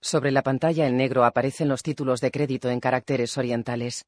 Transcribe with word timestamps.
Sobre 0.00 0.30
la 0.30 0.42
pantalla 0.42 0.86
en 0.86 0.96
negro 0.96 1.24
aparecen 1.24 1.68
los 1.68 1.82
títulos 1.82 2.20
de 2.20 2.30
crédito 2.30 2.68
en 2.68 2.78
caracteres 2.78 3.36
orientales. 3.38 4.04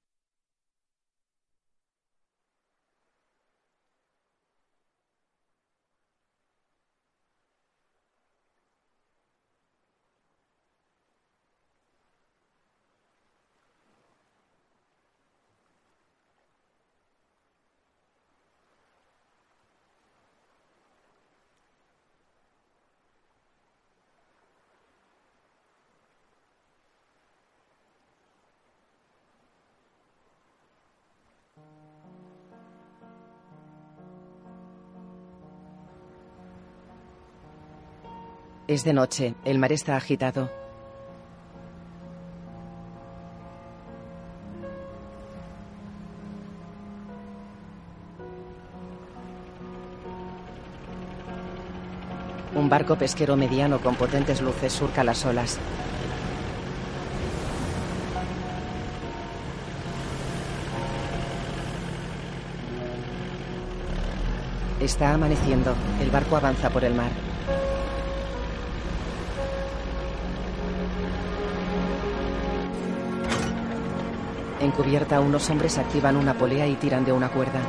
Es 38.76 38.84
de 38.84 38.92
noche, 38.92 39.34
el 39.46 39.58
mar 39.58 39.72
está 39.72 39.96
agitado. 39.96 40.50
Un 52.54 52.68
barco 52.68 52.96
pesquero 52.96 53.34
mediano 53.34 53.80
con 53.80 53.94
potentes 53.96 54.42
luces 54.42 54.74
surca 54.74 55.02
las 55.02 55.24
olas. 55.24 55.58
Está 64.80 65.14
amaneciendo. 65.14 65.74
El 65.98 66.10
barco 66.10 66.36
avanza 66.36 66.68
por 66.68 66.84
el 66.84 66.92
mar. 66.92 67.10
En 74.66 74.72
cubierta, 74.72 75.20
unos 75.20 75.48
hombres 75.48 75.78
activan 75.78 76.16
una 76.16 76.34
polea 76.34 76.66
y 76.66 76.74
tiran 76.74 77.04
de 77.04 77.12
una 77.12 77.28
cuerda. 77.28 77.60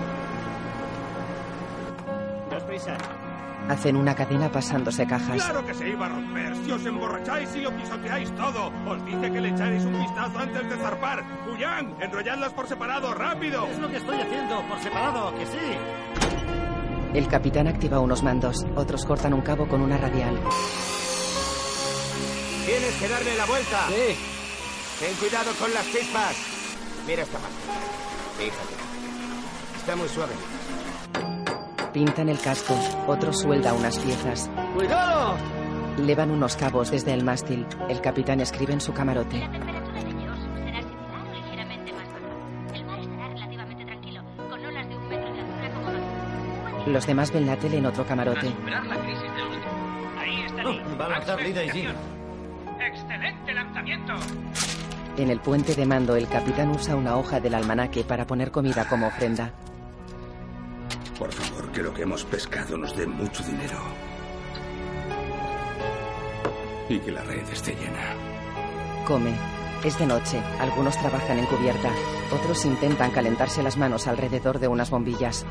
Hacen 3.70 3.95
una 3.98 4.16
cadena 4.16 4.52
pasándose 4.52 5.06
cajas. 5.06 5.36
¡Claro 5.36 5.64
que 5.64 5.76
se 5.76 5.89
iba 5.89 6.08
a 6.08 6.09
romper! 6.09 6.56
Si 6.56 6.72
os 6.72 6.84
emborracháis 6.84 7.56
y 7.56 7.62
lo 7.62 7.70
pisoteáis 7.70 8.31
todo. 8.31 8.72
Os 8.88 9.06
dije 9.06 9.31
que 9.31 9.42
le 9.42 9.50
echaréis 9.50 9.86
un 9.86 10.00
vistazo 10.00 10.39
antes 10.39 10.67
de 10.67 10.76
zarpar. 10.78 11.23
¡Huyán! 11.48 11.95
¡Enrolladlas 12.02 12.52
por 12.54 12.67
separado! 12.67 13.14
¡Rápido! 13.14 13.67
Es 13.67 13.78
lo 13.78 13.89
que 13.92 13.98
estoy 13.98 14.20
haciendo, 14.20 14.67
por 14.67 14.80
separado, 14.80 15.36
que 15.36 15.45
sí. 15.45 15.78
El 17.14 17.28
capitán 17.28 17.67
activa 17.67 18.00
unos 18.00 18.23
mandos. 18.23 18.66
Otros 18.76 19.06
cortan 19.06 19.36
un 19.36 19.42
cabo 19.42 19.67
con 19.67 19.82
una 19.82 19.98
radial. 19.98 20.36
Tienes 22.66 22.95
que 23.00 23.08
darle 23.08 23.36
la 23.36 23.45
vuelta. 23.45 23.86
Sí. 23.89 24.17
Ten 25.00 25.14
cuidado 25.17 25.52
con 25.59 25.72
las 25.76 25.86
chispas. 25.92 26.47
Mira 27.08 27.24
esta 27.24 27.40
parte. 27.40 27.56
Fíjate. 28.38 28.76
Está 29.78 29.96
muy 29.96 30.10
suave. 30.10 30.34
Pintan 31.94 32.30
el 32.30 32.40
casco. 32.40 32.78
Otro 33.08 33.32
suelda 33.32 33.73
unas 33.73 33.98
piezas. 33.98 34.50
¡Cuidado! 34.76 35.38
Levan 35.98 36.32
unos 36.32 36.56
cabos 36.58 36.92
desde 36.92 37.14
el 37.14 37.23
mástil. 37.23 37.66
El 37.90 38.02
capitán 38.02 38.42
escribe 38.42 38.73
en 38.73 38.82
su 38.82 38.94
camarote. 38.94 39.40
La 39.40 39.52
temperatura 39.52 40.04
de 40.04 40.14
Dios 40.14 40.38
será 40.64 40.82
similar 40.82 41.22
o 41.23 41.34
ligeramente 41.34 41.94
más 41.94 42.08
baja. 42.08 42.76
El 42.76 42.86
mar 42.86 43.00
estará 43.00 43.28
relativamente 43.30 43.86
tranquilo, 43.86 44.22
con 44.50 44.66
olas 44.66 44.90
de 44.90 44.96
un 44.96 45.08
metro 45.10 45.34
de 45.34 45.40
altura 45.40 45.72
como 45.73 45.86
máximo. 45.86 46.88
Los 46.88 47.08
demás 47.08 47.32
ven 47.32 47.48
la 47.48 47.56
tele 47.56 47.78
en 47.78 47.86
otro 47.86 48.06
camarote. 48.06 48.48
superar 48.48 48.86
la 48.86 48.98
crisis 48.98 49.34
del 49.34 49.48
último. 49.48 49.72
Ahí 50.20 50.42
está 50.46 50.64
Lee. 50.64 50.82
Va 51.00 51.06
a 51.06 51.10
lanzar 51.10 51.42
Lida 51.42 51.64
y 51.64 51.70
Jim. 51.70 51.90
¡Excelente 52.80 53.54
lanzamiento! 53.54 54.14
En 55.17 55.32
el 55.32 55.39
puente 55.39 55.73
de 55.73 55.86
mando, 55.88 56.16
el 56.16 56.28
capitán 56.28 56.70
usa 56.70 56.95
una 56.95 57.17
hoja 57.17 57.39
del 57.39 57.55
almanaque 57.55 58.04
para 58.04 58.28
poner 58.28 58.52
comida 58.52 58.88
como 58.88 59.08
ofrenda. 59.08 59.52
Por 61.17 61.32
favor, 61.32 61.72
que 61.72 61.82
lo 61.82 61.92
que 61.92 62.04
hemos 62.04 62.23
pescado 62.23 62.78
nos 62.78 62.95
dé 62.95 63.08
mucho 63.08 63.44
dinero. 63.44 63.80
Y 66.88 67.00
que 67.00 67.11
la 67.11 67.23
red 67.23 67.50
esté 67.52 67.73
llena. 67.73 68.14
Come. 69.08 69.33
Es 69.83 69.98
de 69.98 70.05
noche. 70.05 70.39
Algunos 70.60 70.95
trabajan 70.98 71.39
en 71.39 71.45
cubierta. 71.48 71.89
Otros 72.32 72.64
intentan 72.66 73.10
calentarse 73.10 73.64
las 73.64 73.76
manos 73.76 74.05
alrededor 74.05 74.60
de 74.60 74.67
unas 74.67 74.92
bombillas. 74.92 75.45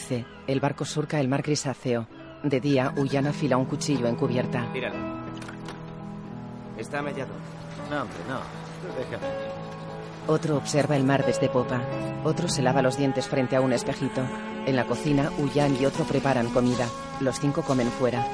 Amanece. 0.00 0.24
El 0.46 0.60
barco 0.60 0.84
surca 0.84 1.20
el 1.20 1.28
mar 1.28 1.42
grisáceo. 1.42 2.06
De 2.42 2.60
día, 2.60 2.92
Ullan 2.96 3.26
afila 3.26 3.56
un 3.58 3.66
cuchillo 3.66 4.06
en 4.06 4.16
cubierta. 4.16 4.66
Está 6.78 7.02
mellado. 7.02 7.32
No, 7.90 8.02
hombre, 8.02 8.16
no. 8.28 8.40
Déjame. 8.96 9.26
Otro 10.26 10.56
observa 10.56 10.96
el 10.96 11.04
mar 11.04 11.26
desde 11.26 11.48
popa. 11.48 11.82
Otro 12.24 12.48
se 12.48 12.62
lava 12.62 12.82
los 12.82 12.96
dientes 12.96 13.28
frente 13.28 13.56
a 13.56 13.60
un 13.60 13.72
espejito. 13.72 14.22
En 14.66 14.76
la 14.76 14.86
cocina, 14.86 15.30
Ullan 15.38 15.76
y 15.80 15.84
otro 15.84 16.04
preparan 16.04 16.48
comida. 16.48 16.86
Los 17.20 17.38
cinco 17.38 17.62
comen 17.62 17.88
fuera. 17.90 18.24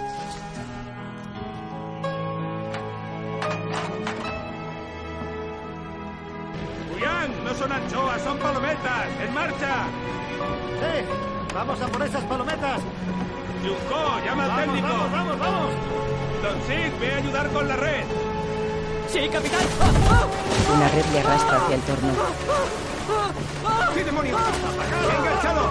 ¡Vamos 11.57 11.81
a 11.81 11.87
por 11.87 12.03
esas 12.03 12.23
palometas! 12.25 12.83
¡Junko, 13.63 14.21
llama 14.27 14.45
al 14.45 14.49
¡Vamos, 14.51 14.65
técnico! 14.67 14.89
vamos, 14.89 15.11
vamos, 15.11 15.39
vamos! 15.39 15.71
Don 16.43 16.61
Sid, 16.67 17.01
ve 17.01 17.15
a 17.15 17.17
ayudar 17.17 17.49
con 17.49 17.67
la 17.67 17.77
red. 17.77 18.05
¡Sí, 19.09 19.27
capitán! 19.31 19.61
Una 20.77 20.89
red 20.89 21.05
le 21.15 21.21
arrastra 21.21 21.57
hacia 21.57 21.77
el 21.77 21.81
torno. 21.81 22.13
¡Sí, 23.95 24.03
demonios! 24.03 24.39
¡Se 24.39 25.11
ha 25.11 25.19
enganchado! 25.19 25.63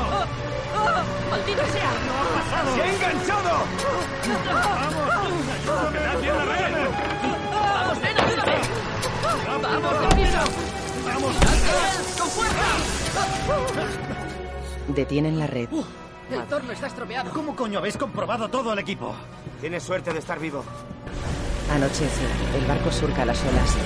¡Maldita 1.29 1.65
sea! 1.67 1.91
¡Se 2.73 2.81
ha 2.81 2.87
enganchado! 2.91 3.51
¡Quedad 5.91 6.19
bien 6.19 6.35
la 6.35 6.45
red! 6.45 6.89
¡Vamos, 7.53 8.01
ven, 8.01 8.17
ayúdame! 8.17 8.57
¡Vamos, 9.61 10.01
deprisa! 10.01 10.43
¡Vamos! 11.05 11.35
¡Con 12.17 12.29
fuerza! 12.31 14.14
Detienen 14.87 15.39
la 15.39 15.47
red. 15.47 15.69
El 16.31 16.43
torno 16.45 16.71
está 16.71 16.87
estropeado. 16.87 17.31
¿Cómo 17.31 17.55
coño 17.55 17.79
habéis 17.79 17.97
comprobado 17.97 18.49
todo 18.49 18.73
el 18.73 18.79
equipo? 18.79 19.13
Tienes 19.61 19.83
suerte 19.83 20.13
de 20.13 20.19
estar 20.19 20.39
vivo. 20.39 20.63
Anochece. 21.71 22.25
El 22.57 22.65
barco 22.65 22.91
surca 22.91 23.25
las 23.25 23.43
olas. 23.43 23.77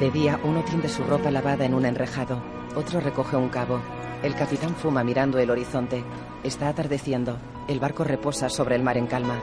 De 0.00 0.10
día, 0.10 0.38
uno 0.44 0.62
tiende 0.64 0.88
su 0.88 1.04
ropa 1.04 1.30
lavada 1.30 1.64
en 1.64 1.74
un 1.74 1.86
enrejado. 1.86 2.42
Otro 2.74 3.00
recoge 3.00 3.36
un 3.36 3.48
cabo. 3.48 3.80
El 4.22 4.34
capitán 4.34 4.74
fuma 4.74 5.04
mirando 5.04 5.38
el 5.38 5.50
horizonte. 5.50 6.04
Está 6.42 6.68
atardeciendo. 6.68 7.38
El 7.68 7.80
barco 7.80 8.04
reposa 8.04 8.48
sobre 8.50 8.76
el 8.76 8.82
mar 8.82 8.98
en 8.98 9.06
calma. 9.06 9.40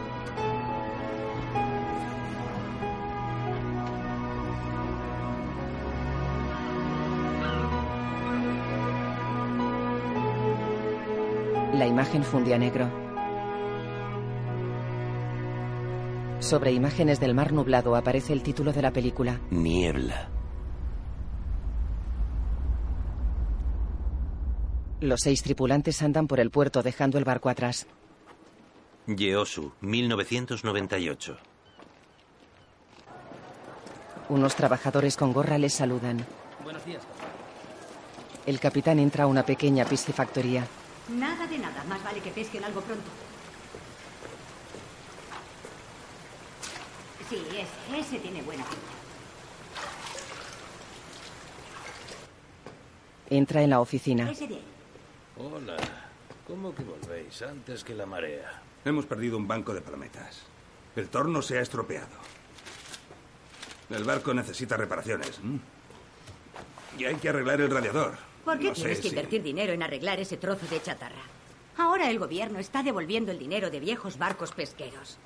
La 11.84 11.90
imagen 11.90 12.24
fundía 12.24 12.58
negro. 12.58 12.90
Sobre 16.40 16.72
imágenes 16.72 17.20
del 17.20 17.34
mar 17.36 17.52
nublado 17.52 17.98
aparece 17.98 18.32
el 18.32 18.42
título 18.42 18.72
de 18.72 18.82
la 18.82 18.92
película. 18.92 19.42
Niebla. 19.52 20.30
Los 25.02 25.20
seis 25.20 25.44
tripulantes 25.44 26.02
andan 26.02 26.26
por 26.26 26.40
el 26.40 26.52
puerto 26.52 26.84
dejando 26.84 27.18
el 27.18 27.26
barco 27.26 27.50
atrás. 27.50 27.86
Yeosu, 29.06 29.74
1998. 29.82 31.38
Unos 34.30 34.56
trabajadores 34.56 35.18
con 35.18 35.34
gorra 35.34 35.58
les 35.58 35.74
saludan. 35.74 36.26
Buenos 36.64 36.86
días. 36.86 37.04
El 38.46 38.62
capitán 38.62 39.00
entra 39.00 39.26
a 39.26 39.28
una 39.28 39.46
pequeña 39.46 39.84
piscifactoría. 39.84 40.66
Nada 41.10 41.48
de 41.48 41.58
nada. 41.58 41.84
Más 41.86 42.04
vale 42.04 42.22
que 42.22 42.32
pesquen 42.32 42.64
algo 42.64 42.82
pronto. 42.82 43.10
Sí, 47.30 47.46
ese, 47.52 48.00
ese 48.00 48.20
tiene 48.20 48.42
buena 48.42 48.64
pinta. 48.64 48.82
Entra 53.30 53.62
en 53.64 53.70
la 53.70 53.80
oficina. 53.80 54.30
Ese 54.30 54.48
de 54.48 54.56
ahí. 54.56 54.66
Hola. 55.38 55.78
¿Cómo 56.48 56.76
que 56.76 56.84
volvéis 56.84 57.42
antes 57.42 57.84
que 57.84 57.96
la 57.96 58.06
marea? 58.06 58.62
Hemos 58.86 59.06
perdido 59.06 59.38
un 59.38 59.48
banco 59.48 59.74
de 59.74 59.82
palometas. 59.82 60.44
El 60.96 61.08
torno 61.08 61.42
se 61.42 61.58
ha 61.58 61.62
estropeado. 61.62 62.18
El 63.90 64.04
barco 64.04 64.34
necesita 64.34 64.78
reparaciones. 64.78 65.40
¿m? 65.40 65.60
Y 66.98 67.06
hay 67.06 67.16
que 67.16 67.30
arreglar 67.30 67.62
el 67.62 67.72
radiador. 67.72 68.33
¿Por 68.44 68.60
qué 68.60 68.70
No 68.70 68.76
sé 68.76 68.82
tienes 68.82 69.00
que 69.00 69.08
invertir 69.08 69.44
dinero 69.44 69.74
en 69.74 69.84
arreglar 69.84 70.20
ese 70.20 70.38
trozo 70.38 70.66
de 70.68 70.82
chatarra? 70.82 71.22
Ahora 71.78 72.10
el 72.10 72.20
gobierno 72.20 72.60
está 72.60 72.84
devolviendo 72.84 73.32
el 73.32 73.40
dinero 73.40 73.72
de 73.72 73.80
viejos 73.80 74.18
barcos 74.18 74.52
pesqueros. 74.52 75.18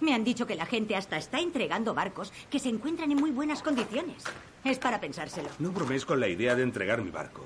Me 0.00 0.14
han 0.14 0.24
dicho 0.24 0.46
que 0.46 0.54
la 0.54 0.66
gente 0.66 0.96
hasta 0.96 1.16
está 1.16 1.40
entregando 1.40 1.94
barcos 1.94 2.32
que 2.50 2.58
se 2.58 2.68
encuentran 2.68 3.10
en 3.12 3.18
muy 3.18 3.30
buenas 3.30 3.62
condiciones. 3.62 4.24
Es 4.64 4.78
para 4.78 5.00
pensárselo. 5.00 5.48
No 5.58 5.70
broméis 5.72 6.04
con 6.04 6.20
la 6.20 6.28
idea 6.28 6.54
de 6.54 6.62
entregar 6.62 7.02
mi 7.02 7.10
barco. 7.10 7.44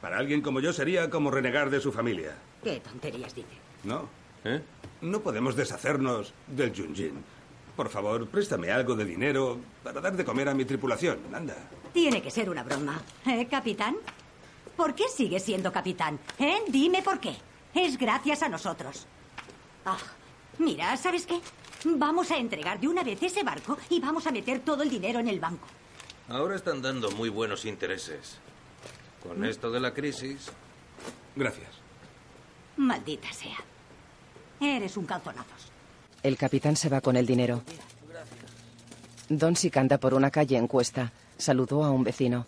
Para 0.00 0.18
alguien 0.18 0.40
como 0.40 0.60
yo 0.60 0.72
sería 0.72 1.10
como 1.10 1.30
renegar 1.30 1.70
de 1.70 1.80
su 1.80 1.92
familia. 1.92 2.34
¿Qué 2.62 2.80
tonterías 2.80 3.34
dice? 3.34 3.48
¿No? 3.84 4.08
¿Eh? 4.44 4.60
No 5.00 5.20
podemos 5.20 5.56
deshacernos 5.56 6.32
del 6.48 6.74
Junjin. 6.74 7.22
Por 7.76 7.88
favor, 7.88 8.26
préstame 8.28 8.70
algo 8.70 8.94
de 8.94 9.04
dinero 9.04 9.58
para 9.82 10.00
dar 10.00 10.14
de 10.14 10.24
comer 10.24 10.48
a 10.48 10.54
mi 10.54 10.64
tripulación. 10.64 11.18
Anda. 11.34 11.56
Tiene 11.92 12.20
que 12.20 12.30
ser 12.30 12.50
una 12.50 12.62
broma. 12.62 13.00
¿Eh, 13.26 13.46
capitán? 13.48 13.96
¿Por 14.76 14.94
qué 14.94 15.04
sigue 15.08 15.40
siendo 15.40 15.72
capitán? 15.72 16.18
¿Eh? 16.38 16.62
Dime 16.68 17.02
por 17.02 17.18
qué. 17.18 17.34
Es 17.74 17.96
gracias 17.98 18.42
a 18.42 18.48
nosotros. 18.48 19.06
Ah, 19.84 19.96
mira, 20.58 20.96
¿sabes 20.96 21.26
qué? 21.26 21.40
Vamos 21.84 22.30
a 22.30 22.36
entregar 22.36 22.78
de 22.78 22.88
una 22.88 23.02
vez 23.02 23.22
ese 23.22 23.42
barco 23.42 23.76
y 23.90 24.00
vamos 24.00 24.26
a 24.26 24.30
meter 24.30 24.60
todo 24.60 24.82
el 24.82 24.90
dinero 24.90 25.18
en 25.18 25.28
el 25.28 25.40
banco. 25.40 25.66
Ahora 26.28 26.56
están 26.56 26.82
dando 26.82 27.10
muy 27.10 27.28
buenos 27.28 27.64
intereses. 27.64 28.38
Con 29.22 29.44
esto 29.44 29.70
de 29.70 29.80
la 29.80 29.92
crisis. 29.92 30.50
Gracias. 31.34 31.68
Maldita 32.76 33.32
sea. 33.32 33.58
Eres 34.60 34.96
un 34.96 35.06
calzonazos. 35.06 35.71
El 36.22 36.36
capitán 36.36 36.76
se 36.76 36.88
va 36.88 37.00
con 37.00 37.16
el 37.16 37.26
dinero. 37.26 37.62
Donsik 39.28 39.76
anda 39.76 39.98
por 39.98 40.14
una 40.14 40.30
calle 40.30 40.56
en 40.56 40.68
cuesta. 40.68 41.10
Saludó 41.36 41.84
a 41.84 41.90
un 41.90 42.04
vecino. 42.04 42.46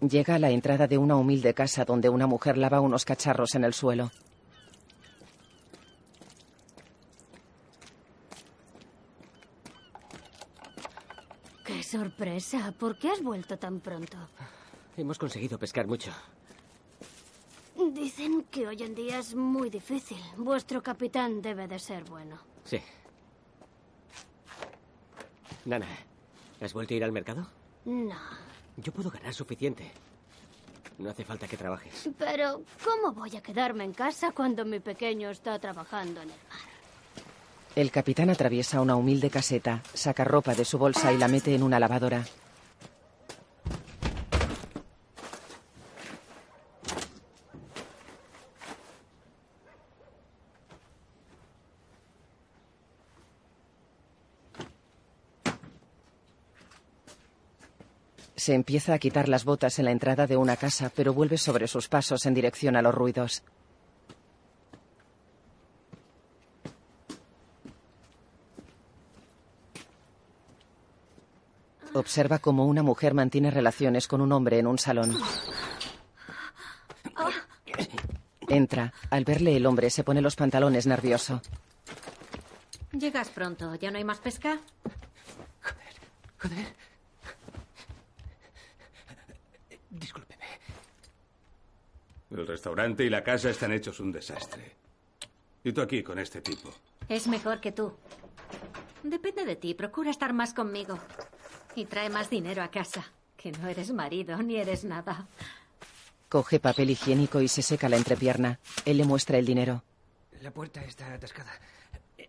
Llega 0.00 0.36
a 0.36 0.38
la 0.38 0.48
entrada 0.48 0.86
de 0.86 0.96
una 0.96 1.16
humilde 1.16 1.52
casa 1.52 1.84
donde 1.84 2.08
una 2.08 2.26
mujer 2.26 2.56
lava 2.56 2.80
unos 2.80 3.04
cacharros 3.04 3.54
en 3.54 3.64
el 3.64 3.74
suelo. 3.74 4.10
¡Qué 11.66 11.82
sorpresa! 11.82 12.72
¿Por 12.78 12.98
qué 12.98 13.10
has 13.10 13.22
vuelto 13.22 13.58
tan 13.58 13.80
pronto? 13.80 14.16
Hemos 14.96 15.18
conseguido 15.18 15.58
pescar 15.58 15.86
mucho. 15.86 16.10
Dicen 17.94 18.44
que 18.50 18.68
hoy 18.68 18.82
en 18.82 18.94
día 18.94 19.18
es 19.18 19.34
muy 19.34 19.68
difícil. 19.68 20.18
Vuestro 20.36 20.80
capitán 20.80 21.42
debe 21.42 21.66
de 21.66 21.78
ser 21.78 22.04
bueno. 22.04 22.38
Sí. 22.64 22.80
Nana, 25.64 25.86
¿has 26.60 26.72
vuelto 26.72 26.94
a 26.94 26.96
ir 26.96 27.04
al 27.04 27.10
mercado? 27.10 27.48
No. 27.84 28.14
Yo 28.76 28.92
puedo 28.92 29.10
ganar 29.10 29.34
suficiente. 29.34 29.90
No 30.98 31.10
hace 31.10 31.24
falta 31.24 31.48
que 31.48 31.56
trabajes. 31.56 32.08
Pero, 32.16 32.62
¿cómo 32.84 33.12
voy 33.12 33.36
a 33.36 33.42
quedarme 33.42 33.84
en 33.84 33.92
casa 33.92 34.30
cuando 34.32 34.64
mi 34.64 34.78
pequeño 34.78 35.30
está 35.30 35.58
trabajando 35.58 36.22
en 36.22 36.30
el 36.30 36.36
mar? 36.48 36.60
El 37.74 37.90
capitán 37.90 38.30
atraviesa 38.30 38.80
una 38.80 38.94
humilde 38.96 39.30
caseta, 39.30 39.82
saca 39.94 40.24
ropa 40.24 40.54
de 40.54 40.64
su 40.64 40.78
bolsa 40.78 41.12
y 41.12 41.18
la 41.18 41.28
mete 41.28 41.54
en 41.54 41.62
una 41.62 41.80
lavadora. 41.80 42.24
Se 58.50 58.54
empieza 58.56 58.94
a 58.94 58.98
quitar 58.98 59.28
las 59.28 59.44
botas 59.44 59.78
en 59.78 59.84
la 59.84 59.92
entrada 59.92 60.26
de 60.26 60.36
una 60.36 60.56
casa, 60.56 60.90
pero 60.92 61.14
vuelve 61.14 61.38
sobre 61.38 61.68
sus 61.68 61.86
pasos 61.86 62.26
en 62.26 62.34
dirección 62.34 62.74
a 62.74 62.82
los 62.82 62.92
ruidos. 62.92 63.44
Observa 71.94 72.40
cómo 72.40 72.66
una 72.66 72.82
mujer 72.82 73.14
mantiene 73.14 73.52
relaciones 73.52 74.08
con 74.08 74.20
un 74.20 74.32
hombre 74.32 74.58
en 74.58 74.66
un 74.66 74.78
salón. 74.78 75.16
Entra. 78.48 78.92
Al 79.10 79.24
verle 79.24 79.56
el 79.56 79.64
hombre 79.64 79.90
se 79.90 80.02
pone 80.02 80.20
los 80.20 80.34
pantalones 80.34 80.88
nervioso. 80.88 81.40
Llegas 82.90 83.28
pronto. 83.28 83.76
¿Ya 83.76 83.92
no 83.92 83.98
hay 83.98 84.04
más 84.04 84.18
pesca? 84.18 84.58
Joder. 86.40 86.89
Discúlpeme. 89.90 90.44
El 92.30 92.46
restaurante 92.46 93.04
y 93.04 93.10
la 93.10 93.24
casa 93.24 93.50
están 93.50 93.72
hechos 93.72 93.98
un 94.00 94.12
desastre. 94.12 94.76
Y 95.64 95.72
tú 95.72 95.80
aquí 95.82 96.02
con 96.02 96.18
este 96.18 96.40
tipo. 96.40 96.72
Es 97.08 97.26
mejor 97.26 97.60
que 97.60 97.72
tú. 97.72 97.92
Depende 99.02 99.44
de 99.44 99.56
ti. 99.56 99.74
Procura 99.74 100.10
estar 100.10 100.32
más 100.32 100.54
conmigo. 100.54 100.98
Y 101.74 101.86
trae 101.86 102.08
más 102.08 102.30
dinero 102.30 102.62
a 102.62 102.70
casa. 102.70 103.12
Que 103.36 103.50
no 103.52 103.68
eres 103.68 103.92
marido 103.92 104.40
ni 104.42 104.56
eres 104.56 104.84
nada. 104.84 105.26
Coge 106.28 106.60
papel 106.60 106.90
higiénico 106.90 107.40
y 107.40 107.48
se 107.48 107.62
seca 107.62 107.88
la 107.88 107.96
entrepierna. 107.96 108.60
Él 108.84 108.98
le 108.98 109.04
muestra 109.04 109.38
el 109.38 109.46
dinero. 109.46 109.82
La 110.40 110.52
puerta 110.52 110.84
está 110.84 111.12
atascada. 111.12 111.52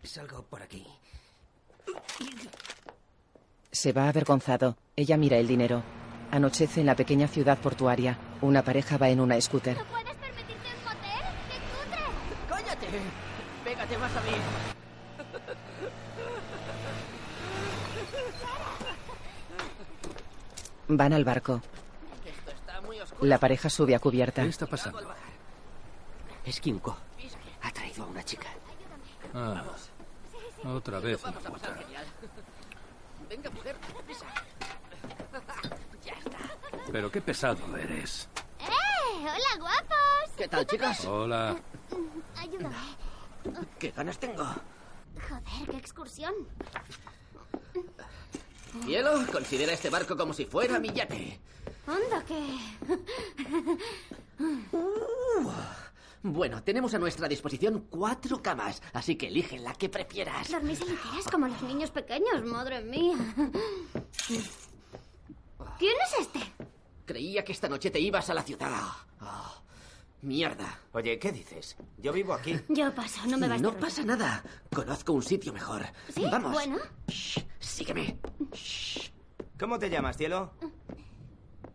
Salgo 0.04 0.44
por 0.44 0.64
aquí. 0.64 0.86
Se 3.72 3.94
va 3.94 4.10
avergonzado. 4.10 4.78
Ella 4.96 5.18
mira 5.18 5.38
el 5.38 5.48
dinero. 5.48 5.84
Anochece 6.32 6.80
en 6.80 6.86
la 6.86 6.96
pequeña 6.96 7.28
ciudad 7.28 7.58
portuaria. 7.58 8.18
Una 8.42 8.64
pareja 8.64 8.98
va 8.98 9.10
en 9.10 9.20
una 9.20 9.40
scooter. 9.42 9.78
¿Puedes 9.78 10.16
permitirte 10.16 10.70
un 10.78 10.84
motel? 10.86 11.24
¡Qué 11.50 11.58
cutre! 11.68 12.00
¡Cállate! 12.50 12.88
¡Pégate 13.66 13.98
más 13.98 14.16
a 14.16 14.22
mí! 14.22 14.32
Van 20.88 21.14
al 21.14 21.26
barco. 21.26 21.62
La 23.22 23.38
pareja 23.38 23.70
sube 23.70 23.94
a 23.94 24.00
cubierta. 24.00 24.44
¿Qué 24.44 24.50
está 24.50 24.68
pasando? 24.68 25.14
Es 26.46 26.60
Kinko. 26.60 26.98
Ha 27.62 27.72
traído 27.72 28.04
a 28.04 28.08
una 28.08 28.24
chica. 28.24 28.48
Ah, 29.34 29.64
otra 30.66 31.00
vez 31.00 31.22
una 31.24 31.40
puta. 31.40 31.76
Venga, 33.30 33.50
mujer, 33.50 33.76
deprisa. 33.96 34.26
Pero 36.92 37.10
qué 37.10 37.22
pesado 37.22 37.78
eres. 37.78 38.28
¡Eh! 38.60 39.20
¡Hola, 39.20 39.58
guapos! 39.60 40.36
¿Qué 40.38 40.48
tal, 40.48 40.68
chicos? 40.68 41.06
Hola. 41.06 41.56
Ayúdame. 42.36 42.76
¿Qué 43.80 43.92
ganas 43.92 44.20
tengo? 44.20 44.44
Joder, 44.44 45.70
qué 45.70 45.78
excursión. 45.78 46.34
Hielo, 48.86 49.26
considera 49.32 49.74
este 49.74 49.90
barco 49.90 50.18
como 50.18 50.34
si 50.34 50.46
fuera 50.46 50.80
mi 50.80 50.92
yate. 50.92 51.40
Anda, 51.88 52.24
que... 52.26 52.60
Bueno, 56.24 56.62
tenemos 56.64 56.94
a 56.94 57.00
nuestra 57.00 57.28
disposición 57.28 57.88
cuatro 57.90 58.42
camas, 58.42 58.82
así 58.94 59.16
que 59.16 59.28
elige 59.28 59.60
la 59.60 59.74
que 59.74 59.90
prefieras. 59.90 60.52
Dormís 60.52 60.82
en 60.82 60.90
enteras 60.90 61.26
como 61.32 61.48
los 61.48 61.62
niños 61.64 61.90
pequeños, 61.92 62.44
madre 62.44 62.82
mía. 62.82 63.18
¿Quién 65.80 65.96
es 66.06 66.20
este? 66.20 66.40
Creía 67.06 67.44
que 67.44 67.52
esta 67.52 67.68
noche 67.68 67.90
te 67.92 68.00
ibas 68.00 68.30
a 68.30 68.34
la 68.34 68.44
ciudad. 68.44 68.70
Ah, 69.20 69.62
mierda. 70.22 70.80
Oye, 70.94 71.18
¿qué 71.20 71.32
dices? 71.32 71.76
Yo 71.98 72.14
vivo 72.14 72.34
aquí. 72.34 72.60
Yo 72.70 72.94
paso, 72.94 73.26
no 73.28 73.38
me 73.38 73.48
vas 73.48 73.62
No 73.62 73.74
pasa 73.74 74.04
nada. 74.04 74.44
Conozco 74.74 75.14
un 75.14 75.24
sitio 75.24 75.54
mejor. 75.54 75.86
¿Sí? 76.14 76.24
Vamos. 76.32 76.54
Bueno. 76.54 76.78
Sígueme. 77.60 78.18
¿Cómo 79.60 79.78
te 79.78 79.90
llamas, 79.90 80.18
cielo? 80.18 80.54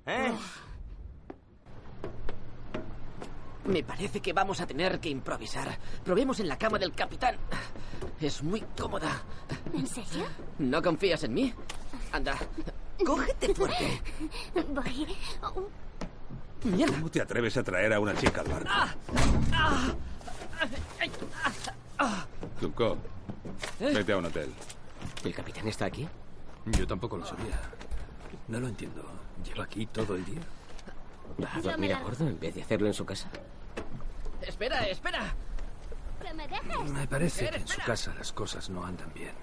¿Eh? 0.07 0.33
Me 3.65 3.83
parece 3.83 4.21
que 4.21 4.33
vamos 4.33 4.61
a 4.61 4.67
tener 4.67 5.01
que 5.01 5.09
improvisar. 5.09 5.77
Probemos 6.05 6.39
en 6.39 6.49
la 6.49 6.57
cama 6.57 6.79
del 6.79 6.93
capitán. 6.93 7.37
Es 8.21 8.43
muy 8.43 8.61
cómoda. 8.79 9.23
¿En 9.75 9.87
serio? 9.87 10.27
¿No 10.59 10.81
confías 10.81 11.25
en 11.25 11.35
mí? 11.35 11.53
Anda, 12.13 12.39
cógete 13.05 13.55
fuerte. 13.55 14.03
Voy. 14.71 15.17
Mierda. 16.65 16.95
¿Cómo 16.95 17.11
te 17.11 17.21
atreves 17.21 17.57
a 17.57 17.63
traer 17.63 17.93
a 17.93 18.01
una 18.01 18.15
chica 18.15 18.41
al 18.41 18.49
barco? 18.49 18.71
Zuko, 22.61 22.97
vete 23.79 24.13
a 24.13 24.17
un 24.17 24.25
hotel. 24.25 24.53
¿El 25.25 25.35
capitán 25.35 25.69
está 25.69 25.87
aquí? 25.87 26.09
Yo 26.67 26.87
tampoco 26.87 27.17
lo 27.17 27.27
sabía. 27.27 27.61
No 28.49 28.61
lo 28.61 28.69
entiendo. 28.69 29.05
¿Lleva 29.45 29.65
aquí 29.65 29.87
todo 29.87 30.17
el 30.17 30.25
día? 30.25 30.41
¿Va 31.43 31.55
a 31.55 31.61
dormir 31.61 31.93
a 31.93 32.01
bordo 32.01 32.27
en 32.27 32.41
vez 32.41 32.55
de 32.55 32.63
hacerlo 32.63 32.87
en 32.87 32.95
su 32.95 33.05
casa? 33.05 33.29
Espera, 34.41 34.87
espera. 34.87 35.35
¡Que 36.23 36.33
me 36.33 36.49
dejes! 36.49 36.91
Me 36.91 37.07
parece 37.07 37.51
que 37.51 37.57
en 37.57 37.69
su 37.69 37.81
casa 37.83 38.15
las 38.15 38.33
cosas 38.33 38.71
no 38.71 38.85
andan 38.85 39.13
bien. 39.13 39.35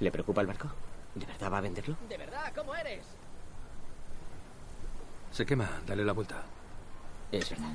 ¿Le 0.00 0.10
preocupa 0.10 0.40
el 0.40 0.46
barco? 0.46 0.68
¿De 1.16 1.24
verdad 1.24 1.50
va 1.50 1.58
a 1.58 1.60
venderlo? 1.62 1.96
De 2.08 2.18
verdad, 2.18 2.52
¿cómo 2.54 2.74
eres? 2.74 3.04
Se 5.30 5.46
quema. 5.46 5.80
Dale 5.86 6.04
la 6.04 6.12
vuelta. 6.12 6.44
Es 7.32 7.50
verdad. 7.50 7.72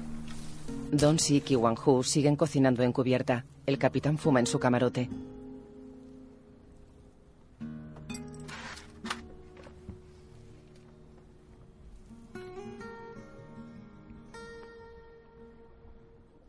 Don 0.92 1.18
Sik 1.18 1.52
y 1.52 1.56
Wang 1.56 1.78
Hu 1.84 2.04
siguen 2.04 2.36
cocinando 2.36 2.84
en 2.84 2.94
cubierta. 2.94 3.46
El 3.66 3.80
capitán 3.80 4.18
fuma 4.20 4.40
en 4.40 4.46
su 4.46 4.60
camarote. 4.60 5.10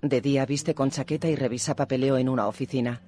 De 0.02 0.20
día 0.20 0.44
viste 0.44 0.75
con 0.75 0.90
chaqueta 0.90 1.28
y 1.28 1.37
revisa 1.37 1.75
papeleo 1.75 2.18
en 2.18 2.28
una 2.28 2.49
oficina. 2.49 3.00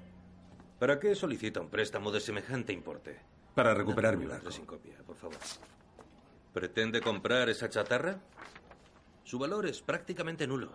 ¿Para 0.79 0.99
qué 0.99 1.15
solicita 1.15 1.61
un 1.61 1.69
préstamo 1.69 2.11
de 2.13 2.21
semejante 2.21 2.73
importe? 2.73 3.34
Para 3.55 3.75
recuperar 3.75 4.17
mi 4.17 4.27
barco. 4.27 4.51
sin 4.51 4.67
copia, 4.67 4.99
por 5.07 5.17
favor. 5.17 5.37
¿Pretende 6.53 7.01
comprar 7.01 7.49
esa 7.49 7.69
chatarra? 7.69 8.19
Su 9.25 9.39
valor 9.39 9.67
es 9.67 9.81
prácticamente 9.81 10.47
nulo. 10.47 10.73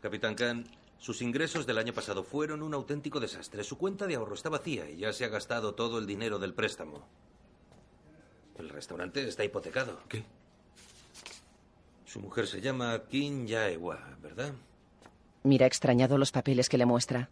Capitán 0.00 0.34
Khan, 0.34 0.64
sus 0.98 1.22
ingresos 1.22 1.66
del 1.66 1.78
año 1.78 1.92
pasado 1.92 2.22
fueron 2.22 2.62
un 2.62 2.74
auténtico 2.74 3.20
desastre. 3.20 3.64
Su 3.64 3.78
cuenta 3.78 4.06
de 4.06 4.16
ahorro 4.16 4.34
está 4.34 4.48
vacía 4.48 4.88
y 4.90 4.98
ya 4.98 5.12
se 5.12 5.24
ha 5.24 5.28
gastado 5.28 5.74
todo 5.74 5.98
el 5.98 6.06
dinero 6.06 6.38
del 6.38 6.54
préstamo. 6.54 7.06
El 8.58 8.68
restaurante 8.70 9.26
está 9.28 9.44
hipotecado. 9.44 10.00
¿Qué? 10.08 10.24
Su 12.06 12.20
mujer 12.20 12.46
se 12.46 12.60
llama 12.60 13.02
Kim 13.08 13.46
Yaewa, 13.46 14.16
¿verdad? 14.22 14.54
Mira 15.42 15.66
extrañado 15.66 16.18
los 16.18 16.32
papeles 16.32 16.68
que 16.68 16.78
le 16.78 16.86
muestra. 16.86 17.28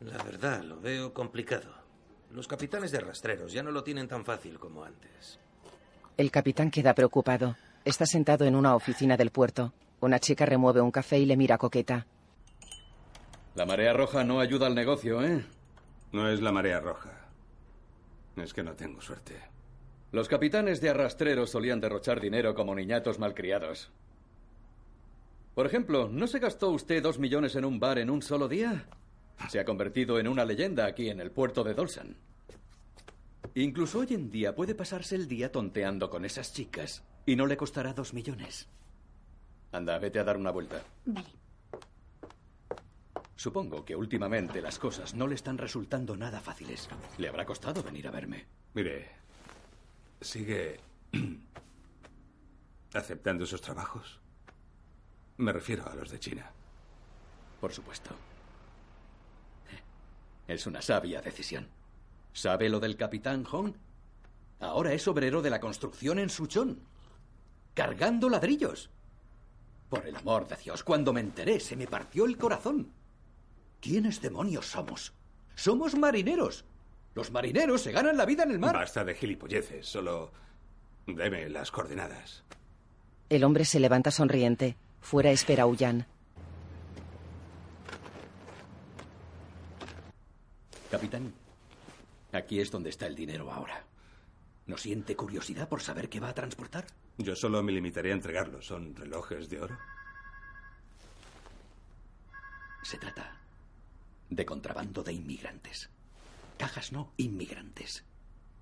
La 0.00 0.22
verdad, 0.22 0.62
lo 0.62 0.80
veo 0.80 1.12
complicado. 1.12 1.74
Los 2.30 2.48
capitanes 2.48 2.90
de 2.90 3.00
rastreros 3.00 3.52
ya 3.52 3.62
no 3.62 3.70
lo 3.70 3.82
tienen 3.82 4.08
tan 4.08 4.24
fácil 4.24 4.58
como 4.58 4.84
antes. 4.84 5.38
El 6.16 6.30
capitán 6.30 6.70
queda 6.70 6.94
preocupado. 6.94 7.56
Está 7.84 8.06
sentado 8.06 8.44
en 8.44 8.54
una 8.54 8.74
oficina 8.74 9.16
del 9.16 9.30
puerto. 9.30 9.72
Una 10.00 10.18
chica 10.18 10.46
remueve 10.46 10.80
un 10.80 10.90
café 10.90 11.18
y 11.18 11.26
le 11.26 11.36
mira 11.36 11.58
coqueta. 11.58 12.06
La 13.54 13.66
marea 13.66 13.92
roja 13.92 14.24
no 14.24 14.40
ayuda 14.40 14.66
al 14.66 14.74
negocio, 14.74 15.22
¿eh? 15.22 15.44
No 16.12 16.28
es 16.28 16.40
la 16.40 16.52
marea 16.52 16.80
roja. 16.80 17.28
Es 18.36 18.54
que 18.54 18.62
no 18.62 18.74
tengo 18.74 19.00
suerte. 19.00 19.36
Los 20.12 20.28
capitanes 20.28 20.80
de 20.80 20.88
arrastreros 20.88 21.50
solían 21.50 21.80
derrochar 21.80 22.20
dinero 22.20 22.54
como 22.54 22.74
niñatos 22.74 23.18
malcriados. 23.18 23.90
Por 25.54 25.66
ejemplo, 25.66 26.08
¿no 26.08 26.26
se 26.26 26.38
gastó 26.38 26.70
usted 26.70 27.02
dos 27.02 27.18
millones 27.18 27.54
en 27.56 27.64
un 27.64 27.78
bar 27.78 27.98
en 27.98 28.08
un 28.08 28.22
solo 28.22 28.48
día? 28.48 28.86
Se 29.48 29.58
ha 29.58 29.64
convertido 29.64 30.18
en 30.18 30.28
una 30.28 30.44
leyenda 30.44 30.86
aquí 30.86 31.08
en 31.08 31.20
el 31.20 31.30
puerto 31.30 31.64
de 31.64 31.74
Dolsan. 31.74 32.16
Incluso 33.54 34.00
hoy 34.00 34.08
en 34.10 34.30
día 34.30 34.54
puede 34.54 34.74
pasarse 34.74 35.16
el 35.16 35.26
día 35.26 35.50
tonteando 35.50 36.08
con 36.08 36.24
esas 36.24 36.52
chicas 36.52 37.02
y 37.26 37.36
no 37.36 37.46
le 37.46 37.56
costará 37.56 37.92
dos 37.92 38.14
millones. 38.14 38.68
Anda, 39.72 39.98
vete 39.98 40.18
a 40.18 40.24
dar 40.24 40.36
una 40.36 40.50
vuelta. 40.50 40.82
Vale. 41.06 41.28
Supongo 43.36 43.84
que 43.84 43.96
últimamente 43.96 44.60
las 44.60 44.78
cosas 44.78 45.14
no 45.14 45.26
le 45.26 45.34
están 45.34 45.56
resultando 45.56 46.16
nada 46.16 46.40
fáciles. 46.40 46.88
Le 47.16 47.28
habrá 47.28 47.46
costado 47.46 47.82
venir 47.82 48.06
a 48.06 48.10
verme. 48.10 48.46
Mire, 48.74 49.08
¿sigue 50.20 50.78
aceptando 52.92 53.44
esos 53.44 53.62
trabajos? 53.62 54.20
Me 55.38 55.52
refiero 55.52 55.88
a 55.88 55.94
los 55.94 56.10
de 56.10 56.20
China. 56.20 56.50
Por 57.60 57.72
supuesto. 57.72 58.10
Es 60.50 60.66
una 60.66 60.82
sabia 60.82 61.20
decisión. 61.20 61.68
¿Sabe 62.32 62.68
lo 62.68 62.80
del 62.80 62.96
capitán 62.96 63.44
Hong? 63.44 63.72
Ahora 64.58 64.92
es 64.92 65.06
obrero 65.06 65.42
de 65.42 65.50
la 65.50 65.60
construcción 65.60 66.18
en 66.18 66.28
Suchón. 66.28 66.80
Cargando 67.72 68.28
ladrillos. 68.28 68.90
Por 69.88 70.08
el 70.08 70.16
amor 70.16 70.48
de 70.48 70.56
Dios, 70.56 70.82
cuando 70.82 71.12
me 71.12 71.20
enteré 71.20 71.60
se 71.60 71.76
me 71.76 71.86
partió 71.86 72.24
el 72.24 72.36
corazón. 72.36 72.90
¿Quiénes 73.80 74.20
demonios 74.20 74.66
somos? 74.66 75.12
Somos 75.54 75.94
marineros. 75.96 76.64
Los 77.14 77.30
marineros 77.30 77.82
se 77.82 77.92
ganan 77.92 78.16
la 78.16 78.26
vida 78.26 78.42
en 78.42 78.50
el 78.50 78.58
mar. 78.58 78.74
Basta 78.74 79.04
de 79.04 79.14
gilipolleces, 79.14 79.86
solo 79.86 80.32
deme 81.06 81.48
las 81.48 81.70
coordenadas. 81.70 82.42
El 83.28 83.44
hombre 83.44 83.64
se 83.64 83.78
levanta 83.78 84.10
sonriente. 84.10 84.76
Fuera 85.00 85.30
espera 85.30 85.62
a 85.62 85.66
Capitán, 90.90 91.32
aquí 92.32 92.60
es 92.60 92.70
donde 92.70 92.90
está 92.90 93.06
el 93.06 93.14
dinero 93.14 93.52
ahora. 93.52 93.84
¿No 94.66 94.76
siente 94.76 95.14
curiosidad 95.14 95.68
por 95.68 95.82
saber 95.82 96.08
qué 96.08 96.20
va 96.20 96.30
a 96.30 96.34
transportar? 96.34 96.86
Yo 97.18 97.36
solo 97.36 97.62
me 97.62 97.72
limitaré 97.72 98.10
a 98.10 98.14
entregarlos. 98.14 98.66
¿Son 98.66 98.94
relojes 98.96 99.48
de 99.48 99.60
oro? 99.60 99.78
Se 102.82 102.98
trata 102.98 103.40
de 104.30 104.46
contrabando 104.46 105.02
de 105.02 105.12
inmigrantes. 105.12 105.90
Cajas 106.56 106.92
no, 106.92 107.12
inmigrantes. 107.16 108.04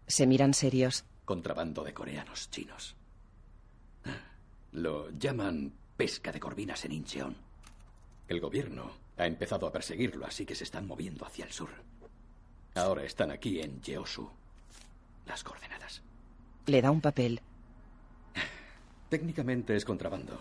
Se 0.07 0.27
miran 0.27 0.55
serios. 0.55 1.05
Contrabando 1.25 1.85
de 1.85 1.95
coreanos 1.95 2.51
chinos. 2.51 2.97
Lo 4.73 5.11
llaman 5.11 5.73
pesca 5.97 6.31
de 6.31 6.41
corvinas 6.41 6.85
en 6.85 6.93
Incheon. 6.93 7.37
El 8.29 8.41
gobierno 8.41 8.93
ha 9.17 9.27
empezado 9.27 9.67
a 9.67 9.73
perseguirlo, 9.73 10.27
así 10.27 10.45
que 10.45 10.55
se 10.55 10.65
están 10.65 10.87
moviendo 10.87 11.25
hacia 11.25 11.45
el 11.45 11.53
sur. 11.53 11.71
Ahora 12.79 13.03
están 13.03 13.33
aquí 13.33 13.61
en 13.61 13.83
Yeosu. 13.83 14.31
Las 15.27 15.43
coordenadas. 15.43 16.01
Le 16.67 16.81
da 16.81 16.93
un 16.93 17.01
papel. 17.01 17.41
Técnicamente 19.09 19.75
es 19.75 19.85
contrabando, 19.85 20.39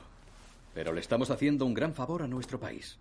pero 0.76 0.94
le 0.94 1.02
estamos 1.02 1.32
haciendo 1.32 1.66
un 1.66 1.74
gran 1.74 1.96
favor 1.96 2.22
a 2.22 2.28
nuestro 2.28 2.60
país. 2.60 3.00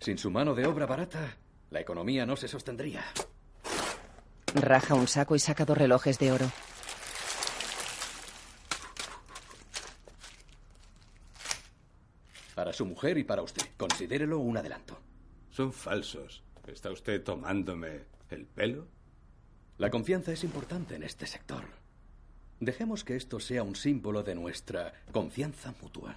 Sin 0.00 0.16
su 0.16 0.30
mano 0.30 0.54
de 0.54 0.66
obra 0.66 0.86
barata, 0.86 1.36
la 1.70 1.80
economía 1.80 2.24
no 2.24 2.34
se 2.36 2.48
sostendría. 2.48 3.04
Raja 4.54 4.94
un 4.94 5.06
saco 5.06 5.36
y 5.36 5.38
saca 5.38 5.66
dos 5.66 5.76
relojes 5.76 6.18
de 6.18 6.32
oro. 6.32 6.50
Para 12.54 12.72
su 12.72 12.86
mujer 12.86 13.18
y 13.18 13.24
para 13.24 13.42
usted. 13.42 13.66
Considérelo 13.76 14.38
un 14.38 14.56
adelanto. 14.56 14.98
Son 15.50 15.74
falsos. 15.74 16.45
¿Está 16.66 16.90
usted 16.90 17.22
tomándome 17.22 18.02
el 18.30 18.44
pelo? 18.46 18.88
La 19.78 19.90
confianza 19.90 20.32
es 20.32 20.42
importante 20.42 20.96
en 20.96 21.02
este 21.02 21.26
sector. 21.26 21.64
Dejemos 22.60 23.04
que 23.04 23.16
esto 23.16 23.38
sea 23.38 23.62
un 23.62 23.76
símbolo 23.76 24.22
de 24.22 24.34
nuestra 24.34 24.92
confianza 25.12 25.74
mutua. 25.80 26.16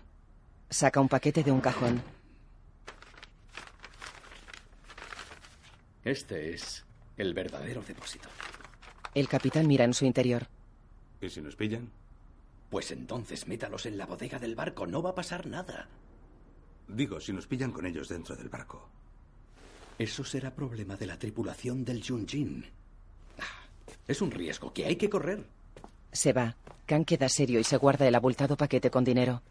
Saca 0.69 1.01
un 1.01 1.09
paquete 1.09 1.43
de 1.43 1.51
un 1.51 1.61
cajón. 1.61 2.01
Este 6.03 6.53
es 6.53 6.85
el 7.17 7.33
verdadero 7.33 7.81
depósito. 7.81 8.29
El 9.13 9.27
capitán 9.27 9.67
mira 9.67 9.83
en 9.83 9.93
su 9.93 10.05
interior. 10.05 10.47
¿Y 11.21 11.29
si 11.29 11.41
nos 11.41 11.55
pillan? 11.55 11.91
Pues 12.69 12.91
entonces 12.91 13.47
métalos 13.47 13.85
en 13.85 13.97
la 13.97 14.05
bodega 14.05 14.39
del 14.39 14.55
barco. 14.55 14.87
No 14.87 15.01
va 15.01 15.11
a 15.11 15.15
pasar 15.15 15.45
nada. 15.45 15.89
Digo, 16.87 17.19
si 17.19 17.33
nos 17.33 17.47
pillan 17.47 17.71
con 17.71 17.85
ellos 17.85 18.07
dentro 18.07 18.35
del 18.35 18.49
barco. 18.49 18.89
Eso 19.99 20.23
será 20.23 20.49
problema 20.55 20.95
de 20.95 21.05
la 21.05 21.19
tripulación 21.19 21.83
del 21.83 22.01
Junjin. 22.03 22.65
Ah, 23.37 23.43
Es 24.07 24.21
un 24.21 24.31
riesgo 24.31 24.73
que 24.73 24.85
hay 24.85 24.95
que 24.95 25.09
correr. 25.09 25.45
Se 26.11 26.33
va. 26.33 26.55
Khan 26.87 27.05
queda 27.05 27.29
serio 27.29 27.59
y 27.59 27.63
se 27.63 27.77
guarda 27.77 28.07
el 28.07 28.15
abultado 28.15 28.55
paquete 28.57 28.89
con 28.89 29.03
dinero. 29.03 29.41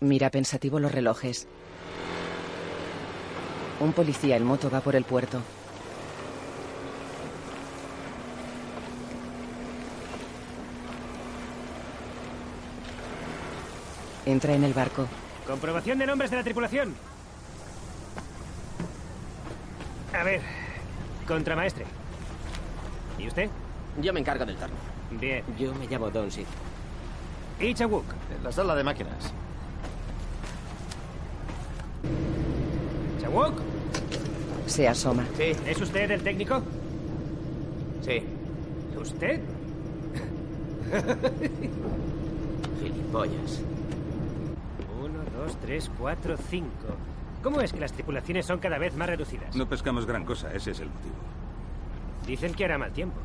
Mira 0.00 0.30
pensativo 0.30 0.80
los 0.80 0.92
relojes. 0.92 1.46
Un 3.80 3.92
policía 3.92 4.36
en 4.36 4.44
moto 4.44 4.70
va 4.70 4.80
por 4.80 4.96
el 4.96 5.04
puerto. 5.04 5.40
Entra 14.26 14.54
en 14.54 14.64
el 14.64 14.72
barco. 14.72 15.06
Comprobación 15.46 15.98
de 15.98 16.06
nombres 16.06 16.30
de 16.30 16.36
la 16.36 16.44
tripulación. 16.44 16.94
A 20.12 20.22
ver, 20.24 20.40
contramaestre. 21.26 21.84
¿Y 23.18 23.26
usted? 23.26 23.48
Yo 24.00 24.12
me 24.12 24.20
encargo 24.20 24.44
del 24.44 24.56
torno. 24.56 24.76
Bien. 25.10 25.42
Yo 25.58 25.74
me 25.74 25.86
llamo 25.86 26.10
Don 26.10 26.30
Sid. 26.30 26.46
¿Y 27.60 27.74
Chawuk? 27.74 28.04
En 28.36 28.44
la 28.44 28.52
sala 28.52 28.74
de 28.74 28.84
máquinas. 28.84 29.32
¿Chawuk? 33.20 33.54
Se 34.66 34.88
asoma. 34.88 35.24
Sí. 35.36 35.52
¿Es 35.66 35.80
usted 35.80 36.10
el 36.10 36.22
técnico? 36.22 36.62
Sí. 38.02 38.22
¿Usted? 38.96 39.40
Gilipollas. 42.80 43.60
Dos, 45.42 45.56
tres, 45.56 45.90
cuatro, 45.98 46.36
cinco. 46.36 46.94
¿Cómo 47.42 47.60
es 47.60 47.72
que 47.72 47.80
las 47.80 47.92
tripulaciones 47.92 48.46
son 48.46 48.60
cada 48.60 48.78
vez 48.78 48.94
más 48.94 49.08
reducidas? 49.08 49.56
No 49.56 49.68
pescamos 49.68 50.06
gran 50.06 50.24
cosa, 50.24 50.54
ese 50.54 50.70
es 50.70 50.78
el 50.78 50.88
motivo. 50.88 51.16
Dicen 52.26 52.54
que 52.54 52.64
hará 52.64 52.78
mal 52.78 52.92
tiempo. 52.92 53.16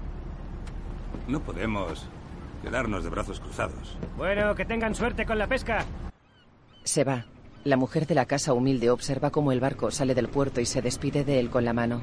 No 1.28 1.40
podemos 1.42 2.08
quedarnos 2.64 3.04
de 3.04 3.12
brazos 3.12 3.40
cruzados. 3.40 3.96
Bueno, 4.18 4.56
que 4.56 4.66
tengan 4.66 4.96
suerte 4.96 5.28
con 5.28 5.38
la 5.38 5.46
pesca. 5.46 5.86
Se 6.84 7.04
va. 7.04 7.26
La 7.64 7.78
mujer 7.78 8.08
de 8.08 8.16
la 8.16 8.26
casa 8.26 8.54
humilde 8.54 8.90
observa 8.90 9.30
cómo 9.30 9.52
el 9.52 9.60
barco 9.60 9.92
sale 9.92 10.16
del 10.16 10.28
puerto 10.28 10.60
y 10.60 10.66
se 10.66 10.82
despide 10.82 11.24
de 11.24 11.40
él 11.40 11.52
con 11.52 11.66
la 11.66 11.74
mano. 11.74 12.02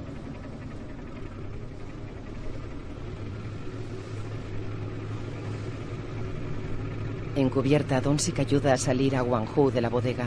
Encubierta, 7.44 8.00
Donsik 8.00 8.38
ayuda 8.38 8.72
a 8.72 8.78
salir 8.78 9.14
a 9.14 9.22
Wang 9.22 9.46
Hu 9.54 9.70
de 9.70 9.80
la 9.80 9.90
bodega. 9.90 10.26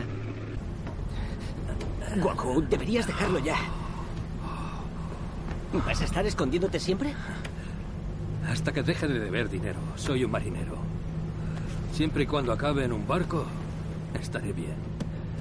Guaco, 2.22 2.62
deberías 2.62 3.08
dejarlo 3.08 3.40
ya. 3.40 3.58
¿Vas 5.86 6.02
a 6.02 6.06
estar 6.06 6.26
escondiéndote 6.26 6.80
siempre? 6.80 7.14
Hasta 8.48 8.72
que 8.72 8.84
deje 8.84 9.08
de 9.08 9.20
deber 9.20 9.50
dinero. 9.50 9.80
Soy 9.96 10.24
un 10.24 10.32
marinero. 10.32 10.78
Siempre 11.92 12.24
y 12.24 12.26
cuando 12.28 12.54
acabe 12.54 12.86
en 12.86 12.94
un 12.94 13.08
barco, 13.08 13.46
estaré 14.20 14.54
bien. 14.54 14.76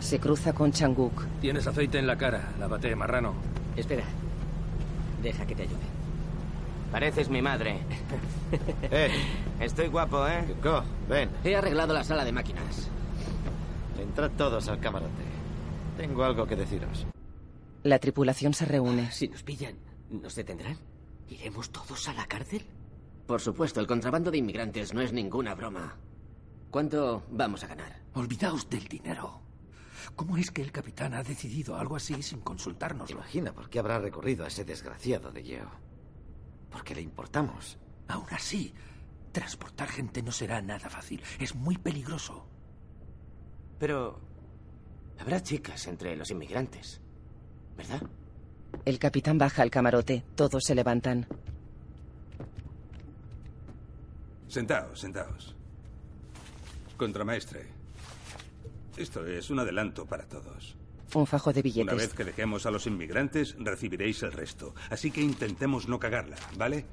Se 0.00 0.18
cruza 0.18 0.54
con 0.54 0.72
Changuk. 0.72 1.24
Tienes 1.40 1.66
aceite 1.66 1.98
en 1.98 2.06
la 2.06 2.16
cara. 2.16 2.52
Lávate, 2.58 2.96
marrano. 2.96 3.34
Espera. 3.76 4.04
Deja 5.22 5.46
que 5.46 5.54
te 5.54 5.62
ayude. 5.62 5.95
Pareces 6.90 7.28
mi 7.28 7.42
madre. 7.42 7.80
eh, 8.90 9.10
estoy 9.60 9.88
guapo, 9.88 10.26
¿eh? 10.26 10.44
Go, 10.62 10.82
ven. 11.08 11.30
He 11.44 11.56
arreglado 11.56 11.92
la 11.92 12.04
sala 12.04 12.24
de 12.24 12.32
máquinas. 12.32 12.88
Entrad 13.98 14.30
todos 14.32 14.68
al 14.68 14.80
camarote. 14.80 15.24
Tengo 15.96 16.24
algo 16.24 16.46
que 16.46 16.56
deciros. 16.56 17.06
La 17.82 17.98
tripulación 17.98 18.54
se 18.54 18.64
reúne. 18.64 19.10
Si 19.10 19.28
nos 19.28 19.42
pillan, 19.42 19.76
¿nos 20.10 20.34
detendrán? 20.34 20.78
¿Iremos 21.28 21.70
todos 21.70 22.08
a 22.08 22.12
la 22.12 22.26
cárcel? 22.26 22.64
Por 23.26 23.40
supuesto, 23.40 23.80
el 23.80 23.86
contrabando 23.86 24.30
de 24.30 24.38
inmigrantes 24.38 24.94
no 24.94 25.00
es 25.00 25.12
ninguna 25.12 25.54
broma. 25.54 25.96
¿Cuánto 26.70 27.24
vamos 27.30 27.64
a 27.64 27.68
ganar? 27.68 28.02
Olvidaos 28.14 28.68
del 28.68 28.86
dinero. 28.86 29.40
¿Cómo 30.14 30.36
es 30.36 30.50
que 30.50 30.62
el 30.62 30.70
capitán 30.70 31.14
ha 31.14 31.22
decidido 31.22 31.76
algo 31.76 31.96
así 31.96 32.22
sin 32.22 32.40
consultarnos? 32.40 33.10
Imagina 33.10 33.52
por 33.52 33.68
qué 33.68 33.80
habrá 33.80 33.98
recorrido 33.98 34.44
a 34.44 34.48
ese 34.48 34.64
desgraciado 34.64 35.32
de 35.32 35.42
Yeo. 35.42 35.85
Porque 36.76 36.94
le 36.94 37.00
importamos. 37.00 37.78
Aún 38.06 38.26
así, 38.32 38.70
transportar 39.32 39.88
gente 39.88 40.22
no 40.22 40.30
será 40.30 40.60
nada 40.60 40.90
fácil. 40.90 41.22
Es 41.40 41.54
muy 41.54 41.78
peligroso. 41.78 42.46
Pero 43.78 44.20
habrá 45.18 45.42
chicas 45.42 45.86
entre 45.86 46.14
los 46.16 46.30
inmigrantes, 46.30 47.00
¿verdad? 47.78 48.02
El 48.84 48.98
capitán 48.98 49.38
baja 49.38 49.62
al 49.62 49.70
camarote. 49.70 50.22
Todos 50.34 50.64
se 50.66 50.74
levantan. 50.74 51.26
Sentaos, 54.46 55.00
sentaos. 55.00 55.56
Contramaestre. 56.98 57.68
Esto 58.98 59.26
es 59.26 59.48
un 59.48 59.60
adelanto 59.60 60.04
para 60.04 60.28
todos. 60.28 60.76
Un 61.14 61.26
fajo 61.26 61.52
de 61.52 61.60
Una 61.60 61.64
billetes. 61.64 61.96
vez 61.96 62.14
que 62.14 62.24
dejemos 62.24 62.66
a 62.66 62.70
los 62.70 62.86
inmigrantes, 62.86 63.54
recibiréis 63.58 64.22
el 64.22 64.32
resto. 64.32 64.74
Así 64.90 65.10
que 65.10 65.20
intentemos 65.22 65.88
no 65.88 65.98
cagarla, 65.98 66.36
¿vale? 66.58 66.84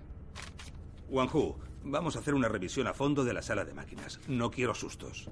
Wanhu, 1.09 1.55
vamos 1.83 2.15
a 2.15 2.19
hacer 2.19 2.33
una 2.33 2.47
revisión 2.47 2.87
a 2.87 2.93
fondo 2.93 3.23
de 3.23 3.33
la 3.33 3.41
sala 3.41 3.65
de 3.65 3.73
máquinas. 3.73 4.19
No 4.27 4.49
quiero 4.51 4.73
sustos. 4.75 5.29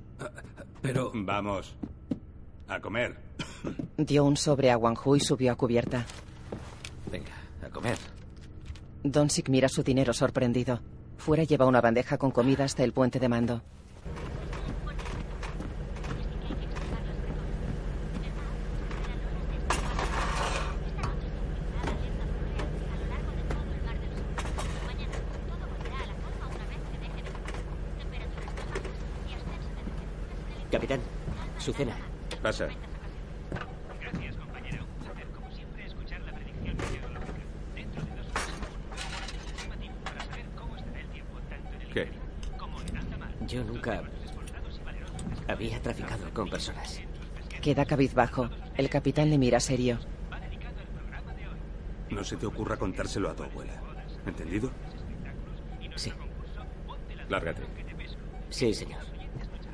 Pero... 0.81 1.11
Vamos. 1.13 1.75
A 2.67 2.79
comer. 2.79 3.17
Dio 3.97 4.23
un 4.23 4.37
sobre 4.37 4.71
a 4.71 4.77
Wang 4.77 4.97
Hu 5.03 5.15
y 5.15 5.19
subió 5.19 5.51
a 5.51 5.55
cubierta. 5.55 6.05
Venga, 7.11 7.33
a 7.65 7.69
comer. 7.69 7.97
Donsik 9.03 9.49
mira 9.49 9.67
su 9.67 9.83
dinero 9.83 10.13
sorprendido. 10.13 10.81
Fuera 11.17 11.43
lleva 11.43 11.65
una 11.65 11.81
bandeja 11.81 12.17
con 12.17 12.31
comida 12.31 12.63
hasta 12.63 12.83
el 12.83 12.93
puente 12.93 13.19
de 13.19 13.29
mando. 13.29 13.61
Capitán, 30.71 31.01
su 31.61 31.73
cena. 31.73 31.95
Pasa. 32.41 32.67
Gracias, 33.99 34.35
compañero. 34.35 34.83
Un 34.83 35.05
placer, 35.05 35.27
como 35.27 35.51
siempre, 35.51 35.85
escuchar 35.85 36.21
la 36.21 36.33
predicción 36.33 36.75
meteorológica. 36.75 37.33
Dentro 37.75 38.03
de 38.03 38.15
dos 38.15 38.25
horas, 38.35 38.49
un 39.37 39.43
informativo 39.43 39.93
para 40.03 40.25
saber 40.25 40.45
cómo 40.57 40.75
estará 40.75 40.99
el 41.01 41.07
tiempo 41.09 41.39
tanto 41.49 41.73
en 41.75 41.81
el 41.81 41.93
¿Qué? 41.93 42.11
como 42.57 42.81
en 42.81 42.97
alta 42.97 43.17
mar. 43.17 43.29
Yo 43.47 43.63
nunca 43.63 44.01
había 45.47 45.81
traficado 45.81 46.33
con 46.33 46.49
personas. 46.49 46.99
Queda 47.61 47.85
cabizbajo. 47.85 48.49
El 48.75 48.89
capitán 48.89 49.29
le 49.29 49.37
mira 49.37 49.59
serio. 49.59 49.99
No 52.09 52.23
se 52.23 52.37
te 52.37 52.47
ocurra 52.47 52.75
contárselo 52.75 53.29
a 53.29 53.35
tu 53.35 53.43
abuela. 53.43 53.73
¿Entendido? 54.25 54.71
Sí. 55.95 56.11
Lárgate. 57.29 57.61
Sí, 58.49 58.73
señor. 58.73 58.99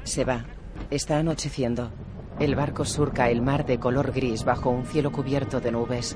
Se 0.04 0.26
va. 0.26 0.46
Está 0.90 1.20
anocheciendo. 1.20 1.92
El 2.40 2.56
barco 2.56 2.86
surca 2.86 3.30
el 3.30 3.42
mar 3.42 3.66
de 3.66 3.80
color 3.80 4.12
gris 4.12 4.44
bajo 4.44 4.70
un 4.70 4.86
cielo 4.86 5.12
cubierto 5.12 5.60
de 5.60 5.72
nubes. 5.72 6.16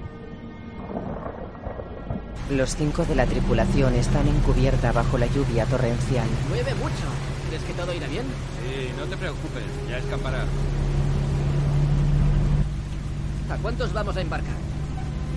Los 2.49 2.75
cinco 2.75 3.05
de 3.05 3.15
la 3.15 3.25
tripulación 3.25 3.95
están 3.95 4.27
en 4.27 4.39
cubierta 4.41 4.91
bajo 4.91 5.17
la 5.17 5.25
lluvia 5.27 5.65
torrencial. 5.65 6.27
Llueve 6.49 6.75
mucho. 6.75 7.07
¿Crees 7.47 7.63
que 7.63 7.73
todo 7.73 7.93
irá 7.93 8.07
bien? 8.07 8.25
Sí, 8.25 8.89
no 8.97 9.05
te 9.05 9.17
preocupes. 9.17 9.63
Ya 9.89 9.97
escapará. 9.97 10.45
¿A 13.49 13.57
cuántos 13.57 13.91
vamos 13.91 14.15
a 14.15 14.21
embarcar? 14.21 14.55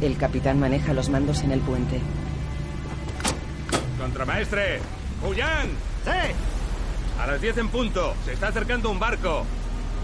El 0.01 0.17
capitán 0.17 0.61
maneja 0.61 0.93
los 0.93 1.09
mandos 1.09 1.43
en 1.43 1.53
el 1.53 1.61
puente. 1.61 2.01
Contramaestre. 4.01 4.81
¡Huyan! 5.27 5.69
¡Sí! 6.05 6.35
A 7.21 7.27
las 7.27 7.41
10 7.41 7.59
en 7.59 7.69
punto. 7.69 8.15
Se 8.25 8.33
está 8.33 8.49
acercando 8.49 8.91
un 8.91 8.99
barco. 8.99 9.45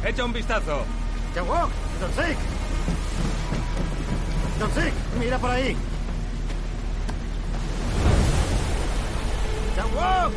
Echa 0.04 0.24
un 0.24 0.32
vistazo. 0.32 0.84
¡Chawok! 1.34 1.70
¡Donsik! 2.00 2.38
¡Donsik! 4.58 4.94
¡Mira 5.18 5.38
por 5.38 5.50
ahí! 5.50 5.76
¡Chawok! 9.76 10.32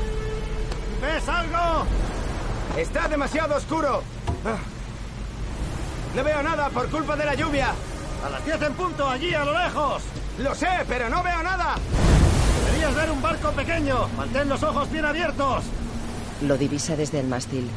¿Ves 1.02 1.30
algo? 1.30 1.86
¡Está 2.78 3.08
demasiado 3.08 3.56
oscuro! 3.56 4.04
No 6.16 6.24
veo 6.24 6.44
nada 6.44 6.70
por 6.70 6.90
culpa 6.90 7.16
de 7.16 7.26
la 7.26 7.36
lluvia. 7.36 7.74
A 8.26 8.30
las 8.30 8.46
10 8.46 8.62
en 8.62 8.74
punto, 8.74 9.10
allí 9.10 9.34
a 9.34 9.44
lo 9.44 9.58
lejos. 9.58 10.04
Lo 10.40 10.54
sé, 10.56 10.70
pero 10.88 11.10
no 11.10 11.24
veo 11.24 11.44
nada. 11.44 11.76
Deberías 12.66 12.96
ver 12.96 13.12
un 13.12 13.22
barco 13.22 13.52
pequeño. 13.52 14.08
Mantén 14.18 14.50
los 14.50 14.62
ojos 14.64 14.92
bien 14.92 15.06
abiertos. 15.06 15.64
Lo 16.44 16.58
divisa 16.58 16.96
desde 16.96 17.22
el 17.22 17.28
mástil. 17.28 17.70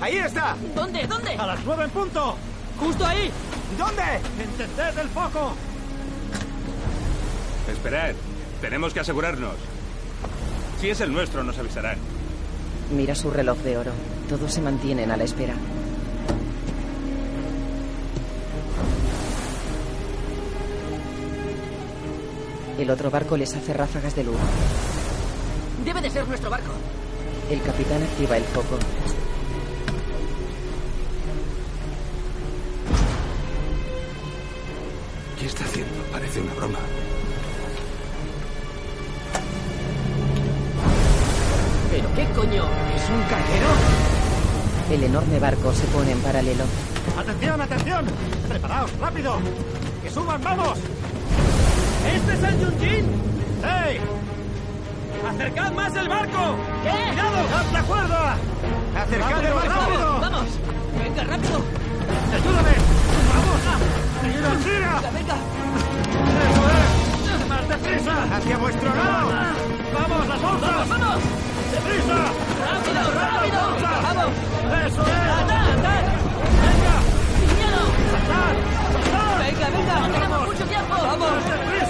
¡Ahí 0.00 0.16
está! 0.16 0.56
¿Dónde? 0.74 1.06
¿Dónde? 1.06 1.36
¡A 1.36 1.46
las 1.46 1.64
nueve 1.64 1.84
en 1.84 1.90
punto! 1.90 2.36
¡Justo 2.80 3.06
ahí! 3.06 3.30
¿Dónde? 3.78 4.02
¡Encended 4.42 4.98
el 4.98 5.08
foco! 5.10 5.52
Esperad. 7.70 8.14
Tenemos 8.60 8.94
que 8.94 9.00
asegurarnos. 9.00 9.54
Si 10.80 10.88
es 10.88 11.00
el 11.02 11.12
nuestro, 11.12 11.44
nos 11.44 11.58
avisarán. 11.58 11.98
Mira 12.96 13.14
su 13.14 13.30
reloj 13.30 13.58
de 13.58 13.76
oro. 13.76 13.92
Todos 14.28 14.52
se 14.52 14.62
mantienen 14.62 15.10
a 15.10 15.16
la 15.16 15.24
espera. 15.24 15.54
El 22.78 22.90
otro 22.90 23.10
barco 23.10 23.36
les 23.36 23.54
hace 23.54 23.74
ráfagas 23.74 24.16
de 24.16 24.24
luz. 24.24 24.36
Debe 25.84 26.00
de 26.00 26.10
ser 26.10 26.26
nuestro 26.26 26.48
barco. 26.48 26.72
El 27.50 27.60
capitán 27.62 28.02
activa 28.02 28.36
el 28.36 28.44
foco. 28.44 28.78
¿Qué 35.38 35.46
está 35.46 35.64
haciendo? 35.64 36.02
Parece 36.12 36.40
una 36.40 36.54
broma. 36.54 36.78
¿Pero 41.90 42.14
qué 42.14 42.24
coño? 42.34 42.64
¿Es 42.96 43.10
un 43.10 43.22
carguero? 43.28 43.68
El 44.90 45.04
enorme 45.04 45.38
barco 45.38 45.72
se 45.74 45.86
pone 45.88 46.12
en 46.12 46.20
paralelo. 46.20 46.64
¡Atención, 47.18 47.60
atención! 47.60 48.06
¡Preparaos, 48.48 48.90
rápido! 48.98 49.38
¡Que 50.02 50.10
suban, 50.10 50.42
vamos! 50.42 50.78
¿Este 52.14 52.32
es 52.32 52.42
el 52.42 52.60
Yunjin? 52.60 53.06
¡Hey! 53.62 54.00
¡Acercad 55.28 55.72
más 55.72 55.94
el 55.94 56.08
barco! 56.08 56.56
¿Qué? 56.82 56.90
¡Cuidado! 56.90 57.48
¡Dad 57.48 57.72
la 57.72 57.82
cuerda! 57.82 58.36
¡Acercad 58.96 59.44
el 59.44 59.52
barco! 59.54 60.18
¡Vamos! 60.20 60.48
¡Venga, 60.98 61.24
rápido! 61.24 61.62
¡Ayúdame! 62.34 62.74
¡Vamos! 63.32 63.60
¡Tira, 64.22 64.50
tira! 64.64 64.94
¡Venga, 64.96 65.10
venga! 65.12 65.36
¡Eso 66.42 66.62
es! 66.74 67.48
¡Más 67.48 67.68
deprisa! 67.68 68.14
¡Hacia 68.36 68.56
vuestro 68.58 68.94
lado! 68.94 69.30
¡Vamos, 69.94 70.26
las 70.28 70.42
onzas! 70.42 70.88
¡Vamos, 70.88 70.88
vamos! 70.88 71.22
¡Deprisa! 71.72 72.18
¡Rápido, 72.66 73.02
rápido! 73.14 73.60
¡Vamos! 74.02 74.30
¡Eso 74.86 75.02
es! 75.02 75.08
¡Andad, 75.12 75.70
andad! 75.70 76.02
¡Venga! 76.62 76.96
¡Sin 77.38 77.50
miedo! 77.58 77.82
¡Venga, 79.38 79.66
venga! 79.70 79.94
¡No 80.00 80.08
tenemos 80.12 80.40
mucho 80.46 80.64
tiempo! 80.64 80.94
¡Vamos! 80.94 81.44
¡Deprisa! 81.44 81.81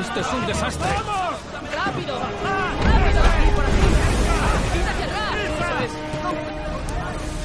Esto 0.00 0.20
es 0.20 0.32
un 0.32 0.46
desastre. 0.46 0.88
¡Vamos! 1.06 1.40
¡Rápido! 1.74 2.18
¡Rápido! 2.18 2.51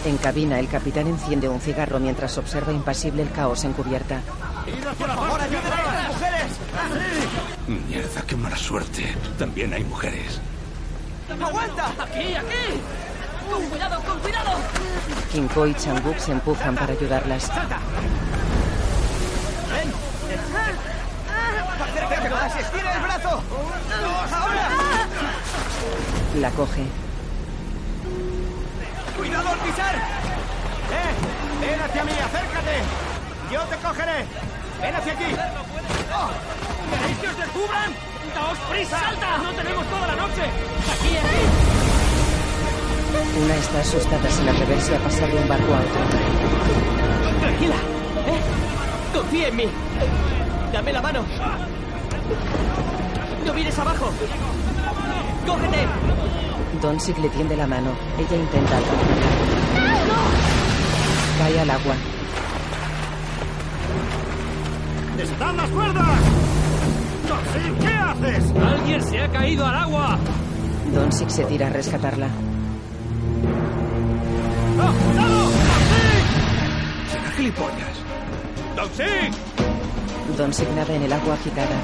En 0.08 0.18
cabina, 0.18 0.58
el 0.58 0.70
capitán 0.70 1.06
enciende 1.08 1.50
un 1.50 1.60
cigarro 1.60 2.00
mientras 2.00 2.38
observa 2.38 2.72
impasible 2.72 3.24
el 3.24 3.30
caos 3.30 3.66
en 3.66 3.74
cubierta. 3.74 4.22
¡Id 4.66 4.88
hacia 4.88 5.06
la 5.06 5.18
¡Por 5.18 5.42
ayuden 5.42 5.66
a 5.66 5.84
las 5.84 6.08
mujeres! 6.08 6.46
Mierda, 7.68 8.22
qué 8.22 8.38
mala 8.38 8.56
suerte. 8.56 9.14
También 9.38 9.74
hay 9.74 9.84
mujeres. 9.84 10.40
¡Aguanta! 11.30 11.88
¡Aquí, 12.02 12.36
aquí! 12.36 12.80
¡Con 13.52 13.66
cuidado, 13.66 14.02
con 14.02 14.18
cuidado! 14.20 14.52
Kinko 15.30 15.68
y 15.68 15.74
Changuk 15.74 16.18
se 16.20 16.32
empujan 16.32 16.76
para 16.76 16.94
ayudarlas. 16.94 17.50
¡Ven! 17.50 17.68
¡Acércate 21.84 22.30
más! 22.30 22.56
¡Estira 22.56 22.96
el 22.96 23.02
brazo! 23.02 23.44
¡Ahora! 24.32 24.70
La 26.40 26.50
coge. 26.52 26.86
¡Cuidado 29.28 29.50
al 29.50 29.60
pisar! 29.60 29.94
¡Eh! 29.94 31.12
¡Ven 31.60 31.82
hacia 31.82 32.04
mí! 32.06 32.12
¡Acércate! 32.12 32.82
¡Yo 33.52 33.62
te 33.64 33.76
cogeré! 33.76 34.26
¡Ven 34.82 34.96
hacia 34.96 35.12
aquí! 35.12 35.26
¡Oh! 36.16 36.30
¿Queréis 36.98 37.18
que 37.18 37.28
os 37.28 37.38
descubran? 37.38 37.92
¡Daos 38.34 38.58
prisa! 38.70 38.98
¡Salta! 38.98 39.38
¡No 39.40 39.52
tenemos 39.52 39.86
toda 39.88 40.08
la 40.08 40.16
noche! 40.16 40.44
¡Aquí, 40.94 41.18
aquí! 41.18 41.44
Una 43.44 43.56
está 43.56 43.80
asustada, 43.82 44.30
se 44.30 44.44
la 44.44 44.54
reverse 44.54 44.96
a 44.96 45.00
pasar 45.00 45.30
de 45.30 45.36
un 45.36 45.48
barco 45.50 45.74
a 45.74 45.80
otro. 45.80 46.00
Tranquila. 47.42 47.76
¿Eh? 47.76 48.42
Confía 49.14 49.48
en 49.50 49.56
mí. 49.58 49.68
Dame 50.72 50.94
la 50.94 51.02
mano. 51.02 51.26
No 53.46 53.54
mires 53.54 53.78
abajo. 53.78 54.10
¡Cógete! 55.46 55.86
Donsig 56.82 57.18
le 57.20 57.30
tiende 57.30 57.56
la 57.56 57.68
mano. 57.68 57.92
Ella 58.18 58.38
intenta 58.38 58.78
alcanzarla. 58.78 59.28
Cae 61.40 61.60
al 61.60 61.70
agua. 61.70 61.96
¡Desatad 65.18 65.54
las 65.56 65.70
cuerdas! 65.70 66.20
¡Donsig, 67.28 67.74
¿qué 67.80 67.88
haces? 67.88 68.54
¡Alguien 68.56 69.04
se 69.04 69.20
ha 69.20 69.32
caído 69.32 69.66
al 69.66 69.76
agua! 69.76 70.20
Donsig 70.94 71.30
se 71.30 71.44
tira 71.46 71.68
a 71.68 71.70
rescatarla. 71.72 72.28
¡No, 74.78 74.94
cuidado! 74.94 75.50
Será 77.12 77.32
gilipollas. 77.32 77.98
¡Donsig! 78.76 79.32
Donsig 80.38 80.70
nada 80.76 80.94
en 80.94 81.04
el 81.04 81.14
agua 81.14 81.34
agitada. 81.34 81.78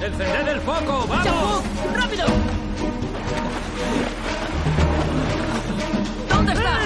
¡Encended 0.00 0.48
el 0.48 0.60
foco! 0.60 1.06
¡Vamos! 1.08 1.24
¡Champú! 1.24 1.62
¡Rápido! 1.94 2.26
¿Dónde 6.28 6.52
está? 6.52 6.78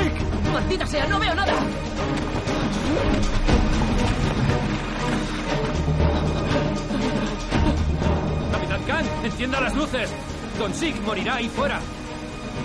¡Maldita 0.53 0.87
sea! 0.87 1.07
¡No 1.07 1.19
veo 1.21 1.35
nada! 1.35 1.53
¡Capitán 8.53 8.83
Khan! 8.87 9.05
¡Encienda 9.25 9.61
las 9.61 9.75
luces! 9.75 10.11
Don 10.59 10.73
Sig 10.75 10.99
morirá 11.03 11.37
ahí 11.37 11.49
fuera. 11.51 11.81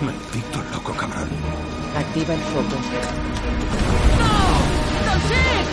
Maldito 0.02 0.62
loco 0.72 0.92
cabrón. 0.94 1.28
Activa 1.96 2.34
el 2.34 2.40
foco. 2.40 2.76
¡No! 4.18 5.10
¡Don 5.10 5.20
Sig! 5.28 5.66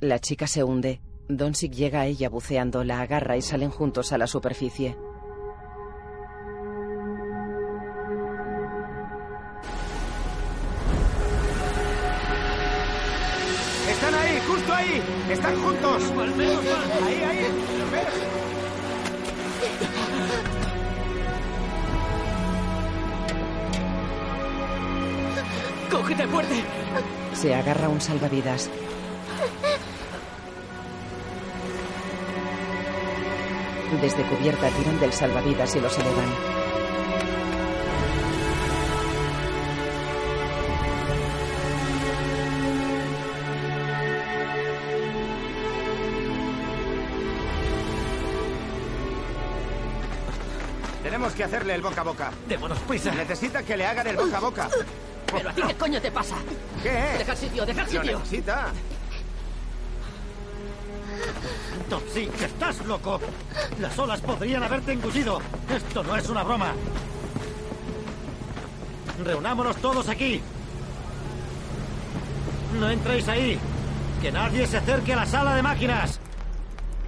La 0.00 0.18
chica 0.20 0.46
se 0.46 0.62
hunde. 0.62 1.00
Donsig 1.28 1.72
llega 1.72 2.00
a 2.00 2.06
ella 2.06 2.30
buceando, 2.30 2.84
la 2.84 3.02
agarra 3.02 3.36
y 3.36 3.42
salen 3.42 3.70
juntos 3.70 4.12
a 4.12 4.18
la 4.18 4.26
superficie. 4.26 4.96
¡Están 13.90 14.14
ahí! 14.14 14.40
¡Justo 14.48 14.72
ahí! 14.72 15.02
¡Están 15.30 15.62
juntos! 15.62 16.02
¡Ahí, 17.04 17.22
ahí! 17.22 17.46
¿Ves? 17.92 18.06
¡Cógete 25.90 26.26
fuerte! 26.26 26.64
Se 27.34 27.54
agarra 27.54 27.90
un 27.90 28.00
salvavidas. 28.00 28.70
Desde 33.96 34.22
cubierta 34.24 34.68
tiran 34.70 35.00
del 35.00 35.12
salvavidas 35.12 35.74
y 35.74 35.80
los 35.80 35.98
elevan. 35.98 36.28
Tenemos 51.02 51.32
que 51.32 51.44
hacerle 51.44 51.74
el 51.74 51.82
boca 51.82 52.00
a 52.00 52.04
boca. 52.04 52.30
¡Démonos 52.48 52.78
prisa! 52.80 53.10
Necesita 53.12 53.62
que 53.62 53.76
le 53.76 53.86
hagan 53.86 54.06
el 54.06 54.16
boca 54.16 54.36
a 54.36 54.40
boca. 54.40 54.68
¿Pero 55.32 55.50
a 55.50 55.52
ti 55.52 55.62
qué 55.66 55.74
coño 55.74 56.00
te 56.00 56.10
pasa? 56.10 56.36
¿Qué? 56.82 57.18
Dejar 57.18 57.36
sitio, 57.36 57.66
dejar 57.66 57.84
Lo 57.92 58.00
sitio. 58.02 58.18
necesita. 58.18 58.72
Que 62.14 62.44
estás 62.44 62.84
loco. 62.84 63.20
Las 63.80 63.96
olas 63.98 64.20
podrían 64.20 64.62
haberte 64.62 64.92
engullido. 64.92 65.40
Esto 65.74 66.02
no 66.02 66.16
es 66.16 66.28
una 66.28 66.42
broma. 66.42 66.72
Reunámonos 69.24 69.76
todos 69.76 70.08
aquí. 70.08 70.40
No 72.78 72.90
entréis 72.90 73.28
ahí. 73.28 73.58
Que 74.20 74.32
nadie 74.32 74.66
se 74.66 74.78
acerque 74.78 75.12
a 75.12 75.16
la 75.16 75.26
sala 75.26 75.54
de 75.54 75.62
máquinas. 75.62 76.18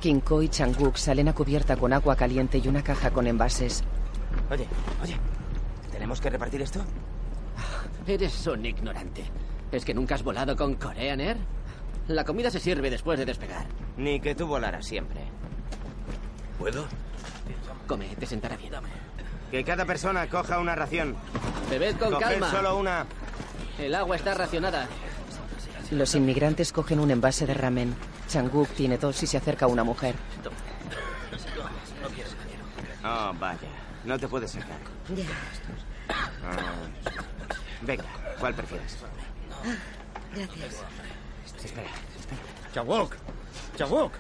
Kinko 0.01 0.43
y 0.43 0.49
Changuk 0.49 0.97
salen 0.97 1.29
a 1.29 1.35
cubierta 1.35 1.77
con 1.77 1.93
agua 1.93 2.14
caliente 2.14 2.59
y 2.59 2.69
una 2.69 2.83
caja 2.83 3.11
con 3.11 3.27
envases. 3.27 3.83
Oye, 4.51 4.66
oye. 5.03 5.16
¿Tenemos 5.90 6.21
que 6.21 6.31
repartir 6.31 6.62
esto? 6.62 6.81
Eres 8.07 8.47
un 8.47 8.64
ignorante. 8.64 9.25
¿Es 9.73 9.85
que 9.85 9.93
nunca 9.93 10.14
has 10.14 10.23
volado 10.23 10.57
con 10.57 10.75
Korean 10.75 11.21
Air? 11.21 11.37
La 12.11 12.25
comida 12.25 12.51
se 12.51 12.59
sirve 12.59 12.90
después 12.90 13.20
de 13.20 13.25
despegar. 13.25 13.66
Ni 13.96 14.18
que 14.18 14.35
tú 14.35 14.49
volaras 14.49 14.85
siempre. 14.85 15.20
¿Puedo? 16.59 16.87
Come, 17.87 18.09
te 18.16 18.27
sentará 18.27 18.57
bien. 18.57 18.73
Que 19.53 19.62
cada 19.62 19.85
persona 19.85 20.29
coja 20.29 20.59
una 20.59 20.75
ración. 20.75 21.14
Bebed 21.70 21.96
con 21.99 22.11
Coged 22.11 22.27
calma. 22.27 22.51
solo 22.51 22.77
una. 22.79 23.07
El 23.79 23.94
agua 23.94 24.16
está 24.16 24.35
racionada. 24.35 24.88
Los 25.92 26.16
inmigrantes 26.16 26.73
cogen 26.73 26.99
un 26.99 27.12
envase 27.12 27.46
de 27.46 27.55
ramen. 27.55 27.94
Changuk 28.29 28.68
tiene 28.70 28.99
dos 28.99 29.23
y 29.23 29.29
se 29.29 29.37
acerca 29.37 29.66
a 29.66 29.68
una 29.68 29.85
mujer. 29.85 30.16
Oh, 33.05 33.33
vaya. 33.38 33.68
No 34.05 34.18
te 34.18 34.27
puedes 34.27 34.51
sacar. 34.51 34.79
Ya. 35.14 35.25
Ah. 36.44 36.57
Venga, 37.83 38.05
¿cuál 38.40 38.55
prefieres? 38.55 38.96
Ah, 39.64 39.77
Espera, 41.64 41.90
espera. 42.18 42.40
¡Chawok! 42.73 43.14
¡Chawok! 43.77 44.12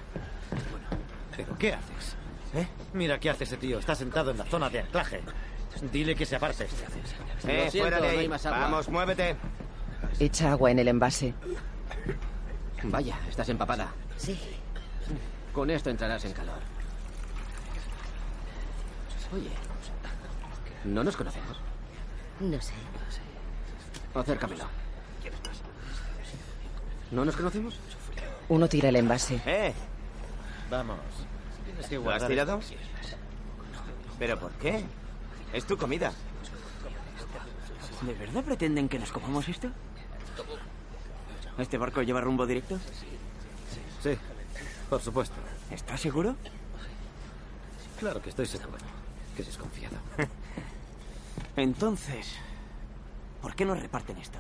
¿Pero 1.36 1.58
qué 1.58 1.72
haces? 1.74 2.16
¿Eh? 2.54 2.66
Mira 2.92 3.18
qué 3.18 3.30
hace 3.30 3.44
ese 3.44 3.56
tío. 3.56 3.78
Está 3.78 3.94
sentado 3.94 4.30
en 4.30 4.38
la 4.38 4.44
zona 4.44 4.68
de 4.68 4.80
anclaje. 4.80 5.20
Dile 5.92 6.14
que 6.14 6.26
se 6.26 6.36
aparte. 6.36 6.64
Eh, 6.64 7.68
siento, 7.70 7.78
fuera 7.78 7.96
de 7.96 8.02
no 8.02 8.08
ahí. 8.08 8.18
hay 8.18 8.28
más 8.28 8.44
agua. 8.44 8.58
Vamos, 8.58 8.88
muévete. 8.88 9.36
Echa 10.18 10.52
agua 10.52 10.70
en 10.70 10.78
el 10.80 10.88
envase. 10.88 11.34
Vaya, 12.84 13.18
estás 13.28 13.48
empapada. 13.48 13.92
Sí. 14.16 14.38
Con 15.52 15.70
esto 15.70 15.90
entrarás 15.90 16.24
en 16.24 16.32
calor. 16.32 16.60
Oye, 19.32 19.50
¿no 20.84 21.04
nos 21.04 21.16
conocemos? 21.16 21.56
No 22.40 22.60
sé. 22.60 22.74
Acércamelo. 24.14 24.64
¿No 27.10 27.24
nos 27.24 27.36
conocemos? 27.36 27.74
Uno 28.48 28.68
tira 28.68 28.88
el 28.88 28.96
envase. 28.96 29.40
Eh, 29.46 29.72
Vamos. 30.70 30.98
Tienes 31.64 31.86
que 31.86 31.96
¿lo 31.96 32.10
has 32.10 32.26
tirado? 32.26 32.60
¿Pero 34.18 34.38
por 34.38 34.52
qué? 34.52 34.84
Es 35.52 35.64
tu 35.66 35.76
comida. 35.76 36.12
¿De 38.02 38.14
verdad 38.14 38.44
pretenden 38.44 38.88
que 38.88 38.98
nos 38.98 39.10
comamos 39.10 39.48
esto? 39.48 39.68
¿Este 41.58 41.76
barco 41.76 42.02
lleva 42.02 42.20
rumbo 42.20 42.46
directo? 42.46 42.78
Sí, 44.02 44.16
por 44.88 45.00
supuesto. 45.02 45.34
¿Estás 45.70 46.00
seguro? 46.00 46.36
Claro 47.98 48.22
que 48.22 48.30
estoy 48.30 48.46
seguro. 48.46 48.78
Qué 49.36 49.42
desconfiado. 49.42 49.96
Entonces, 51.56 52.34
¿por 53.42 53.54
qué 53.54 53.64
nos 53.64 53.80
reparten 53.80 54.16
esto? 54.18 54.38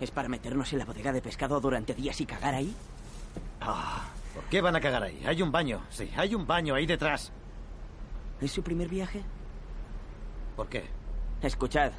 ¿Es 0.00 0.10
para 0.10 0.28
meternos 0.28 0.72
en 0.72 0.78
la 0.80 0.84
bodega 0.84 1.12
de 1.12 1.22
pescado 1.22 1.60
durante 1.60 1.94
días 1.94 2.20
y 2.20 2.26
cagar 2.26 2.54
ahí? 2.54 2.74
Ah, 3.60 4.04
¿Por 4.34 4.44
qué 4.44 4.60
van 4.60 4.76
a 4.76 4.80
cagar 4.80 5.02
ahí? 5.02 5.24
Hay 5.26 5.40
un 5.40 5.50
baño. 5.50 5.80
Sí, 5.90 6.10
hay 6.16 6.34
un 6.34 6.46
baño 6.46 6.74
ahí 6.74 6.86
detrás. 6.86 7.32
¿Es 8.40 8.52
su 8.52 8.62
primer 8.62 8.88
viaje? 8.88 9.22
¿Por 10.54 10.68
qué? 10.68 10.84
Escuchad. 11.40 11.92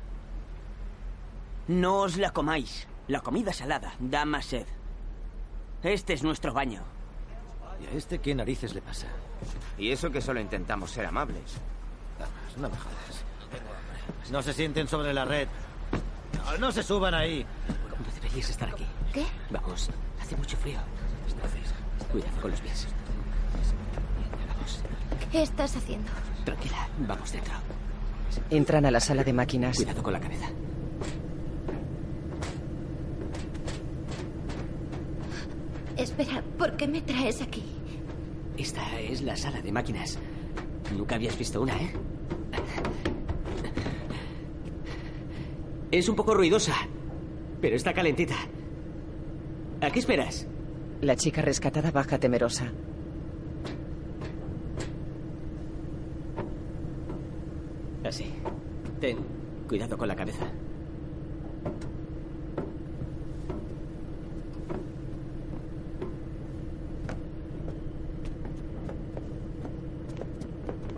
No 1.67 2.01
os 2.01 2.17
la 2.17 2.31
comáis. 2.31 2.87
La 3.07 3.21
comida 3.21 3.53
salada 3.53 3.93
da 3.99 4.25
más 4.25 4.45
sed. 4.45 4.67
Este 5.81 6.13
es 6.13 6.23
nuestro 6.23 6.53
baño. 6.53 6.81
¿Y 7.81 7.87
a 7.87 7.97
este 7.97 8.19
qué 8.19 8.35
narices 8.35 8.73
le 8.75 8.81
pasa? 8.81 9.07
Y 9.77 9.91
eso 9.91 10.11
que 10.11 10.21
solo 10.21 10.39
intentamos 10.39 10.91
ser 10.91 11.05
amables. 11.05 11.57
Vamos, 12.19 12.57
no 12.57 12.69
me 12.69 12.77
jodas. 12.77 14.31
No 14.31 14.41
se 14.43 14.53
sienten 14.53 14.87
sobre 14.87 15.13
la 15.13 15.25
red. 15.25 15.47
No, 16.45 16.57
no 16.57 16.71
se 16.71 16.83
suban 16.83 17.13
ahí. 17.13 17.45
Deberíais 18.37 18.51
estar 18.51 18.69
aquí. 18.69 18.85
¿Qué? 19.13 19.25
Vamos, 19.49 19.89
hace 20.21 20.35
mucho 20.37 20.57
frío. 20.57 20.77
Cuidado 22.11 22.39
con 22.39 22.51
los 22.51 22.61
pies. 22.61 22.87
Vamos, 24.47 24.79
¿Qué 25.31 25.41
estás 25.41 25.75
haciendo? 25.75 26.11
tranquila, 26.45 26.87
vamos 27.07 27.31
dentro. 27.31 27.53
Entran 28.51 28.85
a 28.85 28.91
la 28.91 28.99
sala 28.99 29.23
de 29.23 29.33
máquinas. 29.33 29.77
Cuidado 29.77 30.03
con 30.03 30.13
la 30.13 30.19
cabeza. 30.19 30.49
Espera, 35.97 36.43
¿por 36.59 36.77
qué 36.77 36.87
me 36.87 37.01
traes 37.01 37.41
aquí? 37.41 37.63
Esta 38.55 38.99
es 38.99 39.21
la 39.23 39.35
sala 39.35 39.61
de 39.61 39.71
máquinas. 39.71 40.19
Nunca 40.95 41.15
habías 41.15 41.37
visto 41.37 41.61
una, 41.61 41.75
¿eh? 41.75 41.91
Es 45.89 46.07
un 46.07 46.15
poco 46.15 46.33
ruidosa, 46.35 46.75
pero 47.61 47.75
está 47.75 47.93
calentita. 47.93 48.35
¿A 49.81 49.91
qué 49.91 49.99
esperas? 49.99 50.47
La 51.01 51.15
chica 51.15 51.41
rescatada 51.41 51.91
baja 51.91 52.17
temerosa. 52.17 52.71
Así. 58.03 58.31
Ten 58.99 59.17
cuidado 59.67 59.97
con 59.97 60.07
la 60.07 60.15
cabeza. 60.15 60.45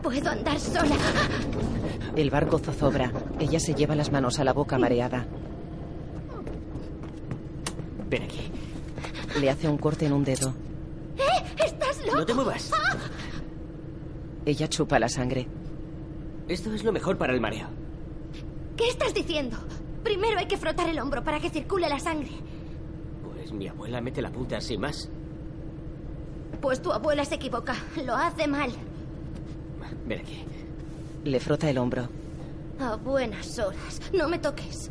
Puedo 0.02 0.30
andar 0.30 0.60
sola. 0.60 0.95
El 2.15 2.30
barco 2.30 2.60
zozobra. 2.60 3.12
Ella 3.39 3.60
se 3.60 3.74
lleva 3.74 3.95
las 3.95 4.12
manos 4.12 4.39
a 4.39 4.43
la 4.43 4.54
boca 4.54 4.78
mareada. 4.78 5.28
Ven 8.10 8.24
aquí. 8.24 8.52
Le 9.39 9.50
hace 9.50 9.67
un 9.67 9.78
corte 9.78 10.06
en 10.06 10.13
un 10.13 10.24
dedo. 10.24 10.54
¿Eh? 11.17 11.63
¿Estás 11.65 12.04
loco? 12.06 12.17
No 12.17 12.26
te 12.26 12.34
muevas. 12.34 12.72
Ella 14.45 14.67
chupa 14.67 14.98
la 15.00 15.10
sangre. 15.10 15.48
Esto 16.48 16.74
es 16.74 16.84
lo 16.84 16.91
mejor 16.91 17.17
para 17.17 17.34
el 17.34 17.41
mareo. 17.41 17.67
¿Qué 18.76 18.89
estás 18.89 19.13
diciendo? 19.13 19.58
Primero 20.04 20.39
hay 20.39 20.48
que 20.48 20.58
frotar 20.58 20.89
el 20.89 21.00
hombro 21.00 21.24
para 21.24 21.39
que 21.39 21.50
circule 21.50 21.88
la 21.88 22.00
sangre. 22.00 22.32
Pues 23.24 23.52
mi 23.52 23.67
abuela 23.67 24.02
mete 24.02 24.22
la 24.22 24.32
punta 24.32 24.60
sin 24.60 24.82
más. 24.82 25.10
Pues 26.62 26.82
tu 26.82 26.91
abuela 26.91 27.24
se 27.26 27.36
equivoca. 27.36 27.76
Lo 28.06 28.15
hace 28.15 28.48
mal. 28.48 28.72
Ven 30.08 30.19
aquí. 30.19 30.43
Le 31.26 31.39
frota 31.39 31.69
el 31.69 31.78
hombro. 31.78 32.10
A 32.80 32.95
buenas 32.95 33.60
horas. 33.60 34.02
No 34.13 34.28
me 34.28 34.39
toques. 34.39 34.89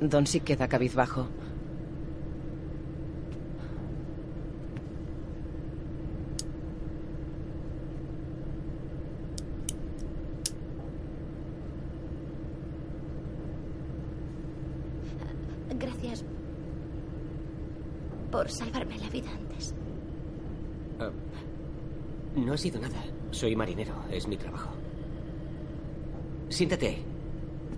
Donsi 0.00 0.40
queda 0.40 0.68
cabizbajo. 0.68 1.26
Gracias 15.78 16.24
por 18.30 18.50
salvarme 18.50 18.98
la 18.98 19.08
vida 19.08 19.30
antes. 19.30 19.74
Ah, 21.00 21.10
no 22.36 22.52
ha 22.52 22.53
sido 22.64 22.80
nada. 22.80 23.04
Soy 23.30 23.54
marinero. 23.54 23.92
Es 24.10 24.26
mi 24.26 24.38
trabajo. 24.38 24.70
Siéntate. 26.48 26.96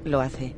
Lo 0.05 0.20
hace. 0.20 0.55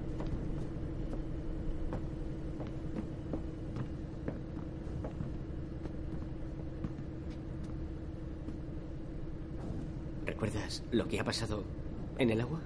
¿Recuerdas 10.27 10.83
lo 10.91 11.09
que 11.09 11.21
ha 11.21 11.25
pasado 11.25 11.65
en 12.19 12.29
el 12.29 12.43
agua? 12.43 12.61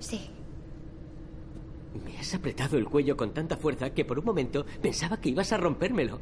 Sí. 0.00 0.30
Me 2.04 2.18
has 2.18 2.34
apretado 2.34 2.76
el 2.76 2.86
cuello 2.86 3.16
con 3.16 3.32
tanta 3.32 3.56
fuerza 3.56 3.90
que 3.90 4.04
por 4.04 4.18
un 4.18 4.24
momento 4.24 4.66
pensaba 4.82 5.20
que 5.20 5.28
ibas 5.28 5.52
a 5.52 5.58
rompérmelo. 5.58 6.18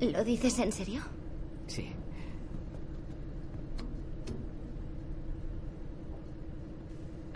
¿Lo 0.00 0.22
dices 0.22 0.56
en 0.60 0.70
serio? 0.70 1.02
Sí. 1.66 1.90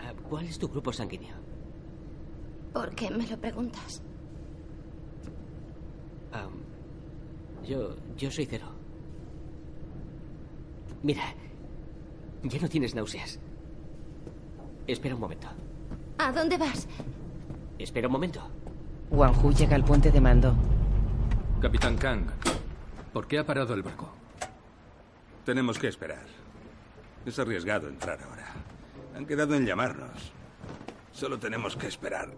Ah, 0.07 0.13
¿Cuál 0.29 0.45
es 0.45 0.59
tu 0.59 0.67
grupo 0.67 0.91
sanguíneo? 0.91 1.35
¿Por 2.73 2.93
qué 2.93 3.09
me 3.09 3.25
lo 3.27 3.37
preguntas? 3.37 4.01
Yo, 7.65 7.95
yo 8.15 8.31
soy 8.31 8.45
cero. 8.45 8.65
Mira, 11.03 11.23
ya 12.43 12.59
no 12.61 12.69
tienes 12.69 12.95
náuseas. 12.95 13.39
Espera 14.87 15.15
un 15.15 15.21
momento. 15.21 15.47
¿A 16.17 16.31
dónde 16.31 16.57
vas? 16.57 16.87
Espera 17.77 18.07
un 18.07 18.13
momento. 18.13 18.41
Wang 19.11 19.35
Hu 19.43 19.51
llega 19.51 19.75
al 19.75 19.83
puente 19.83 20.11
de 20.11 20.21
mando. 20.21 20.55
Capitán 21.61 21.97
Kang, 21.97 22.27
¿por 23.11 23.27
qué 23.27 23.39
ha 23.39 23.45
parado 23.45 23.73
el 23.73 23.83
barco? 23.83 24.09
Tenemos 25.45 25.77
que 25.77 25.87
esperar. 25.87 26.25
Es 27.25 27.37
arriesgado 27.39 27.89
entrar 27.89 28.21
ahora. 28.23 28.66
Han 29.17 29.25
quedado 29.25 29.55
en 29.55 29.65
llamarnos. 29.65 30.31
Solo 31.11 31.39
tenemos 31.39 31.75
que 31.75 31.87
esperar. 31.87 32.29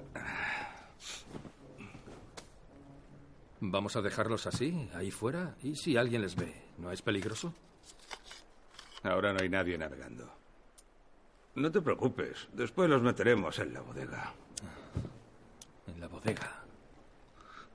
¿Vamos 3.59 3.97
a 3.97 4.01
dejarlos 4.01 4.47
así, 4.47 4.89
ahí 4.93 5.11
fuera? 5.11 5.57
¿Y 5.61 5.75
si 5.75 5.97
alguien 5.97 6.21
les 6.21 6.37
ve? 6.37 6.53
¿No 6.77 6.89
es 6.93 7.01
peligroso? 7.01 7.53
Ahora 9.03 9.33
no 9.33 9.39
hay 9.41 9.49
nadie 9.49 9.77
navegando. 9.77 10.33
No 11.55 11.69
te 11.69 11.81
preocupes, 11.81 12.47
después 12.53 12.89
los 12.89 13.01
meteremos 13.01 13.59
en 13.59 13.73
la 13.73 13.81
bodega. 13.81 14.33
En 15.85 15.99
la 15.99 16.07
bodega. 16.07 16.63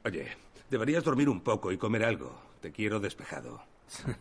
Oye, 0.07 0.35
deberías 0.71 1.05
dormir 1.05 1.29
un 1.29 1.43
poco 1.43 1.71
y 1.71 1.77
comer 1.77 2.07
algo. 2.07 2.41
Te 2.63 2.73
quiero 2.73 3.01
despejado. 3.01 3.63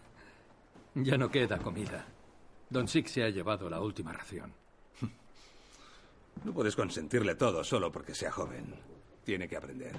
Ya 0.95 1.17
no 1.17 1.31
queda 1.31 1.57
comida. 1.57 2.05
Don 2.69 2.87
Six 2.87 3.09
se 3.09 3.23
ha 3.23 3.29
llevado 3.29 3.67
la 3.67 3.81
última 3.81 4.13
ración. 4.13 4.53
No 6.43 6.53
puedes 6.53 6.75
consentirle 6.75 7.35
todo 7.35 7.63
solo 7.63 7.91
porque 7.91 8.13
sea 8.13 8.31
joven. 8.31 8.75
Tiene 9.23 9.47
que 9.47 9.55
aprender. 9.57 9.95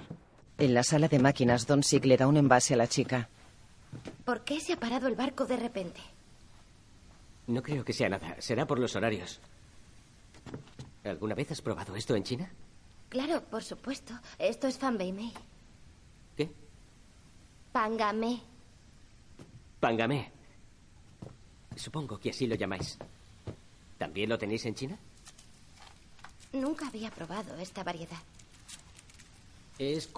En 0.57 0.73
la 0.73 0.83
sala 0.83 1.07
de 1.07 1.19
máquinas, 1.19 1.65
Don 1.67 1.83
Sig 1.83 2.05
le 2.05 2.17
da 2.17 2.27
un 2.27 2.37
envase 2.37 2.73
a 2.75 2.77
la 2.77 2.87
chica. 2.87 3.29
¿Por 4.23 4.43
qué 4.43 4.59
se 4.59 4.73
ha 4.73 4.79
parado 4.79 5.07
el 5.07 5.15
barco 5.15 5.45
de 5.45 5.57
repente? 5.57 5.99
No 7.47 7.61
creo 7.61 7.83
que 7.83 7.93
sea 7.93 8.09
nada. 8.09 8.35
Será 8.39 8.65
por 8.65 8.79
los 8.79 8.95
horarios. 8.95 9.39
¿Alguna 11.03 11.35
vez 11.35 11.51
has 11.51 11.61
probado 11.61 11.95
esto 11.95 12.15
en 12.15 12.23
China? 12.23 12.51
Claro, 13.09 13.43
por 13.43 13.63
supuesto. 13.63 14.13
Esto 14.39 14.67
es 14.67 14.77
fanbeimei. 14.77 15.31
¿Qué? 16.35 16.51
Pangame. 17.71 18.41
Pangame. 19.79 20.31
Supongo 21.75 22.17
que 22.17 22.29
así 22.29 22.47
lo 22.47 22.55
llamáis. 22.55 22.97
¿También 23.97 24.29
lo 24.29 24.37
tenéis 24.37 24.65
en 24.65 24.75
China? 24.75 24.97
Nunca 26.55 26.87
había 26.87 27.11
probado 27.11 27.57
esta 27.57 27.83
variedad. 27.83 28.17
Es. 29.77 30.09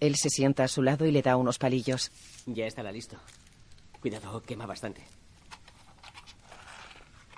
Él 0.00 0.16
se 0.16 0.28
sienta 0.28 0.64
a 0.64 0.68
su 0.68 0.82
lado 0.82 1.06
y 1.06 1.12
le 1.12 1.22
da 1.22 1.36
unos 1.36 1.58
palillos. 1.58 2.10
Ya 2.46 2.66
estará 2.66 2.90
listo. 2.90 3.16
Cuidado, 4.00 4.42
quema 4.42 4.66
bastante. 4.66 5.06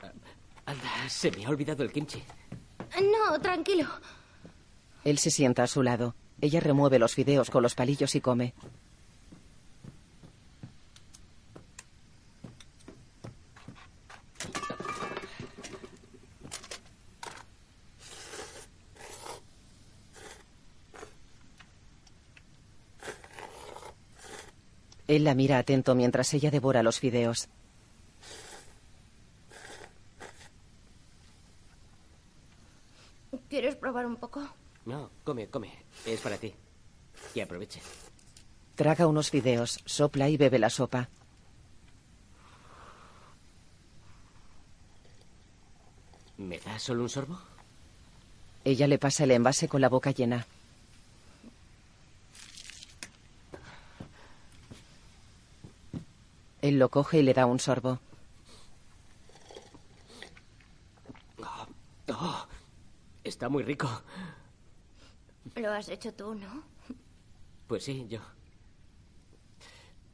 Ah, 0.02 0.10
Anda, 0.64 1.08
se 1.08 1.30
me 1.30 1.44
ha 1.44 1.50
olvidado 1.50 1.82
el 1.82 1.92
kimchi. 1.92 2.22
No, 3.02 3.38
tranquilo. 3.40 3.86
Él 5.04 5.18
se 5.18 5.30
sienta 5.30 5.64
a 5.64 5.66
su 5.66 5.82
lado. 5.82 6.14
Ella 6.40 6.60
remueve 6.60 6.98
los 6.98 7.14
fideos 7.14 7.50
con 7.50 7.62
los 7.62 7.74
palillos 7.74 8.14
y 8.14 8.22
come. 8.22 8.54
Él 25.14 25.22
la 25.22 25.36
mira 25.36 25.58
atento 25.58 25.94
mientras 25.94 26.34
ella 26.34 26.50
devora 26.50 26.82
los 26.82 26.98
fideos. 26.98 27.48
¿Quieres 33.48 33.76
probar 33.76 34.06
un 34.06 34.16
poco? 34.16 34.42
No, 34.84 35.10
come, 35.22 35.48
come. 35.48 35.70
Es 36.04 36.20
para 36.20 36.36
ti. 36.36 36.52
Y 37.32 37.40
aproveche. 37.40 37.80
Traga 38.74 39.06
unos 39.06 39.30
fideos, 39.30 39.80
sopla 39.84 40.28
y 40.28 40.36
bebe 40.36 40.58
la 40.58 40.68
sopa. 40.68 41.08
¿Me 46.38 46.58
das 46.58 46.82
solo 46.82 47.04
un 47.04 47.08
sorbo? 47.08 47.38
Ella 48.64 48.88
le 48.88 48.98
pasa 48.98 49.22
el 49.22 49.30
envase 49.30 49.68
con 49.68 49.80
la 49.80 49.88
boca 49.88 50.10
llena. 50.10 50.44
Él 56.64 56.78
lo 56.78 56.88
coge 56.88 57.18
y 57.18 57.22
le 57.22 57.34
da 57.34 57.44
un 57.44 57.60
sorbo. 57.60 58.00
Oh, 62.08 62.46
está 63.22 63.50
muy 63.50 63.62
rico. 63.62 63.86
Lo 65.56 65.70
has 65.70 65.90
hecho 65.90 66.14
tú, 66.14 66.34
¿no? 66.34 66.64
Pues 67.66 67.84
sí, 67.84 68.06
yo. 68.08 68.20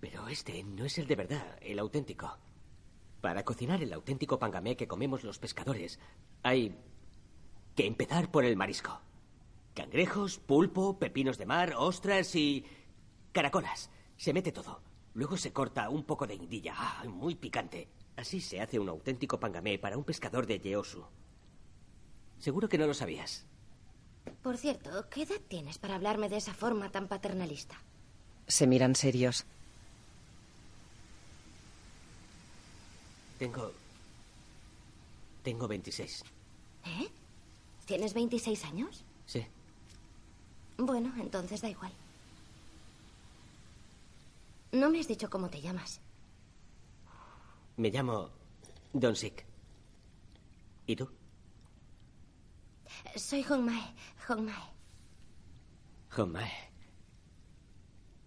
Pero 0.00 0.26
este 0.26 0.64
no 0.64 0.84
es 0.86 0.98
el 0.98 1.06
de 1.06 1.14
verdad, 1.14 1.56
el 1.60 1.78
auténtico. 1.78 2.36
Para 3.20 3.44
cocinar 3.44 3.80
el 3.80 3.92
auténtico 3.92 4.40
pangamé 4.40 4.76
que 4.76 4.88
comemos 4.88 5.22
los 5.22 5.38
pescadores, 5.38 6.00
hay 6.42 6.76
que 7.76 7.86
empezar 7.86 8.32
por 8.32 8.44
el 8.44 8.56
marisco. 8.56 9.00
Cangrejos, 9.74 10.40
pulpo, 10.40 10.98
pepinos 10.98 11.38
de 11.38 11.46
mar, 11.46 11.74
ostras 11.76 12.34
y 12.34 12.66
caracolas. 13.30 13.88
Se 14.16 14.32
mete 14.32 14.50
todo. 14.50 14.89
Luego 15.14 15.36
se 15.36 15.52
corta 15.52 15.88
un 15.90 16.04
poco 16.04 16.26
de 16.26 16.34
indilla, 16.34 16.74
ah, 16.76 17.04
muy 17.06 17.34
picante. 17.34 17.88
Así 18.16 18.40
se 18.40 18.60
hace 18.60 18.78
un 18.78 18.88
auténtico 18.88 19.40
pangamé 19.40 19.78
para 19.78 19.96
un 19.96 20.04
pescador 20.04 20.46
de 20.46 20.60
Yeosu. 20.60 21.04
Seguro 22.38 22.68
que 22.68 22.78
no 22.78 22.86
lo 22.86 22.94
sabías. 22.94 23.44
Por 24.42 24.56
cierto, 24.56 25.08
¿qué 25.10 25.22
edad 25.22 25.40
tienes 25.48 25.78
para 25.78 25.96
hablarme 25.96 26.28
de 26.28 26.36
esa 26.36 26.54
forma 26.54 26.90
tan 26.90 27.08
paternalista? 27.08 27.76
Se 28.46 28.66
miran 28.66 28.94
serios. 28.94 29.44
Tengo... 33.38 33.72
Tengo 35.42 35.66
26. 35.66 36.24
¿Eh? 36.84 37.08
¿Tienes 37.86 38.12
26 38.14 38.64
años? 38.66 39.04
Sí. 39.26 39.46
Bueno, 40.76 41.12
entonces 41.18 41.62
da 41.62 41.68
igual. 41.68 41.92
No 44.72 44.90
me 44.90 45.00
has 45.00 45.08
dicho 45.08 45.28
cómo 45.28 45.48
te 45.48 45.60
llamas. 45.60 46.00
Me 47.76 47.90
llamo 47.90 48.30
Don 48.92 49.16
Sik. 49.16 49.46
¿Y 50.86 50.96
tú? 50.96 51.08
Soy 53.16 53.42
Hongmae. 53.42 53.94
Hongmae. 54.28 54.80
Hombre. 56.16 56.50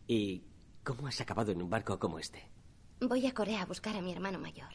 ¿Y 0.07 0.43
cómo 0.83 1.07
has 1.07 1.19
acabado 1.21 1.51
en 1.51 1.61
un 1.61 1.69
barco 1.69 1.99
como 1.99 2.19
este? 2.19 2.49
Voy 3.01 3.25
a 3.27 3.33
Corea 3.33 3.63
a 3.63 3.65
buscar 3.65 3.95
a 3.95 4.01
mi 4.01 4.11
hermano 4.11 4.39
mayor. 4.39 4.69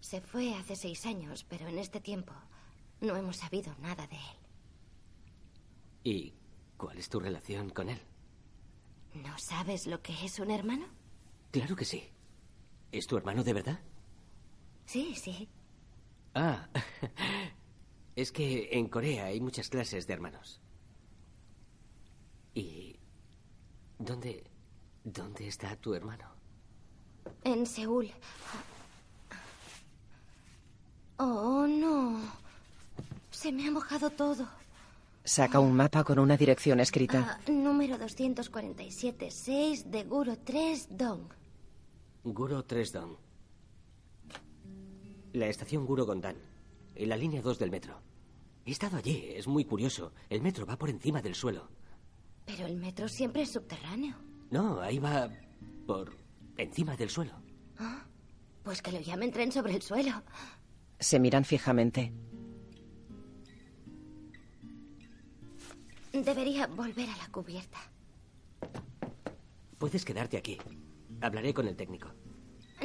Se 0.00 0.20
fue 0.20 0.54
hace 0.54 0.76
seis 0.76 1.04
años, 1.06 1.44
pero 1.44 1.66
en 1.68 1.78
este 1.78 2.00
tiempo 2.00 2.32
no 3.00 3.16
hemos 3.16 3.36
sabido 3.36 3.74
nada 3.80 4.06
de 4.06 4.16
él. 4.16 4.38
¿Y 6.04 6.34
cuál 6.76 6.98
es 6.98 7.08
tu 7.08 7.20
relación 7.20 7.70
con 7.70 7.88
él? 7.88 8.00
¿No 9.14 9.38
sabes 9.38 9.86
lo 9.86 10.02
que 10.02 10.12
es 10.24 10.38
un 10.38 10.50
hermano? 10.50 10.86
Claro 11.50 11.76
que 11.76 11.84
sí. 11.84 12.02
¿Es 12.90 13.06
tu 13.06 13.16
hermano 13.16 13.44
de 13.44 13.52
verdad? 13.52 13.80
Sí, 14.86 15.14
sí. 15.14 15.48
Ah, 16.34 16.68
es 18.16 18.32
que 18.32 18.68
en 18.72 18.88
Corea 18.88 19.26
hay 19.26 19.40
muchas 19.40 19.68
clases 19.68 20.06
de 20.06 20.14
hermanos. 20.14 20.60
¿Y 22.54 22.98
dónde, 23.98 24.44
dónde 25.04 25.46
está 25.48 25.76
tu 25.76 25.94
hermano? 25.94 26.28
En 27.44 27.66
Seúl. 27.66 28.10
Oh, 31.18 31.66
no. 31.66 32.18
Se 33.30 33.52
me 33.52 33.68
ha 33.68 33.70
mojado 33.70 34.10
todo. 34.10 34.48
Saca 35.26 35.58
un 35.58 35.74
mapa 35.74 36.04
con 36.04 36.18
una 36.18 36.36
dirección 36.36 36.80
escrita. 36.80 37.40
Ah, 37.46 37.50
número 37.50 37.96
247, 37.96 39.30
6 39.30 39.90
de 39.90 40.04
Guro 40.04 40.36
3, 40.36 40.88
Dong. 40.90 41.32
Guro 42.24 42.62
Tresdong. 42.64 43.16
La 45.32 45.46
estación 45.46 45.86
Guro 45.86 46.04
Gondan. 46.04 46.36
En 46.94 47.08
la 47.08 47.16
línea 47.16 47.40
2 47.40 47.58
del 47.58 47.70
metro. 47.70 47.98
He 48.66 48.70
estado 48.70 48.98
allí, 48.98 49.32
es 49.34 49.46
muy 49.46 49.64
curioso. 49.64 50.12
El 50.28 50.42
metro 50.42 50.66
va 50.66 50.76
por 50.76 50.90
encima 50.90 51.22
del 51.22 51.34
suelo. 51.34 51.70
Pero 52.44 52.66
el 52.66 52.76
metro 52.76 53.08
siempre 53.08 53.42
es 53.42 53.52
subterráneo. 53.52 54.16
No, 54.50 54.80
ahí 54.82 54.98
va 54.98 55.30
por 55.86 56.14
encima 56.58 56.96
del 56.96 57.08
suelo. 57.08 57.32
Ah, 57.78 58.04
pues 58.62 58.82
que 58.82 58.92
lo 58.92 59.00
llamen 59.00 59.32
tren 59.32 59.50
sobre 59.50 59.74
el 59.74 59.80
suelo. 59.80 60.22
Se 60.98 61.18
miran 61.18 61.46
fijamente. 61.46 62.12
Debería 66.14 66.68
volver 66.68 67.10
a 67.10 67.16
la 67.16 67.26
cubierta. 67.32 67.78
Puedes 69.78 70.04
quedarte 70.04 70.36
aquí. 70.36 70.58
Hablaré 71.20 71.52
con 71.52 71.66
el 71.66 71.74
técnico. 71.74 72.08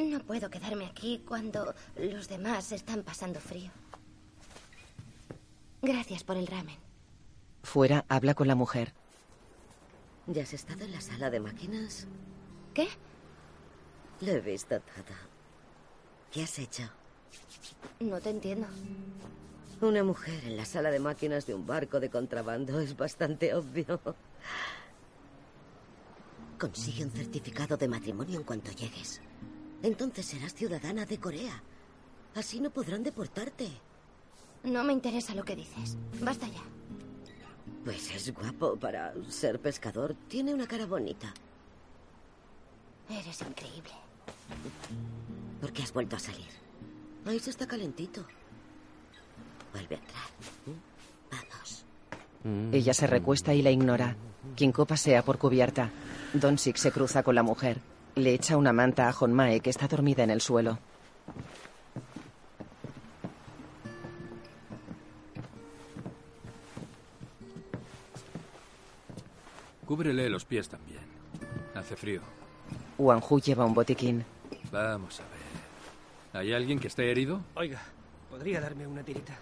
No 0.02 0.18
puedo 0.18 0.50
quedarme 0.50 0.86
aquí 0.86 1.22
cuando 1.26 1.72
los 1.94 2.28
demás 2.28 2.72
están 2.72 3.04
pasando 3.04 3.38
frío. 3.38 3.70
Gracias 5.80 6.24
por 6.24 6.36
el 6.36 6.48
ramen. 6.48 6.76
Fuera 7.62 8.04
habla 8.08 8.34
con 8.34 8.48
la 8.48 8.56
mujer. 8.56 8.94
¿Ya 10.26 10.42
has 10.42 10.52
estado 10.52 10.84
en 10.84 10.90
la 10.90 11.00
sala 11.00 11.30
de 11.30 11.38
máquinas? 11.38 12.08
¿Qué? 12.74 12.88
Lo 14.22 14.32
he 14.32 14.40
visto 14.40 14.80
todo. 14.80 15.16
¿Qué 16.32 16.42
has 16.42 16.58
hecho? 16.58 16.82
No 18.00 18.20
te 18.20 18.30
entiendo. 18.30 18.66
Una 19.80 20.04
mujer 20.04 20.44
en 20.44 20.58
la 20.58 20.66
sala 20.66 20.90
de 20.90 20.98
máquinas 20.98 21.46
de 21.46 21.54
un 21.54 21.66
barco 21.66 22.00
de 22.00 22.10
contrabando 22.10 22.80
es 22.80 22.94
bastante 22.94 23.54
obvio. 23.54 23.98
Consigue 26.58 27.02
un 27.02 27.10
certificado 27.10 27.78
de 27.78 27.88
matrimonio 27.88 28.38
en 28.38 28.44
cuanto 28.44 28.72
llegues. 28.72 29.22
Entonces 29.82 30.26
serás 30.26 30.54
ciudadana 30.54 31.06
de 31.06 31.18
Corea. 31.18 31.62
Así 32.34 32.60
no 32.60 32.70
podrán 32.70 33.02
deportarte. 33.02 33.68
No 34.64 34.84
me 34.84 34.92
interesa 34.92 35.34
lo 35.34 35.44
que 35.44 35.56
dices. 35.56 35.96
Basta 36.20 36.46
ya. 36.46 36.62
Pues 37.82 38.14
es 38.14 38.34
guapo 38.34 38.76
para 38.76 39.14
ser 39.30 39.60
pescador. 39.60 40.14
Tiene 40.28 40.52
una 40.52 40.66
cara 40.66 40.84
bonita. 40.84 41.32
Eres 43.08 43.40
increíble. 43.40 43.92
¿Por 45.58 45.72
qué 45.72 45.82
has 45.82 45.92
vuelto 45.94 46.16
a 46.16 46.18
salir? 46.18 46.50
Ahí 47.24 47.40
se 47.40 47.48
está 47.48 47.66
calentito. 47.66 48.26
Vuelve 49.72 49.96
a 49.96 49.98
entrar. 49.98 50.24
Vamos. 51.30 51.84
Ella 52.72 52.94
se 52.94 53.06
recuesta 53.06 53.54
y 53.54 53.62
la 53.62 53.70
ignora. 53.70 54.16
Kinko 54.56 54.86
pasea 54.86 55.22
por 55.22 55.38
cubierta. 55.38 55.90
Donsik 56.32 56.76
se 56.76 56.92
cruza 56.92 57.22
con 57.22 57.34
la 57.34 57.42
mujer. 57.42 57.78
Le 58.16 58.34
echa 58.34 58.56
una 58.56 58.72
manta 58.72 59.08
a 59.08 59.14
Honmae, 59.18 59.60
que 59.60 59.70
está 59.70 59.86
dormida 59.86 60.24
en 60.24 60.30
el 60.30 60.40
suelo. 60.40 60.78
Cúbrele 69.86 70.28
los 70.30 70.44
pies 70.44 70.68
también. 70.68 71.00
Hace 71.74 71.96
frío. 71.96 72.20
Wang 72.98 73.22
Hu 73.28 73.40
lleva 73.40 73.64
un 73.64 73.74
botiquín. 73.74 74.24
Vamos 74.70 75.20
a 75.20 75.24
ver. 75.24 76.40
¿Hay 76.40 76.52
alguien 76.52 76.78
que 76.78 76.86
esté 76.86 77.10
herido? 77.10 77.40
Oiga, 77.56 77.80
¿podría 78.30 78.60
darme 78.60 78.86
una 78.86 79.02
tirita? 79.02 79.36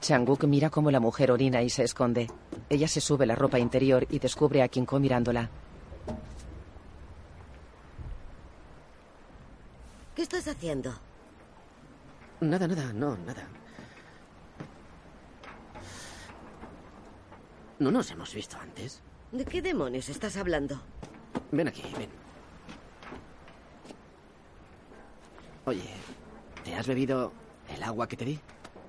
Changuk 0.00 0.44
mira 0.44 0.70
cómo 0.70 0.90
la 0.90 1.00
mujer 1.00 1.30
orina 1.30 1.62
y 1.62 1.70
se 1.70 1.84
esconde. 1.84 2.30
Ella 2.68 2.88
se 2.88 3.00
sube 3.00 3.26
la 3.26 3.34
ropa 3.34 3.58
interior 3.58 4.06
y 4.10 4.18
descubre 4.18 4.62
a 4.62 4.68
Kinko 4.68 5.00
mirándola. 5.00 5.50
¿Qué 10.14 10.22
estás 10.22 10.48
haciendo? 10.48 10.92
Nada, 12.40 12.66
nada, 12.66 12.92
no, 12.92 13.16
nada. 13.18 13.46
¿No 17.78 17.90
nos 17.90 18.10
hemos 18.10 18.32
visto 18.34 18.56
antes? 18.58 19.02
¿De 19.32 19.44
qué 19.44 19.60
demonios 19.60 20.08
estás 20.08 20.36
hablando? 20.36 20.80
Ven 21.52 21.68
aquí, 21.68 21.82
ven. 21.98 22.08
Oye, 25.66 25.90
¿te 26.64 26.74
has 26.74 26.86
bebido 26.86 27.32
el 27.74 27.82
agua 27.82 28.06
que 28.08 28.16
te 28.16 28.24
di? 28.24 28.40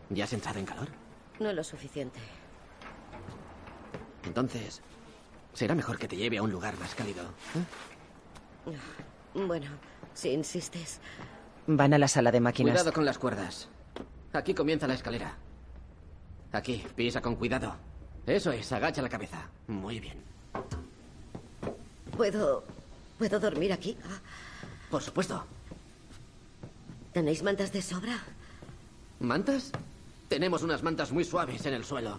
¿Ya 0.10 0.24
has 0.24 0.34
entrado 0.34 0.60
en 0.60 0.66
calor? 0.66 0.88
No 1.40 1.52
lo 1.54 1.64
suficiente. 1.64 2.20
Entonces, 4.24 4.82
será 5.54 5.76
mejor 5.76 5.98
que 5.98 6.08
te 6.08 6.16
lleve 6.18 6.38
a 6.38 6.44
un 6.44 6.52
lugar 6.52 6.78
más 6.80 6.96
cálido. 6.96 7.24
¿eh? 8.66 8.78
Bueno, 9.34 9.68
si 10.14 10.30
insistes. 10.32 11.00
Van 11.68 11.94
a 11.94 11.98
la 11.98 12.08
sala 12.08 12.32
de 12.32 12.40
máquinas. 12.40 12.74
Cuidado 12.74 12.94
con 12.94 13.06
las 13.06 13.18
cuerdas. 13.18 13.70
Aquí 14.34 14.54
comienza 14.54 14.88
la 14.88 14.94
escalera. 14.94 15.36
Aquí, 16.52 16.84
pisa 16.96 17.22
con 17.22 17.36
cuidado. 17.36 17.76
Eso 18.26 18.52
es, 18.52 18.72
agacha 18.72 19.02
la 19.02 19.10
cabeza. 19.10 19.50
Muy 19.68 20.00
bien. 20.00 20.22
¿Puedo. 22.16 22.64
¿Puedo 23.18 23.40
dormir 23.40 23.74
aquí? 23.74 23.98
Ah, 24.06 24.20
Por 24.90 25.02
supuesto. 25.02 25.46
¿Tenéis 27.14 27.42
mantas 27.44 27.72
de 27.72 27.82
sobra? 27.82 28.20
¿Mantas? 29.20 29.72
Tenemos 30.30 30.62
unas 30.62 30.84
mantas 30.84 31.12
muy 31.12 31.24
suaves 31.24 31.66
en 31.66 31.74
el 31.74 31.86
suelo. 31.86 32.18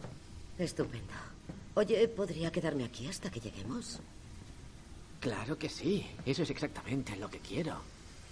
Estupendo. 0.59 1.15
Oye, 1.75 2.09
¿podría 2.09 2.51
quedarme 2.51 2.85
aquí 2.85 3.07
hasta 3.07 3.31
que 3.31 3.41
lleguemos? 3.41 4.01
Claro 5.21 5.59
que 5.59 5.69
sí. 5.69 6.07
Eso 6.25 6.43
es 6.43 6.51
exactamente 6.51 7.17
lo 7.17 7.29
que 7.29 7.39
quiero. 7.39 7.77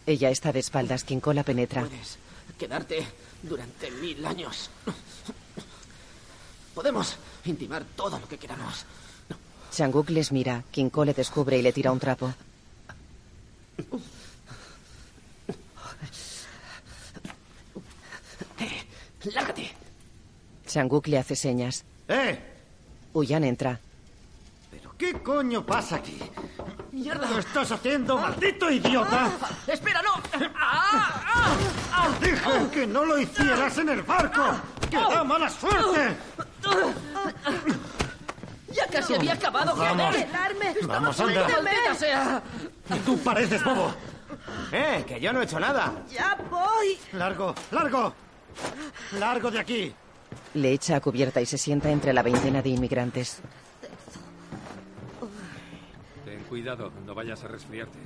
Ella 0.06 0.30
está 0.30 0.52
de 0.52 0.60
espaldas. 0.60 1.04
Kinko 1.04 1.32
la 1.32 1.42
penetra. 1.42 1.82
Puedes 1.82 2.18
quedarte 2.58 3.06
durante 3.42 3.90
mil 3.90 4.24
años. 4.24 4.70
Podemos 6.74 7.16
intimar 7.44 7.84
todo 7.96 8.18
lo 8.18 8.28
que 8.28 8.38
queramos. 8.38 8.84
Changuk 9.72 10.10
les 10.10 10.32
mira. 10.32 10.64
Kinko 10.70 11.04
le 11.04 11.12
descubre 11.14 11.58
y 11.58 11.62
le 11.62 11.72
tira 11.72 11.92
un 11.92 11.98
trapo. 11.98 12.32
¡Lárgate! 19.34 19.72
Changuk 20.66 21.06
le 21.08 21.18
hace 21.18 21.36
señas. 21.36 21.84
¡Eh! 22.08 22.38
Uyan 23.12 23.44
entra. 23.44 23.80
¿Qué 24.98 25.12
coño 25.12 25.64
pasa 25.64 25.96
aquí? 25.96 26.18
¡Mierda! 26.92 27.28
¿Qué 27.28 27.40
estás 27.40 27.70
haciendo, 27.70 28.16
maldito 28.16 28.70
idiota? 28.70 29.30
¡Espera, 29.66 30.00
no! 30.02 30.14
Dije 32.20 32.70
que 32.72 32.86
no 32.86 33.04
lo 33.04 33.18
hicieras 33.18 33.76
en 33.76 33.90
el 33.90 34.02
barco. 34.02 34.42
¡Que 34.90 34.96
da 34.96 35.22
mala 35.22 35.50
suerte! 35.50 36.16
¡Ya 38.72 38.86
casi 38.86 39.14
había 39.14 39.34
acabado, 39.34 39.76
Vamos. 39.76 40.14
joder! 40.14 40.28
Vamos, 40.32 40.76
¡Estamos 40.76 41.20
anda. 41.20 41.48
¡Maldita 41.48 41.94
sea! 41.94 42.42
Tú 43.04 43.18
pareces 43.18 43.62
bobo. 43.62 43.92
¡Eh! 44.72 45.04
Que 45.06 45.20
yo 45.20 45.30
no 45.32 45.42
he 45.42 45.44
hecho 45.44 45.60
nada. 45.60 45.92
¡Ya 46.10 46.38
voy! 46.50 46.98
Largo, 47.12 47.54
largo. 47.70 48.14
Largo 49.18 49.50
de 49.50 49.58
aquí. 49.58 49.94
Le 50.54 50.72
echa 50.72 50.96
a 50.96 51.00
cubierta 51.00 51.40
y 51.40 51.46
se 51.46 51.58
sienta 51.58 51.90
entre 51.90 52.12
la 52.12 52.22
veintena 52.22 52.62
de 52.62 52.70
inmigrantes. 52.70 53.40
Ten 56.24 56.42
cuidado, 56.44 56.90
no 57.04 57.14
vayas 57.14 57.42
a 57.44 57.48
resfriarte. 57.48 57.98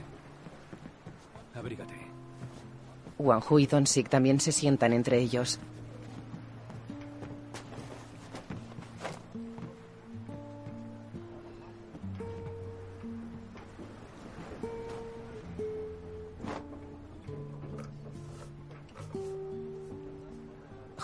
Abrígate. 1.54 1.94
Wang 3.18 3.42
Hu 3.48 3.58
y 3.58 3.66
Donsik 3.66 4.08
también 4.08 4.40
se 4.40 4.52
sientan 4.52 4.92
entre 4.92 5.18
ellos. 5.18 5.58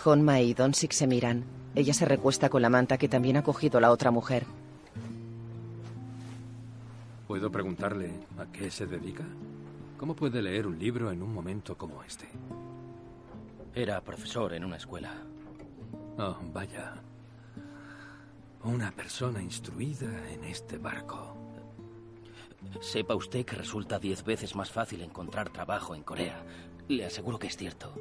Honma 0.07 0.41
y 0.41 0.55
Donsik 0.55 0.93
se 0.93 1.07
miran. 1.07 1.45
Ella 1.75 1.93
se 1.93 2.05
recuesta 2.05 2.49
con 2.49 2.63
la 2.63 2.71
manta 2.71 2.97
que 2.97 3.09
también 3.09 3.37
ha 3.37 3.43
cogido 3.43 3.81
la 3.81 3.91
otra 3.91 4.11
mujer. 4.11 4.47
¿Puedo 7.27 7.51
preguntarle 7.51 8.13
a 8.39 8.47
qué 8.47 8.71
se 8.71 8.87
dedica? 8.87 9.25
¿Cómo 9.99 10.15
puede 10.15 10.41
leer 10.41 10.67
un 10.67 10.79
libro 10.79 11.11
en 11.11 11.23
un 11.23 11.35
momento 11.35 11.77
como 11.77 12.03
este? 12.05 12.29
Era 13.75 14.01
profesor 14.01 14.55
en 14.55 14.65
una 14.65 14.77
escuela. 14.77 15.13
Oh, 16.19 16.37
vaya. 16.53 16.95
Una 18.63 18.93
persona 18.93 19.43
instruida 19.43 20.31
en 20.31 20.45
este 20.45 20.79
barco. 20.79 21.37
Sepa 22.81 23.15
usted 23.15 23.45
que 23.45 23.57
resulta 23.57 23.99
diez 23.99 24.25
veces 24.25 24.55
más 24.55 24.71
fácil 24.71 25.03
encontrar 25.03 25.51
trabajo 25.51 25.95
en 25.95 26.03
Corea. 26.03 26.43
Le 26.89 27.05
aseguro 27.05 27.39
que 27.39 27.49
es 27.49 27.57
cierto. 27.57 27.93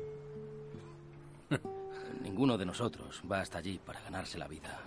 Ninguno 2.25 2.57
de 2.57 2.65
nosotros 2.65 3.21
va 3.31 3.39
hasta 3.39 3.59
allí 3.59 3.79
para 3.85 4.01
ganarse 4.01 4.39
la 4.39 4.47
vida. 4.47 4.81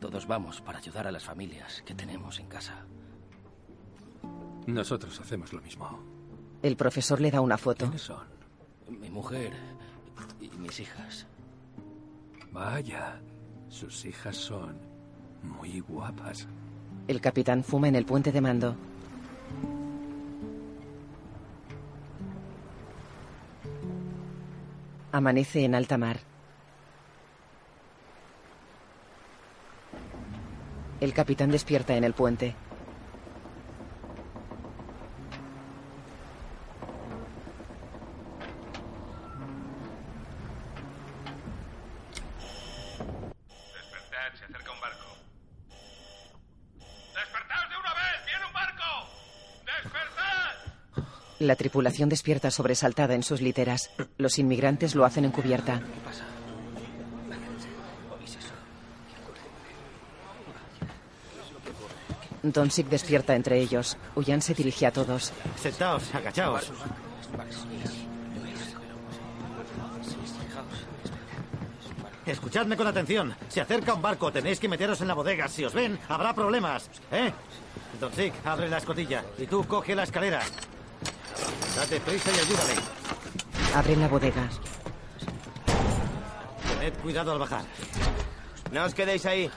Todos 0.00 0.26
vamos 0.26 0.60
para 0.60 0.78
ayudar 0.78 1.06
a 1.06 1.12
las 1.12 1.22
familias 1.22 1.82
que 1.86 1.94
tenemos 1.94 2.40
en 2.40 2.48
casa. 2.48 2.84
Nosotros 4.66 5.20
hacemos 5.20 5.52
lo 5.52 5.62
mismo. 5.62 6.00
El 6.60 6.76
profesor 6.76 7.20
le 7.20 7.30
da 7.30 7.40
una 7.40 7.56
foto. 7.56 7.84
¿Quiénes 7.84 8.02
son? 8.02 8.26
Mi 8.88 9.10
mujer 9.10 9.52
y 10.40 10.48
mis 10.58 10.80
hijas. 10.80 11.28
Vaya, 12.50 13.20
sus 13.68 14.04
hijas 14.04 14.36
son 14.36 14.76
muy 15.44 15.78
guapas. 15.78 16.48
El 17.06 17.20
capitán 17.20 17.62
fuma 17.62 17.86
en 17.86 17.94
el 17.94 18.04
puente 18.04 18.32
de 18.32 18.40
mando. 18.40 18.74
Amanece 25.12 25.64
en 25.64 25.74
alta 25.74 25.98
mar. 25.98 26.20
El 31.00 31.12
capitán 31.12 31.50
despierta 31.50 31.96
en 31.96 32.04
el 32.04 32.12
puente. 32.12 32.54
Despertad, 43.74 44.38
se 44.38 44.44
acerca 44.44 44.70
un 44.70 44.80
barco. 44.80 45.06
¡Despertaos 47.14 47.70
de 47.70 47.76
una 47.76 47.94
vez! 47.94 48.26
¡Viene 48.26 48.46
un 48.46 48.52
barco! 48.52 49.08
¡Despertad! 49.64 50.54
La 51.40 51.56
tripulación 51.56 52.10
despierta 52.10 52.50
sobresaltada 52.50 53.14
en 53.14 53.22
sus 53.22 53.40
literas. 53.40 53.90
Los 54.18 54.38
inmigrantes 54.38 54.94
lo 54.94 55.06
hacen 55.06 55.24
en 55.24 55.30
cubierta. 55.30 55.80
Don 62.42 62.70
Sick 62.70 62.88
despierta 62.88 63.34
entre 63.34 63.58
ellos. 63.58 63.96
Uyan 64.16 64.42
se 64.42 64.52
dirige 64.52 64.84
a 64.86 64.92
todos. 64.92 65.32
Sentaos, 65.56 66.14
agachaos. 66.14 66.70
Escuchadme 72.26 72.76
con 72.76 72.86
atención. 72.86 73.34
Se 73.48 73.62
acerca 73.62 73.94
un 73.94 74.02
barco. 74.02 74.30
Tenéis 74.30 74.60
que 74.60 74.68
meteros 74.68 75.00
en 75.00 75.08
la 75.08 75.14
bodega. 75.14 75.48
Si 75.48 75.64
os 75.64 75.72
ven, 75.72 75.98
habrá 76.06 76.34
problemas. 76.34 76.90
¿Eh? 77.10 77.32
Don 77.98 78.12
Sick, 78.12 78.34
abre 78.44 78.68
la 78.68 78.76
escotilla. 78.76 79.24
Y 79.38 79.46
tú 79.46 79.64
coge 79.64 79.94
la 79.94 80.02
escalera. 80.02 80.42
Date 81.80 81.98
prisa 82.00 82.30
y 82.30 82.38
ayúdale. 82.40 82.74
Abren 83.74 84.00
la 84.00 84.08
bodega. 84.08 84.50
Tened 86.68 86.92
cuidado 86.98 87.32
al 87.32 87.38
bajar. 87.38 87.64
No 88.70 88.84
os 88.84 88.92
quedéis 88.92 89.24
ahí. 89.24 89.50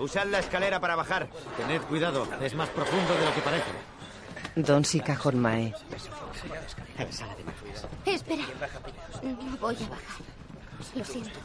Usad 0.00 0.26
la 0.26 0.40
escalera 0.40 0.80
para 0.80 0.96
bajar. 0.96 1.28
Tened 1.56 1.80
cuidado. 1.82 2.26
Es 2.42 2.56
más 2.56 2.68
profundo 2.70 3.14
de 3.14 3.24
lo 3.24 3.32
que 3.32 3.40
parece. 3.42 3.70
Don 4.56 4.84
Sick 4.84 5.08
a 5.08 5.20
Hornmae. 5.22 5.72
Espera. 8.04 8.44
No 9.22 9.56
voy 9.58 9.76
a 9.76 9.88
bajar. 9.88 10.22
Lo 10.96 11.04
siento. 11.04 11.38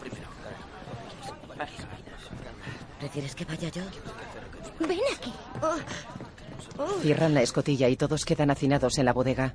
¿Prefieres 2.99 3.35
que 3.35 3.45
vaya 3.45 3.69
yo? 3.69 3.83
Ven 4.79 4.99
aquí. 5.15 5.31
Cierran 7.03 7.35
la 7.35 7.43
escotilla 7.43 7.87
y 7.87 7.97
todos 7.97 8.25
quedan 8.25 8.49
hacinados 8.49 8.97
en 8.97 9.05
la 9.05 9.13
bodega. 9.13 9.53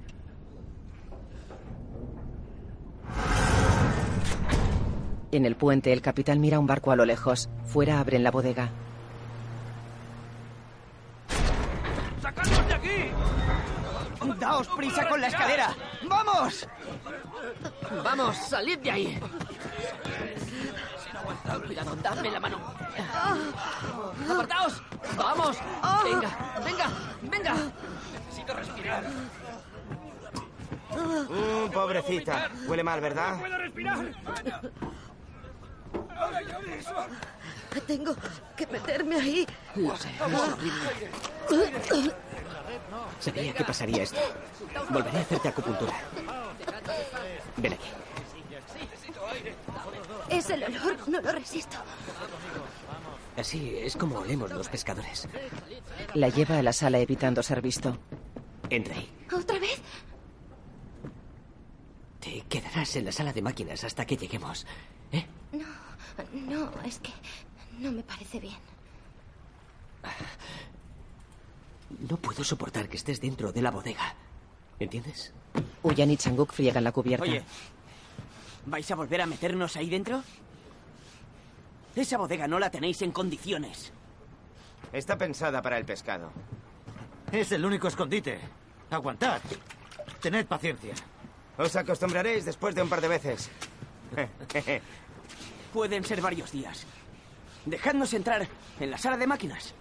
En 5.30 5.44
el 5.44 5.56
puente, 5.56 5.92
el 5.92 6.00
capitán 6.00 6.40
mira 6.40 6.58
un 6.58 6.66
barco 6.66 6.90
a 6.90 6.96
lo 6.96 7.04
lejos. 7.04 7.50
Fuera 7.66 8.00
abren 8.00 8.24
la 8.24 8.30
bodega. 8.30 8.70
¡Sacadnos 12.22 12.66
de 12.68 12.74
aquí! 12.74 13.10
¡Daos 14.40 14.68
prisa 14.68 15.06
con 15.06 15.20
la 15.20 15.26
escalera! 15.26 15.74
¡Vamos! 16.08 16.66
Vamos, 18.02 18.36
salid 18.36 18.78
de 18.78 18.90
ahí. 18.90 19.20
Cuidado, 21.66 21.96
dadme 21.96 22.30
la 22.30 22.40
mano. 22.40 22.58
¡Apartaos! 24.30 24.82
¡Vamos! 25.16 25.58
¡Venga, 26.04 26.60
venga, 26.64 26.86
venga! 27.22 27.54
Necesito 28.12 28.54
respirar. 28.54 29.04
Mm, 30.90 31.70
pobrecita. 31.70 32.50
Huele 32.66 32.82
mal, 32.82 33.00
¿verdad? 33.00 33.34
¡No 33.34 33.40
puedo 33.40 33.58
respirar! 33.58 33.98
Tengo 37.86 38.14
que 38.56 38.66
meterme 38.66 39.16
ahí. 39.16 39.46
Lo 39.76 39.96
sé, 39.96 40.10
es 40.10 40.20
horrible. 41.50 42.14
Sabía 43.20 43.54
que 43.54 43.64
pasaría 43.64 44.02
esto. 44.02 44.20
Volveré 44.90 45.18
a 45.18 45.20
hacerte 45.22 45.48
acupuntura. 45.48 45.94
Ven 47.56 47.72
aquí. 47.72 47.88
Es 50.28 50.50
el 50.50 50.64
olor, 50.64 51.08
no 51.08 51.20
lo 51.20 51.32
resisto. 51.32 51.76
Así 53.36 53.76
es 53.78 53.96
como 53.96 54.18
olemos 54.18 54.50
los 54.50 54.68
pescadores. 54.68 55.28
La 56.14 56.28
lleva 56.28 56.58
a 56.58 56.62
la 56.62 56.72
sala 56.72 56.98
evitando 56.98 57.42
ser 57.42 57.62
visto. 57.62 57.96
Entra 58.68 58.94
ahí. 58.94 59.10
¿Otra 59.32 59.58
vez? 59.58 59.80
Te 62.20 62.42
quedarás 62.48 62.96
en 62.96 63.06
la 63.06 63.12
sala 63.12 63.32
de 63.32 63.42
máquinas 63.42 63.84
hasta 63.84 64.04
que 64.04 64.16
lleguemos. 64.16 64.66
No, 65.52 65.64
no, 66.32 66.70
es 66.84 66.98
que 66.98 67.12
no 67.78 67.92
me 67.92 68.02
parece 68.02 68.40
bien. 68.40 68.58
No 72.00 72.16
puedo 72.16 72.44
soportar 72.44 72.88
que 72.88 72.96
estés 72.96 73.20
dentro 73.20 73.52
de 73.52 73.62
la 73.62 73.70
bodega. 73.70 74.14
¿Entiendes? 74.78 75.32
Uyan 75.82 76.10
y 76.10 76.16
Changuk 76.16 76.52
friegan 76.52 76.84
la 76.84 76.92
cubierta. 76.92 77.24
Oye, 77.24 77.42
¿vais 78.66 78.90
a 78.90 78.94
volver 78.94 79.22
a 79.22 79.26
meternos 79.26 79.76
ahí 79.76 79.88
dentro? 79.88 80.22
Esa 81.96 82.18
bodega 82.18 82.46
no 82.46 82.58
la 82.58 82.70
tenéis 82.70 83.02
en 83.02 83.10
condiciones. 83.10 83.92
Está 84.92 85.16
pensada 85.16 85.62
para 85.62 85.78
el 85.78 85.84
pescado. 85.84 86.30
Es 87.32 87.50
el 87.52 87.64
único 87.64 87.88
escondite. 87.88 88.38
Aguantad. 88.90 89.40
Tened 90.20 90.46
paciencia. 90.46 90.94
Os 91.56 91.74
acostumbraréis 91.74 92.44
después 92.44 92.74
de 92.74 92.82
un 92.82 92.88
par 92.88 93.00
de 93.00 93.08
veces. 93.08 93.50
Pueden 95.72 96.04
ser 96.04 96.20
varios 96.20 96.52
días. 96.52 96.86
Dejadnos 97.66 98.12
entrar 98.14 98.48
en 98.80 98.90
la 98.90 98.98
sala 98.98 99.16
de 99.16 99.26
máquinas. 99.26 99.74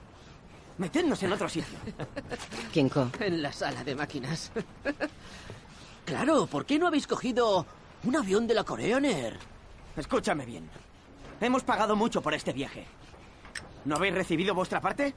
Metednos 0.78 1.24
en 1.24 1.34
otro 1.34 1.50
sitio. 1.50 1.78
Kinko. 2.74 3.12
En 3.20 3.42
la 3.42 3.52
sala 3.52 3.84
de 3.84 3.96
máquinas. 3.96 4.52
claro, 6.06 6.46
¿por 6.48 6.66
qué 6.66 6.78
no 6.78 6.88
habéis 6.88 7.08
cogido 7.08 7.66
un 8.04 8.16
avión 8.16 8.46
de 8.46 8.54
la 8.54 8.64
Korean 8.64 9.06
Air? 9.06 9.40
Escúchame 9.96 10.46
bien. 10.46 10.70
Hemos 11.42 11.64
pagado 11.64 11.96
mucho 11.96 12.22
por 12.22 12.34
este 12.34 12.54
viaje. 12.54 12.86
¿No 13.86 13.96
habéis 13.96 14.14
recibido 14.14 14.54
vuestra 14.54 14.82
parte? 14.82 15.16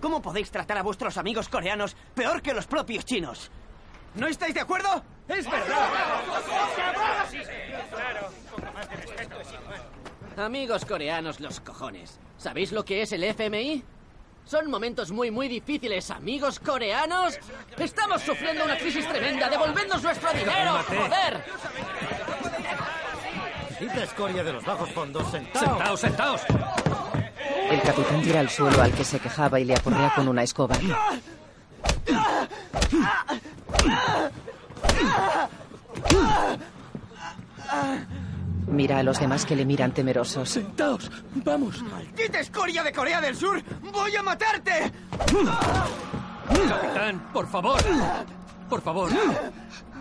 ¿Cómo 0.00 0.20
podéis 0.20 0.50
tratar 0.50 0.78
a 0.78 0.82
vuestros 0.82 1.16
amigos 1.16 1.48
coreanos 1.48 1.96
peor 2.14 2.42
que 2.42 2.52
los 2.52 2.66
propios 2.66 3.04
chinos? 3.04 3.50
¿No 4.14 4.26
estáis 4.26 4.54
de 4.54 4.60
acuerdo? 4.60 5.02
¡Es 5.28 5.48
verdad! 5.48 5.90
Amigos 10.36 10.84
coreanos, 10.84 11.40
los 11.40 11.60
cojones. 11.60 12.18
¿Sabéis 12.38 12.72
lo 12.72 12.84
que 12.84 13.02
es 13.02 13.12
el 13.12 13.24
FMI? 13.24 13.84
Son 14.44 14.70
momentos 14.70 15.12
muy, 15.12 15.30
muy 15.30 15.46
difíciles, 15.48 16.10
amigos 16.10 16.58
coreanos. 16.58 17.38
Estamos 17.78 18.22
sufriendo 18.22 18.64
una 18.64 18.76
crisis 18.76 19.08
tremenda. 19.08 19.48
¡Devolvednos 19.48 20.02
nuestro 20.02 20.32
dinero! 20.32 20.78
¡Joder! 20.88 21.44
Quita 23.78 24.04
escoria 24.04 24.42
de 24.42 24.52
los 24.52 24.64
bajos 24.64 24.90
fondos. 24.90 25.30
Sentaos. 25.30 26.00
Sentaos, 26.00 26.00
sentaos. 26.00 26.40
El 27.70 27.82
capitán 27.82 28.22
tira 28.22 28.40
al 28.40 28.50
suelo 28.50 28.82
al 28.82 28.92
que 28.92 29.04
se 29.04 29.18
quejaba 29.18 29.60
y 29.60 29.64
le 29.64 29.74
aporrea 29.74 30.12
con 30.14 30.28
una 30.28 30.42
escoba. 30.42 30.76
Mira 38.72 38.98
a 38.98 39.02
los 39.02 39.20
demás 39.20 39.44
que 39.44 39.54
le 39.54 39.64
miran 39.66 39.92
temerosos. 39.92 40.48
Sentaos, 40.48 41.10
vamos. 41.44 41.82
¡Maldita 41.82 42.40
escoria 42.40 42.82
de 42.82 42.92
Corea 42.92 43.20
del 43.20 43.36
Sur! 43.36 43.62
¡Voy 43.92 44.16
a 44.16 44.22
matarte! 44.22 44.90
Capitán, 46.68 47.28
por 47.32 47.46
favor. 47.48 47.80
Por 48.70 48.80
favor. 48.80 49.10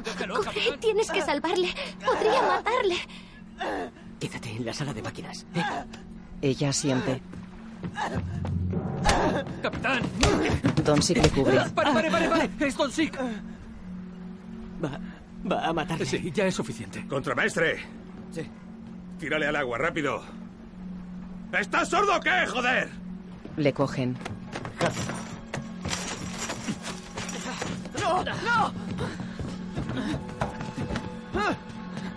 Déjelo, 0.03 0.35
Corre, 0.35 0.45
capitán. 0.45 0.79
tienes 0.79 1.11
que 1.11 1.21
salvarle. 1.21 1.67
Podría 2.05 2.41
matarle. 2.41 2.95
Quédate 4.19 4.49
en 4.51 4.65
la 4.65 4.73
sala 4.73 4.93
de 4.93 5.01
máquinas. 5.01 5.45
¿eh? 5.53 5.63
Ella 6.41 6.69
asiente. 6.69 7.21
Capitán. 9.61 10.01
Don 10.85 11.01
Sick 11.01 11.17
le 11.21 11.29
cubre. 11.29 11.57
Pare, 11.75 11.91
pare, 11.93 12.09
pare, 12.11 12.29
pare. 12.29 12.49
Es 12.59 12.77
Don 12.77 12.91
Sick. 12.91 13.19
Va, 14.83 14.99
va 15.51 15.65
a 15.67 15.73
matarle. 15.73 16.05
Sí, 16.05 16.31
ya 16.33 16.45
es 16.45 16.55
suficiente. 16.55 17.05
Contramaestre. 17.07 17.79
Sí. 18.31 18.49
Tírale 19.21 19.45
al 19.45 19.55
agua, 19.55 19.77
rápido. 19.77 20.23
¿Estás 21.53 21.89
sordo 21.89 22.17
o 22.17 22.19
qué, 22.19 22.47
joder? 22.47 22.89
Le 23.55 23.71
cogen. 23.71 24.17
¡No! 28.01 28.23
¡No! 28.23 28.73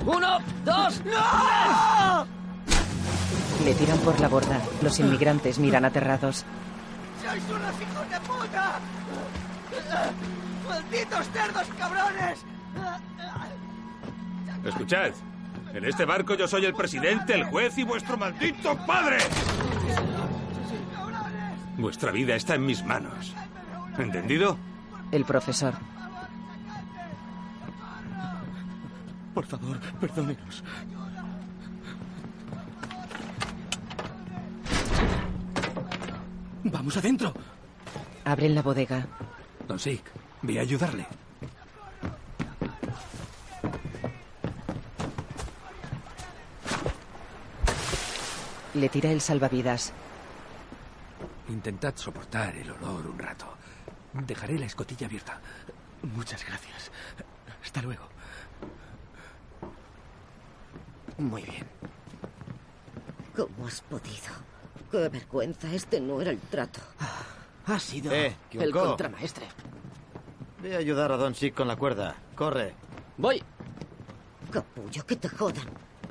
¡Uno, 0.07 0.39
dos! 0.65 1.03
¡No! 1.05 2.27
Le 3.67 3.75
tiran 3.75 3.99
por 3.99 4.19
la 4.19 4.29
borda. 4.29 4.59
Los 4.81 4.99
inmigrantes 4.99 5.59
miran 5.59 5.85
aterrados. 5.85 6.47
¡Sois 7.23 7.45
unos 7.51 7.83
hijos 7.83 8.11
de 8.11 8.21
puta! 8.21 8.81
¡Malditos 10.67 11.29
cerdos 11.35 11.67
cabrones! 11.79 12.47
Escuchad. 14.65 15.13
En 15.75 15.85
este 15.85 16.05
barco 16.05 16.35
yo 16.35 16.47
soy 16.47 16.65
el 16.67 16.75
presidente, 16.75 17.35
el 17.35 17.45
juez 17.45 17.77
y 17.79 17.83
vuestro 17.83 18.17
maldito 18.17 18.77
padre. 18.87 19.19
Vuestra 21.77 22.13
vida 22.13 22.37
está 22.37 22.55
en 22.55 22.65
mis 22.65 22.85
manos. 22.85 23.35
¿Entendido? 23.99 24.57
El 25.11 25.25
profesor. 25.25 25.75
Por 29.35 29.47
favor, 29.47 29.81
perdónenos. 30.01 30.63
Vamos 36.63 36.97
adentro. 36.97 37.35
Abren 38.25 38.55
la 38.55 38.63
bodega. 38.63 39.09
Don 39.67 39.81
Sick, 39.81 40.05
ve 40.43 40.61
a 40.61 40.63
ayudarle. 40.63 41.05
Le 48.75 48.89
tira 48.89 49.11
el 49.11 49.21
salvavidas. 49.21 49.93
Intentad 51.49 51.95
soportar 51.97 52.57
el 52.57 52.71
olor 52.71 53.07
un 53.07 53.19
rato. 53.19 53.47
Dejaré 54.13 54.59
la 54.59 54.67
escotilla 54.67 55.07
abierta. 55.07 55.41
Muchas 56.03 56.45
gracias. 56.45 56.91
Hasta 57.63 57.83
luego. 57.83 58.05
Muy 61.19 61.43
bien. 61.43 61.67
¿Cómo 63.37 63.67
has 63.67 63.81
podido? 63.83 64.33
Qué 64.91 65.09
vergüenza, 65.09 65.73
este 65.73 66.01
no 66.01 66.21
era 66.21 66.31
el 66.31 66.39
trato. 66.41 66.81
Ha 67.67 67.79
sido 67.79 68.13
Eh, 68.13 68.35
el 68.53 68.73
contramaestre. 68.73 69.47
Ve 70.63 70.75
a 70.77 70.79
ayudar 70.79 71.13
a 71.13 71.17
Don 71.17 71.35
Sick 71.35 71.55
con 71.55 71.69
la 71.69 71.77
cuerda. 71.77 72.15
Corre. 72.35 72.75
Voy. 73.17 73.43
Capullo, 74.51 75.05
que 75.07 75.17
te 75.17 75.29
jodan. 75.29 75.67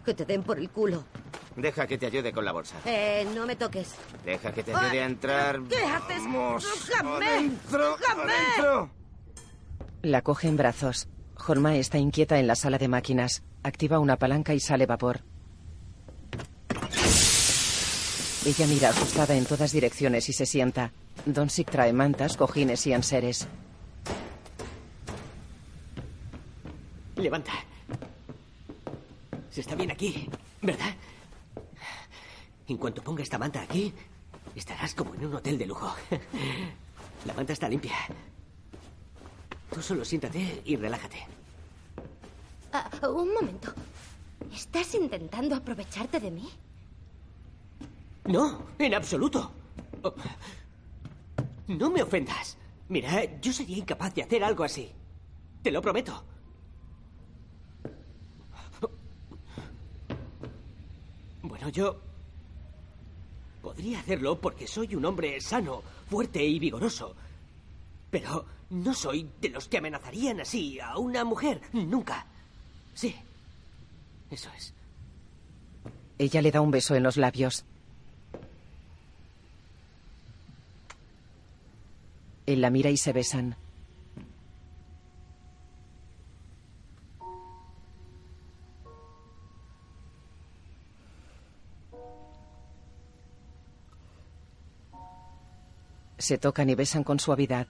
Que 0.05 0.13
te 0.13 0.25
den 0.25 0.43
por 0.43 0.59
el 0.59 0.69
culo. 0.69 1.03
Deja 1.55 1.85
que 1.87 1.97
te 1.97 2.07
ayude 2.07 2.31
con 2.33 2.43
la 2.43 2.51
bolsa. 2.51 2.75
Eh, 2.85 3.25
no 3.35 3.45
me 3.45 3.55
toques. 3.55 3.93
Deja 4.25 4.51
que 4.51 4.63
te 4.63 4.73
ayude 4.75 5.01
a 5.01 5.05
entrar. 5.05 5.61
¿Qué 5.69 5.77
haces? 5.77 6.23
Vamos, 6.23 6.65
¡Déjame! 6.87 7.25
adentro, 7.25 7.97
¡Déjame! 7.97 8.23
adentro. 8.23 8.89
La 10.01 10.21
coge 10.21 10.47
en 10.47 10.57
brazos. 10.57 11.07
Jorma 11.35 11.75
está 11.75 11.97
inquieta 11.97 12.39
en 12.39 12.47
la 12.47 12.55
sala 12.55 12.77
de 12.77 12.87
máquinas. 12.87 13.43
Activa 13.63 13.99
una 13.99 14.17
palanca 14.17 14.53
y 14.53 14.59
sale 14.59 14.85
vapor. 14.85 15.21
Ella 18.45 18.67
mira 18.67 18.89
asustada 18.89 19.35
en 19.35 19.45
todas 19.45 19.71
direcciones 19.71 20.27
y 20.27 20.33
se 20.33 20.45
sienta. 20.45 20.91
Donsik 21.25 21.69
trae 21.71 21.93
mantas, 21.93 22.35
cojines 22.35 22.85
y 22.87 22.93
enseres. 22.93 23.47
Levanta. 27.15 27.53
Se 29.53 29.61
está 29.61 29.75
bien 29.75 29.91
aquí, 29.91 30.27
¿verdad? 30.63 30.95
En 32.67 32.75
cuanto 32.77 33.03
ponga 33.03 33.21
esta 33.21 33.37
manta 33.37 33.61
aquí, 33.61 33.93
estarás 34.55 34.95
como 34.95 35.13
en 35.13 35.27
un 35.27 35.35
hotel 35.35 35.59
de 35.59 35.67
lujo. 35.67 35.93
La 37.27 37.35
manta 37.35 37.53
está 37.53 37.69
limpia. 37.69 37.93
Tú 39.71 39.79
solo 39.79 40.03
siéntate 40.03 40.63
y 40.65 40.75
relájate. 40.75 41.27
Ah, 42.71 42.89
un 43.07 43.31
momento. 43.31 43.71
¿Estás 44.51 44.95
intentando 44.95 45.55
aprovecharte 45.55 46.19
de 46.19 46.31
mí? 46.31 46.49
No, 48.25 48.65
en 48.79 48.95
absoluto. 48.95 49.51
Oh. 50.01 50.15
No 51.67 51.91
me 51.91 52.01
ofendas. 52.01 52.57
Mira, 52.89 53.39
yo 53.39 53.53
sería 53.53 53.77
incapaz 53.77 54.15
de 54.15 54.23
hacer 54.23 54.43
algo 54.43 54.63
así. 54.63 54.91
Te 55.61 55.69
lo 55.69 55.79
prometo. 55.79 56.23
Bueno, 61.63 61.77
yo 61.77 61.97
podría 63.61 64.01
hacerlo 64.01 64.37
porque 64.41 64.67
soy 64.67 64.95
un 64.95 65.05
hombre 65.05 65.39
sano, 65.39 65.81
fuerte 66.09 66.43
y 66.43 66.59
vigoroso. 66.59 67.15
Pero 68.11 68.45
no 68.69 68.93
soy 68.93 69.29
de 69.39 69.47
los 69.47 69.69
que 69.69 69.77
amenazarían 69.77 70.41
así 70.41 70.77
a 70.81 70.97
una 70.97 71.23
mujer. 71.23 71.61
Nunca. 71.71 72.25
Sí. 72.93 73.15
Eso 74.29 74.49
es. 74.57 74.73
Ella 76.17 76.41
le 76.41 76.51
da 76.51 76.59
un 76.59 76.71
beso 76.71 76.95
en 76.95 77.03
los 77.03 77.15
labios. 77.15 77.63
Él 82.45 82.59
la 82.59 82.71
mira 82.71 82.89
y 82.89 82.97
se 82.97 83.13
besan. 83.13 83.55
Se 96.23 96.37
tocan 96.37 96.69
y 96.69 96.75
besan 96.75 97.03
con 97.03 97.19
suavidad. 97.19 97.67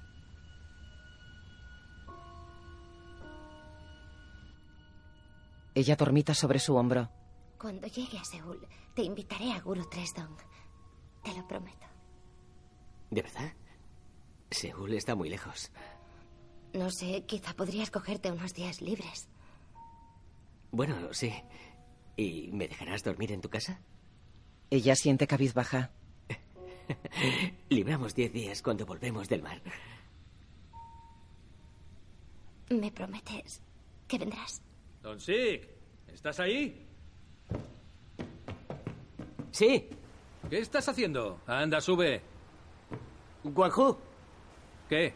Ella 5.73 5.95
dormita 5.95 6.35
sobre 6.35 6.59
su 6.59 6.75
hombro. 6.75 7.09
Cuando 7.57 7.87
llegue 7.87 8.19
a 8.19 8.23
Seúl, 8.23 8.59
te 8.93 9.01
invitaré 9.01 9.53
a 9.53 9.59
Guru 9.59 9.89
Tresdong. 9.89 10.37
Te 11.23 11.33
lo 11.33 11.47
prometo. 11.47 11.87
¿De 13.09 13.23
verdad? 13.23 13.53
Seúl 14.51 14.93
está 14.93 15.15
muy 15.15 15.29
lejos. 15.29 15.71
No 16.75 16.91
sé, 16.91 17.25
quizá 17.25 17.55
podrías 17.55 17.89
cogerte 17.89 18.31
unos 18.31 18.53
días 18.53 18.81
libres. 18.81 19.29
Bueno, 20.69 21.11
sí. 21.11 21.33
¿Y 22.17 22.51
me 22.51 22.67
dejarás 22.67 23.03
dormir 23.03 23.31
en 23.31 23.41
tu 23.41 23.49
casa? 23.49 23.81
Ella 24.69 24.95
siente 24.95 25.25
cabizbaja. 25.25 25.89
Libramos 27.69 28.15
diez 28.15 28.31
días 28.31 28.61
cuando 28.61 28.85
volvemos 28.85 29.29
del 29.29 29.41
mar. 29.41 29.61
¿Me 32.69 32.91
prometes 32.91 33.61
que 34.07 34.17
vendrás? 34.17 34.61
Don 35.01 35.19
Sik, 35.19 35.67
¿estás 36.13 36.39
ahí? 36.39 36.87
Sí. 39.51 39.89
¿Qué 40.49 40.59
estás 40.59 40.87
haciendo? 40.89 41.39
Anda, 41.45 41.79
sube. 41.79 42.21
Guanju. 43.43 43.97
¿Qué? 44.89 45.13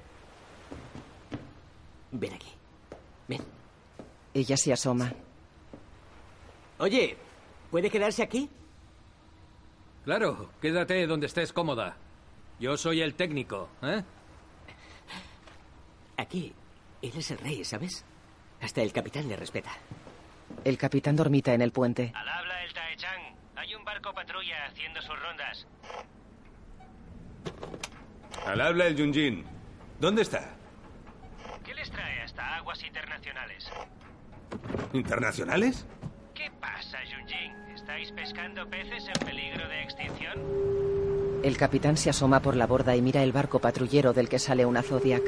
Ven 2.12 2.34
aquí. 2.34 2.52
Ven. 3.28 3.42
Ella 4.34 4.58
se 4.58 4.74
asoma. 4.74 5.14
Oye, 6.80 7.18
¿puede 7.72 7.90
quedarse 7.90 8.24
aquí? 8.24 8.50
Claro, 10.08 10.50
quédate 10.62 11.06
donde 11.06 11.26
estés 11.26 11.52
cómoda. 11.52 11.98
Yo 12.62 12.78
soy 12.78 13.02
el 13.02 13.14
técnico, 13.16 13.68
¿eh? 13.82 14.02
Aquí, 16.16 16.54
él 17.02 17.12
es 17.14 17.30
el 17.32 17.38
rey, 17.40 17.66
¿sabes? 17.66 18.06
Hasta 18.62 18.82
el 18.82 18.94
capitán 18.94 19.28
le 19.28 19.36
respeta. 19.36 19.70
El 20.64 20.78
capitán 20.78 21.18
dormita 21.18 21.54
en 21.54 21.62
el 21.62 21.74
puente. 21.74 22.14
Al 22.16 22.30
habla 22.30 22.64
el 22.64 22.74
Taechang. 22.74 23.36
Hay 23.58 23.76
un 23.76 23.84
barco 23.84 24.14
patrulla 24.14 24.68
haciendo 24.68 25.02
sus 25.02 25.20
rondas. 25.20 25.68
Al 28.46 28.62
habla 28.62 28.88
el 28.88 28.96
Yunjin. 28.96 29.44
¿Dónde 30.00 30.22
está? 30.22 30.56
¿Qué 31.66 31.74
les 31.74 31.92
trae 31.92 32.22
hasta 32.22 32.56
aguas 32.56 32.82
internacionales? 32.82 33.70
¿Internacionales? 34.94 35.86
¿Qué 36.48 36.54
pasa, 36.62 36.98
Junjin? 37.04 37.52
¿Estáis 37.76 38.10
pescando 38.14 38.66
peces 38.70 39.06
en 39.06 39.26
peligro 39.26 39.68
de 39.68 39.84
extinción? 39.84 41.42
El 41.44 41.58
capitán 41.58 41.98
se 41.98 42.10
asoma 42.10 42.40
por 42.42 42.56
la 42.56 42.66
borda 42.66 42.96
y 42.96 43.02
mira 43.02 43.22
el 43.22 43.34
barco 43.34 43.60
patrullero 43.60 44.14
del 44.14 44.30
que 44.30 44.40
sale 44.40 44.66
una 44.66 44.82
Zodiac. 44.82 45.24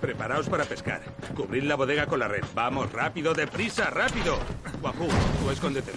Preparaos 0.00 0.48
para 0.48 0.64
pescar. 0.64 1.00
Cubrid 1.34 1.64
la 1.64 1.74
bodega 1.74 2.06
con 2.06 2.20
la 2.20 2.28
red. 2.28 2.44
Vamos, 2.54 2.92
rápido, 2.92 3.34
deprisa, 3.34 3.90
rápido. 3.90 4.38
Guapu, 4.80 5.08
tú 5.42 5.50
escóndete. 5.50 5.90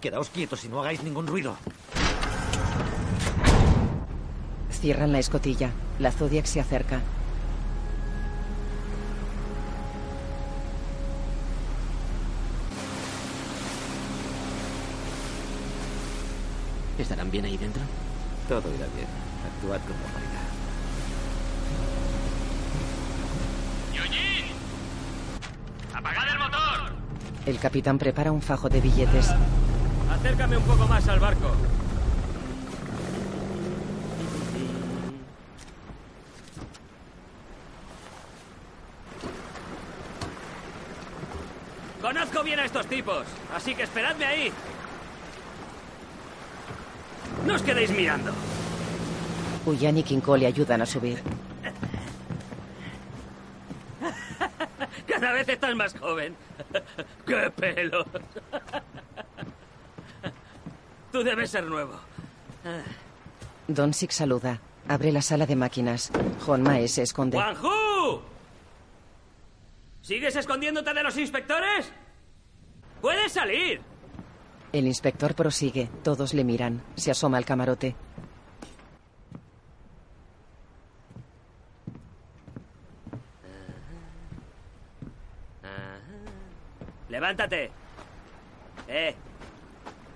Quedaos 0.00 0.28
quietos 0.30 0.64
y 0.64 0.68
no 0.68 0.80
hagáis 0.80 1.04
ningún 1.04 1.28
ruido. 1.28 1.56
Cierran 4.70 5.12
la 5.12 5.20
escotilla. 5.20 5.70
La 6.00 6.10
Zodiac 6.10 6.46
se 6.46 6.58
acerca. 6.58 7.00
¿Estarán 16.98 17.30
bien 17.30 17.44
ahí 17.44 17.56
dentro? 17.56 17.82
Todo 18.48 18.68
irá 18.74 18.86
bien. 18.94 19.06
Actuad 19.44 19.80
con 19.80 19.96
normalidad. 20.00 20.42
¡Yujin! 23.92 24.44
¡Apagad 25.92 26.28
el 26.28 26.38
motor! 26.38 26.92
El 27.46 27.58
capitán 27.58 27.98
prepara 27.98 28.32
un 28.32 28.40
fajo 28.40 28.68
de 28.68 28.80
billetes. 28.80 29.34
Acércame 30.10 30.56
un 30.56 30.64
poco 30.64 30.86
más 30.86 31.06
al 31.08 31.20
barco. 31.20 31.50
Conozco 42.00 42.42
bien 42.42 42.60
a 42.60 42.64
estos 42.66 42.86
tipos, 42.86 43.26
así 43.54 43.74
que 43.74 43.82
esperadme 43.82 44.24
ahí. 44.26 44.52
No 47.46 47.54
os 47.54 47.62
quedéis 47.62 47.90
mirando. 47.90 48.32
Uyan 49.66 49.98
y 49.98 50.02
Kinko 50.02 50.36
le 50.36 50.46
ayudan 50.46 50.82
a 50.82 50.86
subir. 50.86 51.18
Cada 55.06 55.32
vez 55.32 55.48
estás 55.48 55.74
más 55.74 55.98
joven. 55.98 56.36
¡Qué 57.26 57.50
pelo! 57.50 58.04
Tú 61.12 61.22
debes 61.22 61.50
ser 61.50 61.64
nuevo. 61.64 61.94
Donsik 63.68 64.10
saluda. 64.10 64.60
Abre 64.88 65.12
la 65.12 65.22
sala 65.22 65.46
de 65.46 65.56
máquinas. 65.56 66.10
Honmae 66.46 66.88
se 66.88 67.02
esconde. 67.02 67.38
¡Juanju! 67.38 68.20
¿Sigues 70.02 70.36
escondiéndote 70.36 70.92
de 70.92 71.02
los 71.02 71.16
inspectores? 71.16 71.90
¡Puedes 73.00 73.32
salir! 73.32 73.80
El 74.74 74.88
inspector 74.88 75.36
prosigue. 75.36 75.88
Todos 76.02 76.34
le 76.34 76.42
miran. 76.42 76.82
Se 76.96 77.12
asoma 77.12 77.38
al 77.38 77.44
camarote. 77.44 77.94
¡Levántate! 87.08 87.70
¡Eh! 88.88 89.14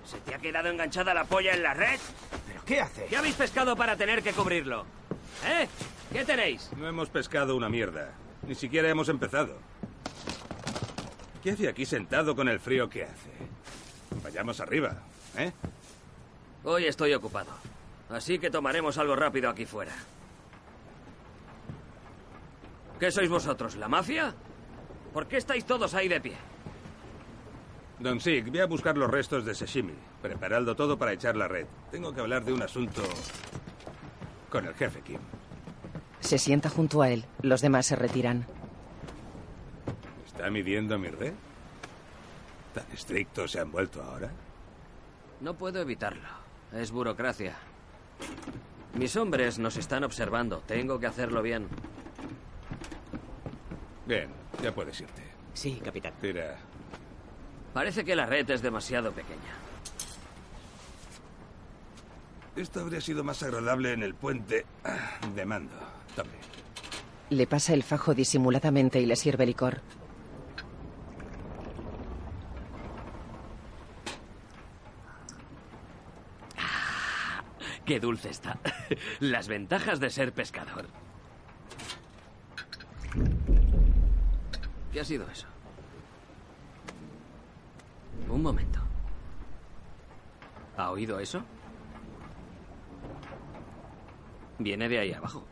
¿Se 0.03 0.17
te 0.19 0.35
ha 0.35 0.39
quedado 0.39 0.67
enganchada 0.67 1.13
la 1.13 1.23
polla 1.23 1.53
en 1.53 1.63
la 1.63 1.73
red? 1.73 1.97
¿Pero 2.45 2.65
qué 2.65 2.81
hace? 2.81 3.05
¿Qué 3.05 3.15
habéis 3.15 3.35
pescado 3.35 3.77
para 3.77 3.95
tener 3.95 4.21
que 4.21 4.33
cubrirlo? 4.33 4.83
¿Eh? 5.47 5.69
¿Qué 6.11 6.25
tenéis? 6.25 6.69
No 6.75 6.85
hemos 6.85 7.07
pescado 7.07 7.55
una 7.55 7.69
mierda. 7.69 8.11
Ni 8.45 8.55
siquiera 8.55 8.89
hemos 8.89 9.07
empezado. 9.07 9.57
¿Qué 11.41 11.51
hace 11.51 11.69
aquí 11.69 11.85
sentado 11.85 12.35
con 12.35 12.49
el 12.49 12.59
frío 12.59 12.89
que 12.89 13.05
hace? 13.05 13.58
Vayamos 14.23 14.59
arriba, 14.59 14.95
¿eh? 15.37 15.51
Hoy 16.63 16.85
estoy 16.85 17.13
ocupado. 17.13 17.51
Así 18.09 18.39
que 18.39 18.49
tomaremos 18.49 18.97
algo 18.97 19.15
rápido 19.15 19.49
aquí 19.49 19.65
fuera. 19.65 19.93
¿Qué 22.99 23.11
sois 23.11 23.29
vosotros, 23.29 23.75
la 23.75 23.87
mafia? 23.87 24.33
¿Por 25.13 25.27
qué 25.27 25.37
estáis 25.37 25.65
todos 25.65 25.93
ahí 25.93 26.07
de 26.07 26.19
pie? 26.19 26.35
Don 27.99 28.19
Sig, 28.19 28.49
voy 28.49 28.59
a 28.59 28.65
buscar 28.65 28.97
los 28.97 29.09
restos 29.09 29.45
de 29.45 29.55
Seshimi. 29.55 29.93
Preparadlo 30.21 30.75
todo 30.75 30.97
para 30.97 31.13
echar 31.13 31.35
la 31.35 31.47
red. 31.47 31.65
Tengo 31.91 32.13
que 32.13 32.21
hablar 32.21 32.43
de 32.43 32.53
un 32.53 32.61
asunto 32.61 33.01
con 34.49 34.65
el 34.65 34.73
jefe 34.73 35.01
Kim. 35.01 35.19
Se 36.19 36.37
sienta 36.37 36.69
junto 36.69 37.01
a 37.01 37.09
él. 37.09 37.25
Los 37.41 37.61
demás 37.61 37.85
se 37.85 37.95
retiran. 37.95 38.45
¿Está 40.25 40.49
midiendo 40.49 40.97
mi 40.97 41.09
red? 41.09 41.33
¿Tan 42.73 42.85
estrictos 42.93 43.51
se 43.51 43.59
han 43.59 43.71
vuelto 43.71 44.01
ahora? 44.03 44.31
No 45.41 45.55
puedo 45.55 45.81
evitarlo. 45.81 46.27
Es 46.73 46.91
burocracia. 46.91 47.55
Mis 48.93 49.15
hombres 49.15 49.59
nos 49.59 49.77
están 49.77 50.03
observando. 50.03 50.61
Tengo 50.67 50.99
que 50.99 51.07
hacerlo 51.07 51.41
bien. 51.41 51.67
Bien, 54.05 54.29
ya 54.61 54.73
puedes 54.73 54.99
irte. 54.99 55.23
Sí, 55.53 55.79
capitán. 55.83 56.13
Tira. 56.21 56.57
Parece 57.73 58.03
que 58.03 58.15
la 58.15 58.25
red 58.25 58.49
es 58.49 58.61
demasiado 58.61 59.11
pequeña. 59.11 59.53
Esto 62.55 62.81
habría 62.81 62.99
sido 62.99 63.23
más 63.23 63.41
agradable 63.43 63.93
en 63.93 64.03
el 64.03 64.15
puente 64.15 64.65
ah, 64.83 65.19
de 65.33 65.45
mando. 65.45 65.75
Tome. 66.15 66.31
Le 67.29 67.47
pasa 67.47 67.73
el 67.73 67.83
fajo 67.83 68.13
disimuladamente 68.13 68.99
y 68.99 69.05
le 69.05 69.15
sirve 69.15 69.45
licor. 69.45 69.81
Qué 77.89 77.99
dulce 77.99 78.29
está. 78.29 78.59
Las 79.19 79.47
ventajas 79.47 79.99
de 79.99 80.11
ser 80.11 80.31
pescador. 80.31 80.85
¿Qué 84.93 84.99
ha 84.99 85.03
sido 85.03 85.27
eso? 85.27 85.47
Un 88.29 88.43
momento. 88.43 88.79
¿Ha 90.77 90.91
oído 90.91 91.19
eso? 91.19 91.43
Viene 94.59 94.87
de 94.87 94.99
ahí 94.99 95.13
abajo. 95.13 95.43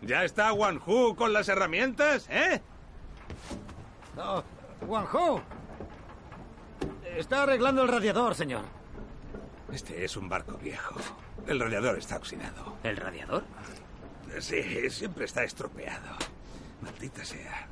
¿Ya 0.00 0.24
está 0.24 0.54
Wanhu 0.54 1.14
con 1.16 1.34
las 1.34 1.50
herramientas, 1.50 2.28
eh? 2.30 2.62
No, 4.16 4.42
Wanhu. 4.86 5.42
Está 7.14 7.42
arreglando 7.42 7.82
el 7.82 7.88
radiador, 7.88 8.34
señor. 8.34 8.83
Este 9.74 10.04
es 10.04 10.16
un 10.16 10.28
barco 10.28 10.56
viejo. 10.56 10.94
El 11.48 11.58
radiador 11.58 11.98
está 11.98 12.16
oxidado. 12.16 12.76
¿El 12.84 12.96
radiador? 12.96 13.42
Sí, 14.38 14.88
siempre 14.88 15.24
está 15.24 15.42
estropeado. 15.42 16.16
Maldita 16.80 17.24
sea. 17.24 17.66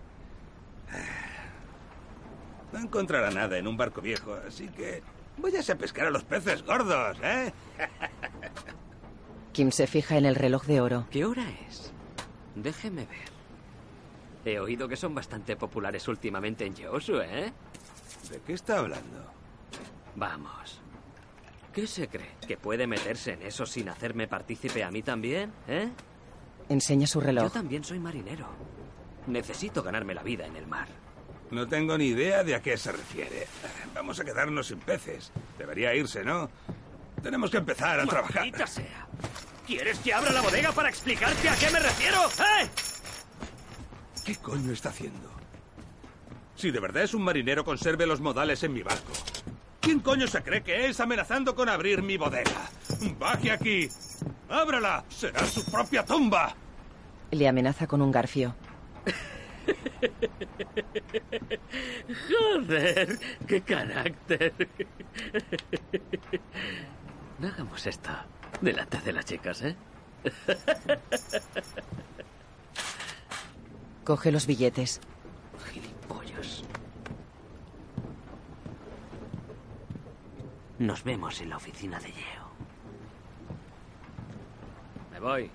No 2.72 2.80
encontrará 2.80 3.30
nada 3.30 3.56
en 3.56 3.68
un 3.68 3.76
barco 3.76 4.00
viejo, 4.00 4.34
así 4.46 4.68
que 4.68 5.02
váyase 5.36 5.72
a 5.72 5.78
pescar 5.78 6.08
a 6.08 6.10
los 6.10 6.24
peces 6.24 6.64
gordos, 6.64 7.18
¿eh? 7.22 7.52
Kim 9.52 9.70
se 9.70 9.86
fija 9.86 10.16
en 10.16 10.26
el 10.26 10.34
reloj 10.34 10.64
de 10.64 10.80
oro. 10.80 11.06
¿Qué 11.10 11.24
hora 11.24 11.48
es? 11.68 11.92
Déjeme 12.56 13.06
ver. 13.06 13.30
He 14.44 14.58
oído 14.58 14.88
que 14.88 14.96
son 14.96 15.14
bastante 15.14 15.54
populares 15.54 16.08
últimamente 16.08 16.66
en 16.66 16.74
Yosu, 16.74 17.20
¿eh? 17.20 17.52
¿De 18.28 18.40
qué 18.40 18.54
está 18.54 18.80
hablando? 18.80 19.24
Vamos. 20.16 20.81
¿Qué 21.72 21.86
se 21.86 22.08
cree? 22.08 22.36
¿Que 22.46 22.56
puede 22.56 22.86
meterse 22.86 23.32
en 23.32 23.42
eso 23.42 23.64
sin 23.64 23.88
hacerme 23.88 24.28
partícipe 24.28 24.84
a 24.84 24.90
mí 24.90 25.02
también? 25.02 25.52
¿Eh? 25.68 25.88
Enseña 26.68 27.06
su 27.06 27.20
reloj. 27.20 27.44
Yo 27.44 27.50
también 27.50 27.82
soy 27.82 27.98
marinero. 27.98 28.46
Necesito 29.26 29.82
ganarme 29.82 30.14
la 30.14 30.22
vida 30.22 30.46
en 30.46 30.56
el 30.56 30.66
mar. 30.66 30.88
No 31.50 31.66
tengo 31.68 31.96
ni 31.96 32.06
idea 32.06 32.44
de 32.44 32.54
a 32.54 32.60
qué 32.62 32.76
se 32.76 32.92
refiere. 32.92 33.46
Vamos 33.94 34.18
a 34.20 34.24
quedarnos 34.24 34.66
sin 34.68 34.78
peces. 34.78 35.32
Debería 35.58 35.94
irse, 35.94 36.24
¿no? 36.24 36.50
Tenemos 37.22 37.50
que 37.50 37.58
empezar 37.58 38.00
a 38.00 38.06
trabajar. 38.06 38.36
¡Maldita 38.42 38.66
sea! 38.66 39.06
¿Quieres 39.66 39.98
que 40.00 40.12
abra 40.12 40.32
la 40.32 40.40
bodega 40.40 40.72
para 40.72 40.88
explicarte 40.88 41.48
a 41.48 41.56
qué 41.56 41.70
me 41.70 41.78
refiero? 41.78 42.18
¿Eh? 42.26 42.68
¿Qué 44.24 44.36
coño 44.36 44.72
está 44.72 44.88
haciendo? 44.90 45.30
Si 46.56 46.70
de 46.70 46.80
verdad 46.80 47.04
es 47.04 47.14
un 47.14 47.22
marinero, 47.22 47.64
conserve 47.64 48.06
los 48.06 48.20
modales 48.20 48.62
en 48.62 48.72
mi 48.72 48.82
barco. 48.82 49.12
¿Quién 49.82 49.98
coño 49.98 50.28
se 50.28 50.42
cree 50.42 50.62
que 50.62 50.86
es 50.86 51.00
amenazando 51.00 51.56
con 51.56 51.68
abrir 51.68 52.02
mi 52.02 52.16
bodega? 52.16 52.70
¡Baje 53.18 53.50
aquí! 53.50 53.88
¡Ábrala! 54.48 55.04
¡Será 55.08 55.44
su 55.44 55.64
propia 55.64 56.04
tumba! 56.04 56.54
Le 57.32 57.48
amenaza 57.48 57.88
con 57.88 58.00
un 58.00 58.12
garfio. 58.12 58.54
Joder, 62.30 63.18
qué 63.48 63.60
carácter. 63.62 64.54
No 67.40 67.48
hagamos 67.48 67.84
esto 67.84 68.10
delante 68.60 69.00
de 69.00 69.12
las 69.12 69.24
chicas, 69.24 69.62
¿eh? 69.62 69.74
Coge 74.04 74.30
los 74.30 74.46
billetes. 74.46 75.00
Gilipollas. 75.72 76.62
Nos 80.82 81.04
vemos 81.04 81.40
en 81.40 81.48
la 81.48 81.58
oficina 81.58 82.00
de 82.00 82.08
Yeo. 82.08 82.50
Me 85.12 85.20
voy. 85.20 85.48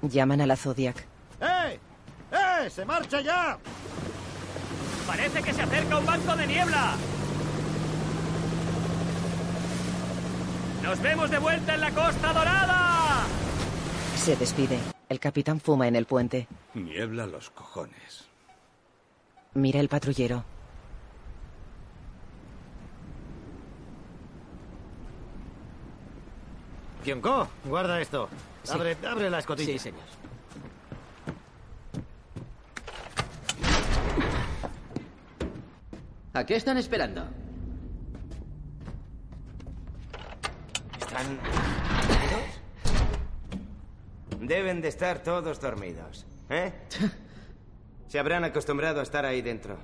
Llaman 0.00 0.40
a 0.40 0.46
la 0.46 0.56
Zodiac. 0.56 1.06
¡Eh! 1.38 1.78
¡Eh! 2.32 2.70
¡Se 2.70 2.82
marcha 2.86 3.20
ya! 3.20 3.58
Parece 5.06 5.42
que 5.42 5.52
se 5.52 5.60
acerca 5.60 5.98
un 5.98 6.06
banco 6.06 6.34
de 6.34 6.46
niebla. 6.46 6.94
¡Nos 10.82 11.02
vemos 11.02 11.30
de 11.30 11.38
vuelta 11.38 11.74
en 11.74 11.80
la 11.82 11.90
Costa 11.90 12.32
Dorada! 12.32 13.26
Se 14.16 14.34
despide. 14.34 14.78
El 15.10 15.20
capitán 15.20 15.60
fuma 15.60 15.88
en 15.88 15.96
el 15.96 16.06
puente. 16.06 16.48
Niebla 16.72 17.26
los 17.26 17.50
cojones. 17.50 18.30
Mira 19.52 19.80
el 19.80 19.90
patrullero. 19.90 20.42
Kyonko, 27.04 27.48
guarda 27.64 28.00
esto. 28.00 28.28
Sí. 28.62 28.72
Abre, 28.72 28.96
abre 29.06 29.30
la 29.30 29.38
escotilla. 29.38 29.72
Sí, 29.72 29.78
señor. 29.78 30.02
¿A 36.34 36.46
qué 36.46 36.56
están 36.56 36.78
esperando? 36.78 37.24
¿Están 41.00 41.38
dormidos? 42.08 42.60
Deben 44.40 44.80
de 44.80 44.88
estar 44.88 45.22
todos 45.22 45.60
dormidos, 45.60 46.26
¿eh? 46.48 46.72
Se 48.08 48.18
habrán 48.18 48.44
acostumbrado 48.44 49.00
a 49.00 49.02
estar 49.02 49.24
ahí 49.24 49.42
dentro. 49.42 49.78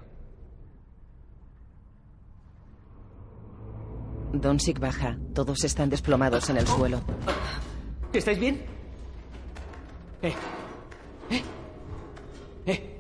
Donsik 4.41 4.79
baja. 4.79 5.17
Todos 5.35 5.65
están 5.65 5.91
desplomados 5.91 6.51
en 6.51 6.57
el 6.57 6.67
suelo. 6.67 7.01
¿Estáis 8.13 8.39
bien? 8.39 8.63
Eh. 10.23 10.35
Eh. 11.31 11.43
Eh. 12.67 12.91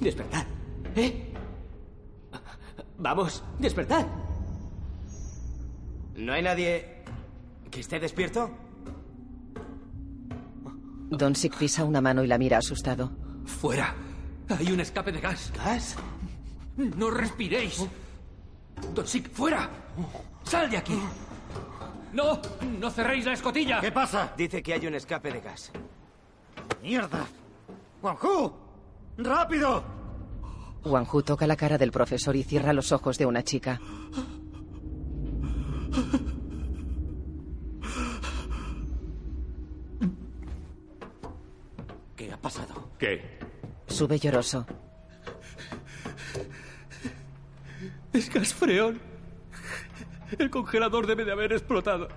Despertad. 0.00 0.46
¿Eh? 0.96 1.32
Vamos, 2.98 3.42
despertad. 3.58 4.06
¿No 6.16 6.32
hay 6.32 6.42
nadie 6.42 7.02
que 7.70 7.80
esté 7.80 7.98
despierto? 7.98 8.50
Donsik 11.10 11.56
pisa 11.56 11.84
una 11.84 12.00
mano 12.00 12.22
y 12.22 12.26
la 12.26 12.38
mira 12.38 12.58
asustado. 12.58 13.10
Fuera. 13.46 13.94
Hay 14.58 14.72
un 14.72 14.80
escape 14.80 15.12
de 15.12 15.20
gas. 15.20 15.52
¿Gas? 15.56 15.96
No 16.76 17.10
respiréis. 17.10 17.86
Donsik, 18.94 19.30
fuera. 19.30 19.68
Sal 20.44 20.70
de 20.70 20.76
aquí. 20.76 20.98
No, 22.12 22.40
no 22.78 22.90
cerréis 22.90 23.24
la 23.26 23.34
escotilla. 23.34 23.80
¿Qué 23.80 23.92
pasa? 23.92 24.32
Dice 24.36 24.62
que 24.62 24.74
hay 24.74 24.86
un 24.86 24.94
escape 24.94 25.32
de 25.32 25.40
gas. 25.40 25.70
¡Mierda! 26.82 27.26
¡Juanju! 28.00 28.52
¡Rápido! 29.18 29.84
Wang 30.84 31.06
Hu 31.12 31.22
toca 31.22 31.46
la 31.46 31.56
cara 31.56 31.76
del 31.76 31.92
profesor 31.92 32.34
y 32.36 32.42
cierra 32.42 32.72
los 32.72 32.90
ojos 32.90 33.18
de 33.18 33.26
una 33.26 33.42
chica. 33.44 33.78
¿Qué 42.16 42.32
ha 42.32 42.36
pasado? 42.38 42.90
¿Qué? 42.98 43.39
Sube 43.90 44.18
lloroso. 44.18 44.66
Es 48.12 48.32
gas 48.32 48.54
freón. 48.54 49.00
El 50.38 50.48
congelador 50.48 51.06
debe 51.06 51.24
de 51.24 51.32
haber 51.32 51.52
explotado. 51.52 52.08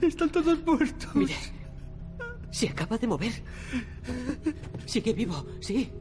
Están 0.00 0.30
todos 0.30 0.58
muertos. 0.64 1.14
Mire, 1.14 1.36
se 2.50 2.68
acaba 2.68 2.98
de 2.98 3.06
mover. 3.06 3.32
Sigue 4.86 5.12
vivo, 5.12 5.46
sí. 5.60 5.92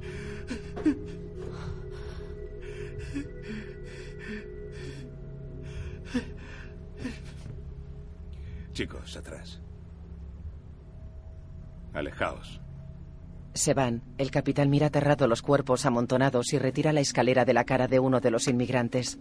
Chicos, 8.74 9.18
atrás. 9.18 9.60
Alejaos. 11.94 12.63
Se 13.54 13.74
van. 13.74 14.02
El 14.18 14.32
capitán 14.32 14.70
mira 14.70 14.88
aterrado 14.88 15.28
los 15.28 15.42
cuerpos 15.42 15.86
amontonados 15.86 16.54
y 16.54 16.60
retira 16.60 16.92
la 16.92 17.02
escalera 17.02 17.46
de 17.46 17.54
la 17.54 17.64
cara 17.64 17.88
de 17.88 18.00
uno 18.00 18.20
de 18.20 18.32
los 18.32 18.48
inmigrantes. 18.48 19.20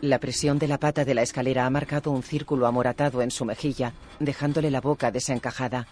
La 0.00 0.20
presión 0.20 0.60
de 0.60 0.68
la 0.68 0.78
pata 0.78 1.04
de 1.04 1.12
la 1.12 1.22
escalera 1.22 1.66
ha 1.66 1.70
marcado 1.70 2.12
un 2.12 2.22
círculo 2.22 2.66
amoratado 2.68 3.20
en 3.20 3.32
su 3.32 3.44
mejilla, 3.44 3.94
dejándole 4.20 4.70
la 4.70 4.80
boca 4.80 5.10
desencajada. 5.10 5.88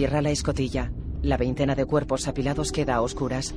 Cierra 0.00 0.22
la 0.22 0.30
escotilla. 0.30 0.90
La 1.20 1.36
veintena 1.36 1.74
de 1.74 1.84
cuerpos 1.84 2.26
apilados 2.26 2.72
queda 2.72 2.94
a 2.94 3.02
oscuras. 3.02 3.54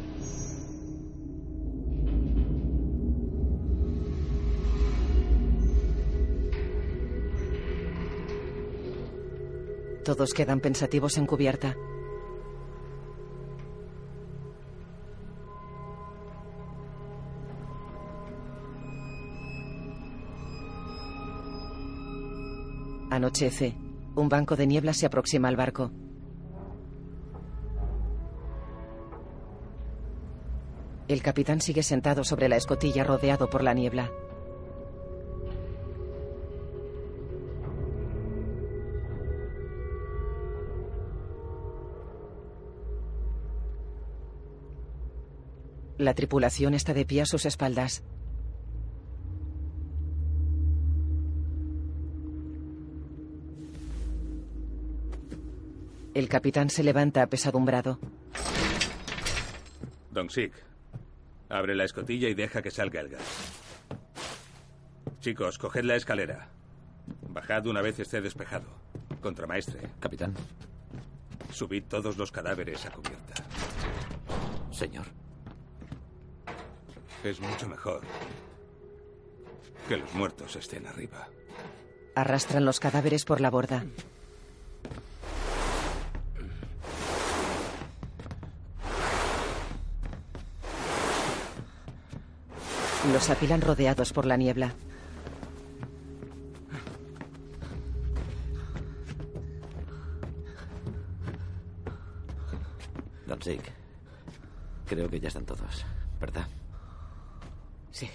Todos 10.04 10.34
quedan 10.34 10.60
pensativos 10.60 11.18
en 11.18 11.28
cubierta. 11.28 11.78
Anochece. 23.10 23.78
Un 24.18 24.28
banco 24.28 24.58
de 24.58 24.68
niebla 24.68 24.92
se 24.92 25.06
aproxima 25.06 25.48
al 25.48 25.56
barco. 25.56 25.94
El 31.14 31.22
capitán 31.22 31.62
sigue 31.62 31.84
sentado 31.84 32.24
sobre 32.24 32.50
la 32.50 32.56
escotilla 32.56 33.04
rodeado 33.04 33.48
por 33.48 33.64
la 33.64 33.76
niebla. 33.76 34.10
La 46.00 46.16
tripulación 46.16 46.74
está 46.74 46.96
de 46.96 47.06
pie 47.06 47.22
a 47.22 47.26
sus 47.28 47.46
espaldas. 47.46 48.04
El 56.16 56.28
capitán 56.28 56.72
se 56.72 56.82
levanta 56.82 57.22
apesadumbrado. 57.22 58.00
Don 60.10 60.30
Sik, 60.32 60.54
abre 61.54 61.76
la 61.76 61.84
escotilla 61.84 62.30
y 62.30 62.34
deja 62.34 62.62
que 62.62 62.72
salga 62.72 63.00
el 63.00 63.10
gas. 63.10 63.22
Chicos, 65.20 65.58
coged 65.58 65.84
la 65.84 65.96
escalera. 65.96 66.50
Bajad 67.30 67.68
una 67.68 67.82
vez 67.82 68.00
esté 68.00 68.22
despejado. 68.22 68.68
Contramaestre. 69.22 69.82
Capitán. 70.00 70.34
Subid 71.52 71.84
todos 71.84 72.18
los 72.18 72.32
cadáveres 72.32 72.86
a 72.86 72.92
cubierta. 72.92 73.36
Señor. 74.72 75.06
Es 77.24 77.40
mucho 77.40 77.70
mejor 77.70 78.02
que 79.88 79.98
los 79.98 80.14
muertos 80.14 80.56
estén 80.56 80.88
arriba. 80.88 81.30
Arrastran 82.16 82.66
los 82.66 82.80
cadáveres 82.80 83.26
por 83.26 83.40
la 83.40 83.50
borda. 83.50 83.86
Los 93.12 93.30
apilan 93.30 93.62
rodeados 93.62 94.14
por 94.14 94.26
la 94.26 94.38
niebla. 94.38 94.74
Don 103.28 103.42
Sik, 103.42 103.62
creo 104.88 105.10
que 105.10 105.20
ya 105.20 105.28
están 105.28 105.46
todos, 105.46 105.86
¿verdad? 106.20 106.48
Sí. 107.92 108.10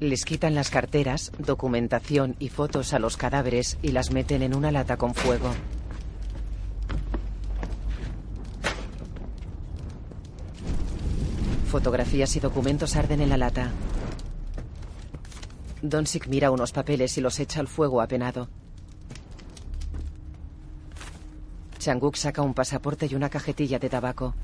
Les 0.00 0.24
quitan 0.24 0.54
las 0.54 0.70
carteras, 0.70 1.30
documentación 1.38 2.34
y 2.38 2.48
fotos 2.48 2.94
a 2.94 2.98
los 2.98 3.16
cadáveres 3.16 3.78
y 3.82 3.92
las 3.92 4.10
meten 4.10 4.42
en 4.42 4.56
una 4.56 4.72
lata 4.72 4.96
con 4.96 5.14
fuego. 5.14 5.52
Fotografías 11.70 12.34
y 12.34 12.40
documentos 12.40 12.96
arden 12.96 13.20
en 13.20 13.28
la 13.28 13.36
lata. 13.36 13.70
Donsik 15.82 16.26
mira 16.26 16.50
unos 16.50 16.72
papeles 16.72 17.16
y 17.16 17.20
los 17.20 17.38
echa 17.38 17.60
al 17.60 17.68
fuego 17.68 18.02
apenado. 18.02 18.48
Changuk 21.78 22.16
saca 22.16 22.42
un 22.42 22.54
pasaporte 22.54 23.06
y 23.08 23.14
una 23.14 23.30
cajetilla 23.30 23.78
de 23.78 23.88
tabaco. 23.88 24.34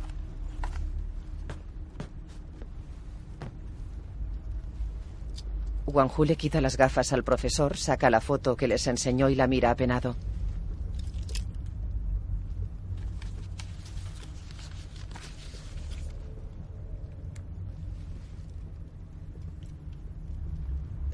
Wang 5.86 6.12
le 6.26 6.36
quita 6.36 6.60
las 6.60 6.76
gafas 6.76 7.12
al 7.12 7.24
profesor, 7.24 7.76
saca 7.76 8.08
la 8.08 8.20
foto 8.20 8.56
que 8.56 8.68
les 8.68 8.86
enseñó 8.86 9.28
y 9.30 9.34
la 9.34 9.48
mira 9.48 9.72
apenado. 9.72 10.14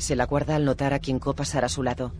Se 0.02 0.16
la 0.16 0.26
guarda 0.26 0.56
al 0.56 0.64
notar 0.64 0.92
a 0.94 0.98
Kinko 0.98 1.32
pasar 1.32 1.64
a 1.64 1.68
su 1.68 1.84
lado. 1.84 2.10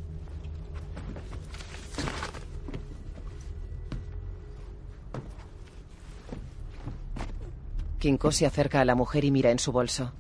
Kinko 7.99 8.31
se 8.31 8.47
acerca 8.47 8.81
a 8.81 8.85
la 8.85 8.95
mujer 8.95 9.25
y 9.25 9.33
mira 9.33 9.51
en 9.51 9.59
su 9.59 9.73
bolso. 9.73 10.13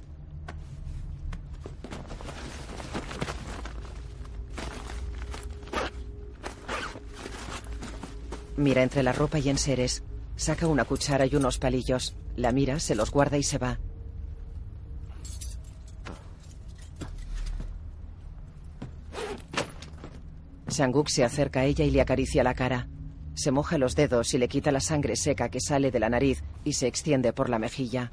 Mira 8.56 8.82
entre 8.82 9.04
la 9.04 9.12
ropa 9.12 9.38
y 9.38 9.48
enseres. 9.48 10.02
Saca 10.34 10.66
una 10.66 10.84
cuchara 10.84 11.26
y 11.26 11.36
unos 11.36 11.58
palillos. 11.58 12.16
La 12.34 12.50
mira, 12.50 12.80
se 12.80 12.96
los 12.96 13.12
guarda 13.12 13.38
y 13.38 13.44
se 13.44 13.58
va. 13.58 13.78
Sanguk 20.72 21.08
se 21.08 21.24
acerca 21.24 21.60
a 21.60 21.64
ella 21.64 21.84
y 21.84 21.90
le 21.90 22.00
acaricia 22.00 22.42
la 22.42 22.54
cara. 22.54 22.88
Se 23.34 23.50
moja 23.50 23.78
los 23.78 23.94
dedos 23.94 24.34
y 24.34 24.38
le 24.38 24.48
quita 24.48 24.72
la 24.72 24.80
sangre 24.80 25.16
seca 25.16 25.48
que 25.48 25.60
sale 25.60 25.90
de 25.90 26.00
la 26.00 26.10
nariz 26.10 26.42
y 26.64 26.74
se 26.74 26.86
extiende 26.86 27.32
por 27.32 27.48
la 27.48 27.58
mejilla. 27.58 28.12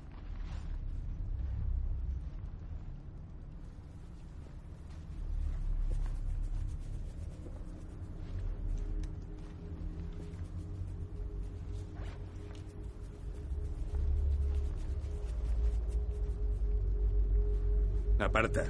Aparta. 18.20 18.64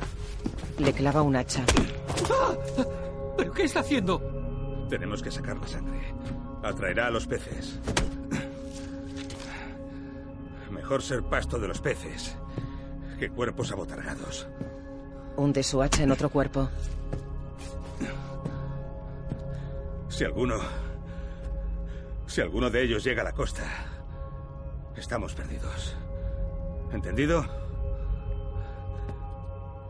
Le 0.78 0.94
clava 0.94 1.22
un 1.22 1.36
hacha. 1.36 1.66
¡Ah! 2.30 2.99
¿Pero 3.60 3.66
qué 3.66 3.78
está 3.78 3.82
haciendo? 3.82 4.88
Tenemos 4.89 5.22
que 5.22 5.30
sacar 5.30 5.57
la 5.57 5.68
sangre. 5.68 6.14
Atraerá 6.64 7.07
a 7.07 7.10
los 7.10 7.28
peces. 7.28 7.78
Mejor 10.72 11.01
ser 11.01 11.24
pasto 11.24 11.60
de 11.60 11.68
los 11.68 11.82
peces 11.82 12.38
que 13.20 13.30
cuerpos 13.30 13.74
abotargados. 13.74 14.47
Hunde 15.36 15.62
su 15.62 15.82
hacha 15.82 16.03
en 16.03 16.12
otro 16.12 16.30
cuerpo. 16.30 16.70
Si 20.07 20.24
alguno. 20.24 20.55
Si 22.28 22.39
alguno 22.39 22.70
de 22.70 22.84
ellos 22.84 23.03
llega 23.03 23.24
a 23.24 23.26
la 23.26 23.34
costa, 23.34 23.66
estamos 24.95 25.36
perdidos. 25.36 25.97
¿Entendido? 26.93 27.43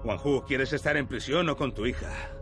Juanju, 0.01 0.43
¿quieres 0.47 0.73
estar 0.73 0.97
en 0.97 1.05
prisión 1.05 1.47
o 1.49 1.55
con 1.55 1.71
tu 1.71 1.85
hija? 1.85 2.38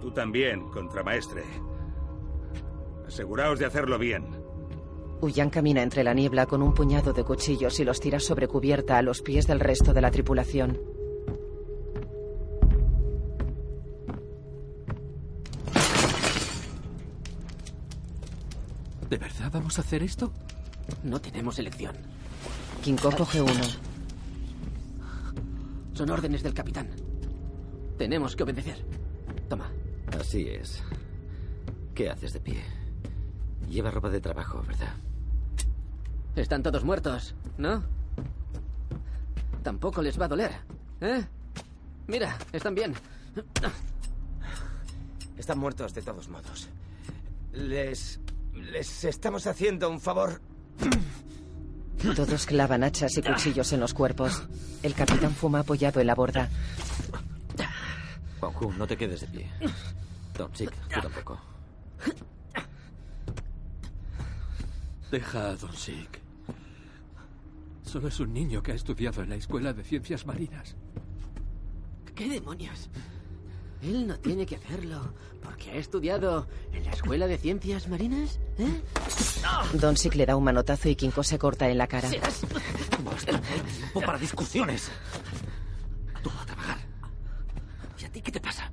Tú 0.00 0.10
también, 0.10 0.68
contramaestre. 0.70 1.44
Aseguraos 3.06 3.58
de 3.58 3.66
hacerlo 3.66 3.98
bien. 3.98 4.24
Huyan 5.20 5.50
camina 5.50 5.82
entre 5.82 6.02
la 6.02 6.14
niebla 6.14 6.46
con 6.46 6.62
un 6.62 6.72
puñado 6.72 7.12
de 7.12 7.24
cuchillos 7.24 7.78
y 7.80 7.84
los 7.84 8.00
tira 8.00 8.18
sobre 8.18 8.48
cubierta 8.48 8.96
a 8.96 9.02
los 9.02 9.20
pies 9.20 9.46
del 9.46 9.60
resto 9.60 9.92
de 9.92 10.00
la 10.00 10.10
tripulación. 10.10 10.80
¿De 19.10 19.18
verdad 19.18 19.50
vamos 19.52 19.76
a 19.78 19.82
hacer 19.82 20.02
esto? 20.02 20.32
No 21.02 21.20
tenemos 21.20 21.58
elección. 21.58 21.96
Kinko 22.82 23.10
coge 23.10 23.42
uno. 23.42 23.64
Son 25.92 26.08
órdenes 26.08 26.42
del 26.42 26.54
capitán. 26.54 26.88
Tenemos 27.98 28.34
que 28.34 28.44
obedecer. 28.44 28.99
Así 30.20 30.46
es. 30.48 30.82
¿Qué 31.94 32.10
haces 32.10 32.34
de 32.34 32.40
pie? 32.40 32.62
Lleva 33.68 33.90
ropa 33.90 34.10
de 34.10 34.20
trabajo, 34.20 34.62
¿verdad? 34.66 34.94
Están 36.36 36.62
todos 36.62 36.84
muertos, 36.84 37.34
¿no? 37.56 37.82
Tampoco 39.62 40.02
les 40.02 40.20
va 40.20 40.26
a 40.26 40.28
doler, 40.28 40.52
¿eh? 41.00 41.24
Mira, 42.06 42.36
están 42.52 42.74
bien. 42.74 42.94
Están 45.38 45.58
muertos 45.58 45.94
de 45.94 46.02
todos 46.02 46.28
modos. 46.28 46.68
Les. 47.52 48.20
Les 48.52 49.04
estamos 49.04 49.46
haciendo 49.46 49.88
un 49.88 50.00
favor. 50.00 50.40
Todos 52.14 52.46
clavan 52.46 52.84
hachas 52.84 53.16
y 53.16 53.22
cuchillos 53.22 53.72
en 53.72 53.80
los 53.80 53.94
cuerpos. 53.94 54.42
El 54.82 54.94
capitán 54.94 55.34
fuma 55.34 55.60
apoyado 55.60 56.00
en 56.00 56.06
la 56.06 56.14
borda. 56.14 56.50
Juanju, 58.40 58.72
no 58.72 58.86
te 58.86 58.96
quedes 58.96 59.22
de 59.22 59.26
pie. 59.28 59.50
Don 60.36 60.54
Sik, 60.54 60.70
tú 60.88 61.00
tampoco. 61.00 61.40
Deja 65.10 65.48
a 65.50 65.56
Don 65.56 65.74
Sik. 65.76 66.20
Solo 67.84 68.08
es 68.08 68.20
un 68.20 68.32
niño 68.32 68.62
que 68.62 68.72
ha 68.72 68.74
estudiado 68.74 69.22
en 69.22 69.30
la 69.30 69.36
Escuela 69.36 69.72
de 69.72 69.82
Ciencias 69.82 70.24
Marinas. 70.26 70.76
¿Qué 72.14 72.28
demonios? 72.28 72.88
Él 73.82 74.06
no 74.06 74.18
tiene 74.18 74.44
que 74.46 74.56
hacerlo 74.56 75.14
porque 75.42 75.70
ha 75.70 75.74
estudiado 75.76 76.46
en 76.72 76.84
la 76.84 76.90
Escuela 76.92 77.26
de 77.26 77.38
Ciencias 77.38 77.88
Marinas, 77.88 78.38
¿eh? 78.58 78.82
Don 79.74 79.96
Sik 79.96 80.14
le 80.14 80.26
da 80.26 80.36
un 80.36 80.44
manotazo 80.44 80.88
y 80.88 80.94
Kinko 80.96 81.22
se 81.24 81.38
corta 81.38 81.68
en 81.68 81.78
la 81.78 81.86
cara. 81.86 82.08
Serás- 82.08 82.42
Tiempo 83.76 84.00
para 84.02 84.18
discusiones. 84.18 84.90
¿Y 87.98 88.04
a 88.04 88.10
ti 88.12 88.22
qué 88.22 88.30
te 88.32 88.40
pasa? 88.40 88.70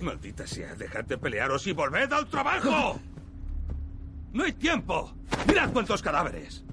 Maldita 0.00 0.46
sea, 0.46 0.74
dejad 0.74 1.04
de 1.04 1.18
pelearos 1.18 1.66
y 1.66 1.72
volved 1.72 2.12
al 2.12 2.26
trabajo. 2.26 3.00
¡No 4.32 4.44
hay 4.44 4.52
tiempo! 4.52 5.12
¡Mirad 5.46 5.72
cuántos 5.72 6.02
cadáveres! 6.02 6.64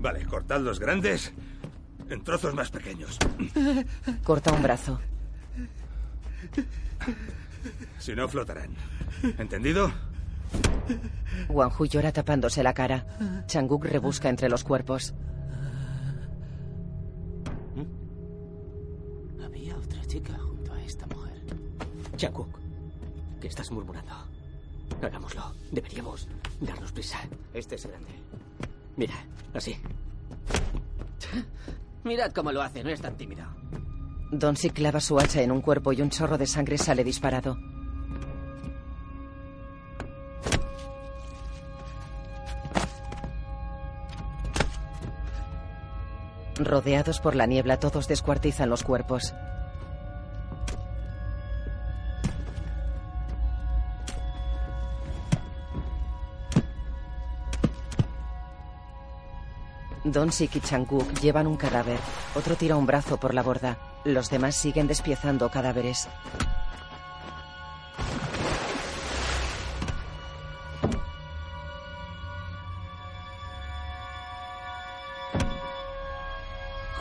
Vale, 0.00 0.24
cortad 0.26 0.60
los 0.60 0.78
grandes 0.78 1.32
en 2.10 2.22
trozos 2.22 2.54
más 2.54 2.70
pequeños. 2.70 3.18
Corta 4.24 4.52
un 4.52 4.62
brazo. 4.62 5.00
Si 7.98 8.14
no, 8.14 8.28
flotarán. 8.28 8.70
¿Entendido? 9.38 9.90
Wanju 11.48 11.86
llora 11.86 12.12
tapándose 12.12 12.62
la 12.62 12.74
cara. 12.74 13.44
Changuk 13.46 13.84
rebusca 13.84 14.28
entre 14.28 14.48
los 14.48 14.62
cuerpos. 14.62 15.14
Había 19.44 19.76
otra 19.76 20.04
chica 20.06 20.36
Changuk, 22.16 22.48
¿qué 23.40 23.48
estás 23.48 23.70
murmurando? 23.70 24.12
Hagámoslo. 25.02 25.52
Deberíamos 25.70 26.28
darnos 26.60 26.92
prisa. 26.92 27.18
Este 27.52 27.74
es 27.74 27.86
grande. 27.86 28.10
Mira, 28.96 29.14
así. 29.52 29.76
Mirad 32.04 32.32
cómo 32.32 32.52
lo 32.52 32.62
hace, 32.62 32.82
no 32.82 32.90
es 32.90 33.00
tan 33.00 33.16
tímido. 33.16 33.44
Don 34.30 34.56
Sik 34.56 34.74
clava 34.74 35.00
su 35.00 35.18
hacha 35.18 35.42
en 35.42 35.52
un 35.52 35.60
cuerpo 35.60 35.92
y 35.92 36.00
un 36.00 36.10
chorro 36.10 36.38
de 36.38 36.46
sangre 36.46 36.78
sale 36.78 37.04
disparado. 37.04 37.58
Rodeados 46.58 47.20
por 47.20 47.36
la 47.36 47.46
niebla, 47.46 47.78
todos 47.78 48.08
descuartizan 48.08 48.70
los 48.70 48.82
cuerpos. 48.82 49.34
Don 60.16 60.32
Sik 60.32 60.56
y 60.56 60.60
Changuk 60.60 61.12
llevan 61.20 61.46
un 61.46 61.58
cadáver. 61.58 61.98
Otro 62.34 62.56
tira 62.56 62.74
un 62.74 62.86
brazo 62.86 63.18
por 63.18 63.34
la 63.34 63.42
borda. 63.42 63.76
Los 64.02 64.30
demás 64.30 64.56
siguen 64.56 64.86
despiezando 64.86 65.50
cadáveres. 65.50 66.08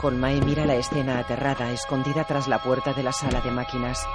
Holmai 0.01 0.41
mira 0.41 0.65
la 0.65 0.75
escena 0.75 1.19
aterrada, 1.19 1.71
escondida 1.71 2.25
tras 2.25 2.49
la 2.49 2.61
puerta 2.61 2.91
de 2.91 3.03
la 3.03 3.13
sala 3.13 3.39
de 3.39 3.51
máquinas. 3.51 4.05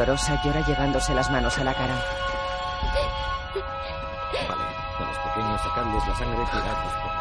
Temblorosa 0.00 0.40
llora 0.42 0.62
llevándose 0.62 1.14
las 1.14 1.30
manos 1.30 1.58
a 1.58 1.64
la 1.64 1.74
cara. 1.74 1.94
Vale, 4.48 4.64
a 4.98 5.04
los 5.04 5.18
pequeños 5.18 5.60
sacadles 5.60 6.06
la 6.08 6.16
sangre 6.16 6.42
y 6.42 6.46
tiradlos 6.46 6.94
por 7.02 7.12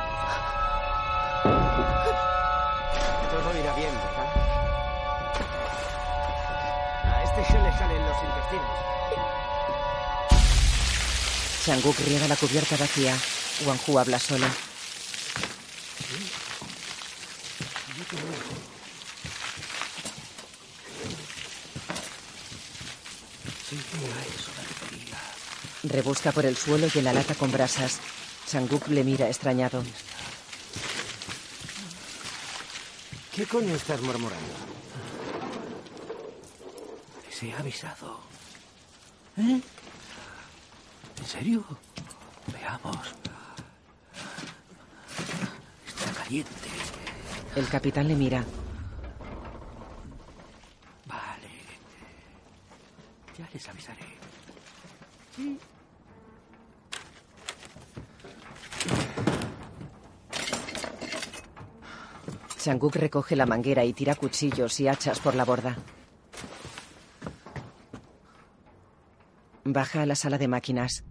Todo 3.44 3.60
irá 3.60 3.74
bien, 3.74 3.94
¿verdad? 3.94 4.30
A 7.04 7.24
este 7.24 7.44
se 7.52 7.60
le 7.60 7.78
salen 7.78 8.06
los 8.06 8.18
intestinos. 8.24 8.78
Changuk 11.66 12.00
riega 12.06 12.28
la 12.30 12.38
cubierta 12.38 12.78
vacía. 12.78 13.14
Wanju 13.66 14.00
habla 14.00 14.20
solo. 14.20 14.69
Rebusca 26.00 26.32
por 26.32 26.46
el 26.46 26.56
suelo 26.56 26.88
y 26.96 27.00
en 27.00 27.04
la 27.04 27.12
lata 27.12 27.36
con 27.36 27.52
brasas. 27.52 28.00
Changuk 28.48 28.88
le 28.88 29.04
mira 29.04 29.28
extrañado. 29.28 29.84
¿Qué 33.36 33.46
coño 33.46 33.76
estás 33.76 34.00
murmurando? 34.00 34.54
Se 37.30 37.52
ha 37.52 37.60
avisado. 37.60 38.22
¿Eh? 39.36 39.60
¿En 41.18 41.26
serio? 41.28 41.66
Veamos. 42.54 43.14
Está 45.86 46.24
caliente. 46.24 46.70
El 47.58 47.68
capitán 47.68 48.08
le 48.08 48.16
mira. 48.16 48.46
Vale. 51.08 51.50
Ya 53.38 53.50
les 53.54 53.68
avisaré. 53.68 54.09
Changuk 62.70 62.98
recoge 62.98 63.36
la 63.36 63.48
manguera 63.48 63.84
y 63.84 63.94
tira 63.94 64.14
cuchillos 64.14 64.80
y 64.80 64.88
hachas 64.88 65.20
por 65.20 65.34
la 65.34 65.44
borda. 65.44 65.76
Baja 69.64 70.04
a 70.04 70.06
la 70.06 70.14
sala 70.14 70.38
de 70.38 70.48
máquinas. 70.48 71.04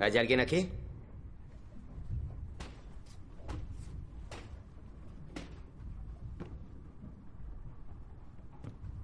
¿Hay 0.00 0.16
alguien 0.16 0.40
aquí? 0.40 0.70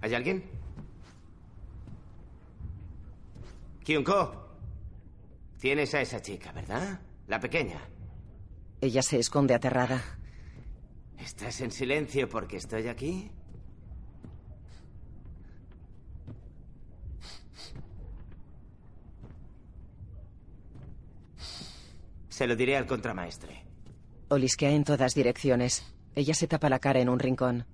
¿Hay 0.00 0.14
alguien? 0.14 0.44
Kyunko, 3.84 4.48
tienes 5.58 5.92
a 5.92 6.00
esa 6.00 6.22
chica, 6.22 6.52
¿verdad? 6.52 6.98
La 7.26 7.38
pequeña. 7.38 7.93
Ella 8.84 9.00
se 9.00 9.18
esconde 9.18 9.54
aterrada. 9.54 10.04
¿Estás 11.16 11.62
en 11.62 11.70
silencio 11.70 12.28
porque 12.28 12.58
estoy 12.58 12.88
aquí? 12.88 13.30
Se 22.28 22.46
lo 22.46 22.54
diré 22.56 22.76
al 22.76 22.84
contramaestre. 22.86 23.64
Olisquea 24.28 24.72
en 24.72 24.84
todas 24.84 25.14
direcciones. 25.14 25.94
Ella 26.14 26.34
se 26.34 26.46
tapa 26.46 26.68
la 26.68 26.78
cara 26.78 27.00
en 27.00 27.08
un 27.08 27.18
rincón. 27.18 27.64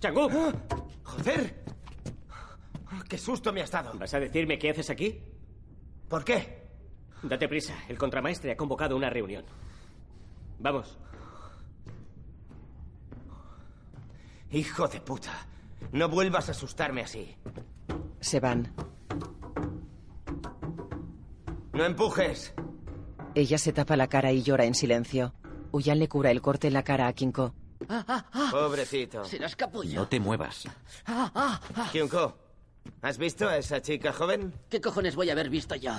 ¡Changú! 0.00 0.28
¡Joder! 1.02 1.64
¡Qué 3.08 3.18
susto 3.18 3.52
me 3.52 3.62
has 3.62 3.70
dado! 3.70 3.92
¿Vas 3.98 4.12
a 4.14 4.20
decirme 4.20 4.58
qué 4.58 4.70
haces 4.70 4.90
aquí? 4.90 5.20
¿Por 6.08 6.24
qué? 6.24 6.68
Date 7.22 7.48
prisa. 7.48 7.74
El 7.88 7.98
contramaestre 7.98 8.52
ha 8.52 8.56
convocado 8.56 8.96
una 8.96 9.10
reunión. 9.10 9.44
Vamos. 10.58 10.98
Hijo 14.50 14.88
de 14.88 15.00
puta. 15.00 15.46
No 15.92 16.08
vuelvas 16.08 16.48
a 16.48 16.52
asustarme 16.52 17.02
así. 17.02 17.36
Se 18.20 18.40
van. 18.40 18.72
No 21.72 21.84
empujes. 21.84 22.54
Ella 23.34 23.58
se 23.58 23.72
tapa 23.72 23.96
la 23.96 24.08
cara 24.08 24.32
y 24.32 24.42
llora 24.42 24.64
en 24.64 24.74
silencio. 24.74 25.34
Uyan 25.70 25.98
le 25.98 26.08
cura 26.08 26.30
el 26.30 26.40
corte 26.40 26.68
en 26.68 26.74
la 26.74 26.82
cara 26.82 27.06
a 27.06 27.12
Kinko. 27.12 27.54
Pobrecito. 28.50 29.24
Serás 29.24 29.56
capullo. 29.56 29.94
No 30.00 30.08
te 30.08 30.20
muevas. 30.20 30.64
Kyunko, 31.92 32.36
¿has 33.02 33.18
visto 33.18 33.48
a 33.48 33.56
esa 33.56 33.80
chica 33.80 34.12
joven? 34.12 34.52
¿Qué 34.68 34.80
cojones 34.80 35.16
voy 35.16 35.30
a 35.30 35.32
haber 35.32 35.50
visto 35.50 35.74
yo? 35.74 35.92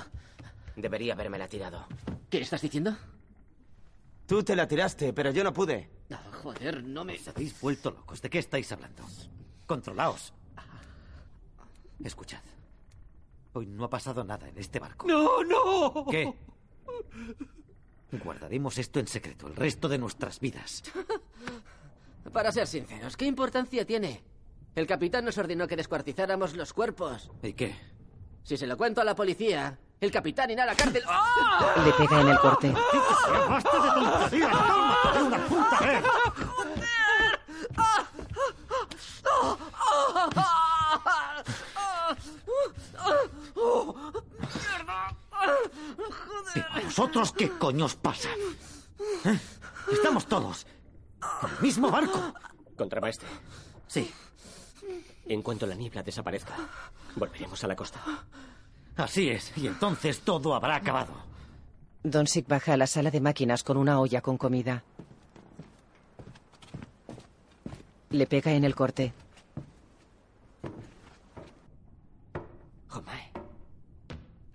Debería 0.75 1.13
habérmela 1.13 1.47
tirado. 1.47 1.85
¿Qué 2.29 2.41
estás 2.41 2.61
diciendo? 2.61 2.95
Tú 4.27 4.43
te 4.43 4.55
la 4.55 4.67
tiraste, 4.67 5.11
pero 5.11 5.31
yo 5.31 5.43
no 5.43 5.51
pude. 5.51 5.89
Ah, 6.11 6.21
joder, 6.43 6.83
no 6.83 7.03
me... 7.03 7.15
Os 7.15 7.27
habéis 7.27 7.59
vuelto 7.59 7.91
locos. 7.91 8.21
¿De 8.21 8.29
qué 8.29 8.39
estáis 8.39 8.71
hablando? 8.71 9.03
Controlaos. 9.65 10.33
Escuchad. 12.03 12.41
Hoy 13.53 13.65
no 13.65 13.83
ha 13.85 13.89
pasado 13.89 14.23
nada 14.23 14.47
en 14.47 14.57
este 14.57 14.79
barco. 14.79 15.07
¡No, 15.07 15.43
no! 15.43 16.05
¿Qué? 16.09 16.31
Guardaremos 18.23 18.77
esto 18.77 18.99
en 18.99 19.07
secreto 19.07 19.47
el 19.47 19.55
resto 19.55 19.89
de 19.89 19.97
nuestras 19.97 20.39
vidas. 20.39 20.83
Para 22.33 22.51
ser 22.51 22.67
sinceros, 22.67 23.17
¿qué 23.17 23.25
importancia 23.25 23.85
tiene? 23.85 24.23
El 24.75 24.85
capitán 24.85 25.25
nos 25.25 25.37
ordenó 25.37 25.67
que 25.67 25.75
descuartizáramos 25.75 26.55
los 26.55 26.73
cuerpos. 26.73 27.31
¿Y 27.41 27.53
qué? 27.53 27.75
Si 28.43 28.55
se 28.55 28.67
lo 28.67 28.77
cuento 28.77 29.01
a 29.01 29.03
la 29.03 29.15
policía, 29.15 29.77
el 29.99 30.11
capitán 30.11 30.51
irá 30.51 30.63
a 30.63 30.67
la 30.67 30.75
cárcel. 30.75 31.03
¡Oh! 31.07 31.81
Le 31.83 31.91
pega 31.93 32.21
en 32.21 32.29
el 32.29 32.39
corte. 32.39 32.71
¡Basta 33.49 33.83
de 33.83 33.89
tonterías! 33.89 34.51
¡Cálmate 34.51 35.23
una 35.23 35.47
puta 35.47 35.79
vez! 35.79 36.03
¿Y 46.55 46.59
a 46.59 46.83
vosotros 46.83 47.31
qué 47.33 47.49
coño 47.49 47.85
os 47.85 47.95
pasa? 47.95 48.29
¿Eh? 49.25 49.39
Estamos 49.91 50.25
todos 50.25 50.65
el 51.21 51.61
mismo 51.61 51.89
barco. 51.91 52.33
Contramaestre. 52.77 53.27
Sí. 53.87 54.11
En 55.27 55.41
cuanto 55.41 55.67
la 55.67 55.75
niebla 55.75 56.01
desaparezca, 56.01 56.55
volveremos 57.15 57.63
a 57.63 57.67
la 57.67 57.75
costa. 57.75 58.01
Así 58.97 59.29
es, 59.29 59.55
y 59.57 59.67
entonces 59.67 60.21
todo 60.21 60.55
habrá 60.55 60.75
acabado. 60.75 61.13
Don 62.03 62.27
Sik 62.27 62.47
baja 62.47 62.73
a 62.73 62.77
la 62.77 62.87
sala 62.87 63.11
de 63.11 63.21
máquinas 63.21 63.63
con 63.63 63.77
una 63.77 63.99
olla 63.99 64.21
con 64.21 64.37
comida. 64.37 64.83
Le 68.09 68.25
pega 68.25 68.51
en 68.53 68.63
el 68.63 68.73
corte. 68.73 69.13
Jomae. 72.87 73.31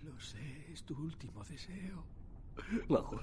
Lo 0.03 0.19
sé, 0.21 0.73
es 0.73 0.83
tu 0.85 0.97
último 0.97 1.45
deseo. 1.45 2.05
Guajo. 2.89 3.21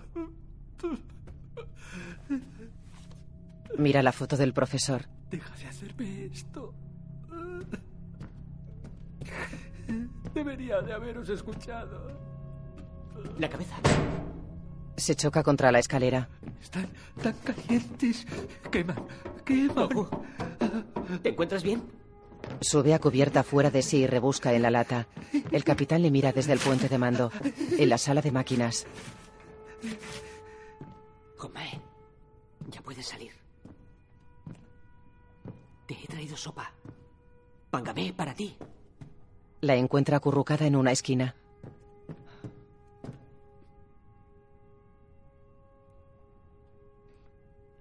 Mira 3.78 4.04
la 4.04 4.12
foto 4.12 4.38
del 4.38 4.54
profesor. 4.54 5.08
Deja 5.30 5.56
de 5.56 5.68
hacerme 5.68 6.26
esto. 6.26 6.74
Debería 10.34 10.82
de 10.82 10.94
haberos 10.94 11.30
escuchado. 11.30 12.20
La 13.38 13.50
cabeza. 13.50 13.76
Se 14.98 15.16
choca 15.16 15.44
contra 15.44 15.72
la 15.72 15.80
escalera. 15.80 16.30
Están 16.62 16.88
tan 17.22 17.34
calientes. 17.44 18.26
Queman, 18.72 19.06
queman. 19.46 19.90
¿Te 21.22 21.30
encuentras 21.30 21.64
bien? 21.64 21.84
Sube 22.62 22.94
a 22.94 23.00
cubierta 23.00 23.44
fuera 23.44 23.70
de 23.70 23.82
sí 23.82 23.98
y 24.00 24.08
rebusca 24.08 24.54
en 24.54 24.62
la 24.62 24.72
lata. 24.72 25.08
El 25.52 25.64
capitán 25.64 26.02
le 26.02 26.12
mira 26.12 26.32
desde 26.32 26.54
el 26.54 26.60
puente 26.60 26.90
de 26.90 26.98
mando. 26.98 27.32
En 27.78 27.90
la 27.90 27.98
sala 27.98 28.22
de 28.22 28.32
máquinas. 28.32 28.86
Jomae, 31.38 31.82
ya 32.70 32.82
puedes 32.82 33.06
salir. 33.08 33.41
Te 35.92 35.98
he 36.02 36.08
traído 36.08 36.38
sopa. 36.38 36.72
Pángame 37.70 38.14
para 38.14 38.34
ti. 38.34 38.56
La 39.60 39.76
encuentra 39.76 40.16
acurrucada 40.16 40.66
en 40.66 40.78
una 40.78 40.94
esquina. 40.94 41.36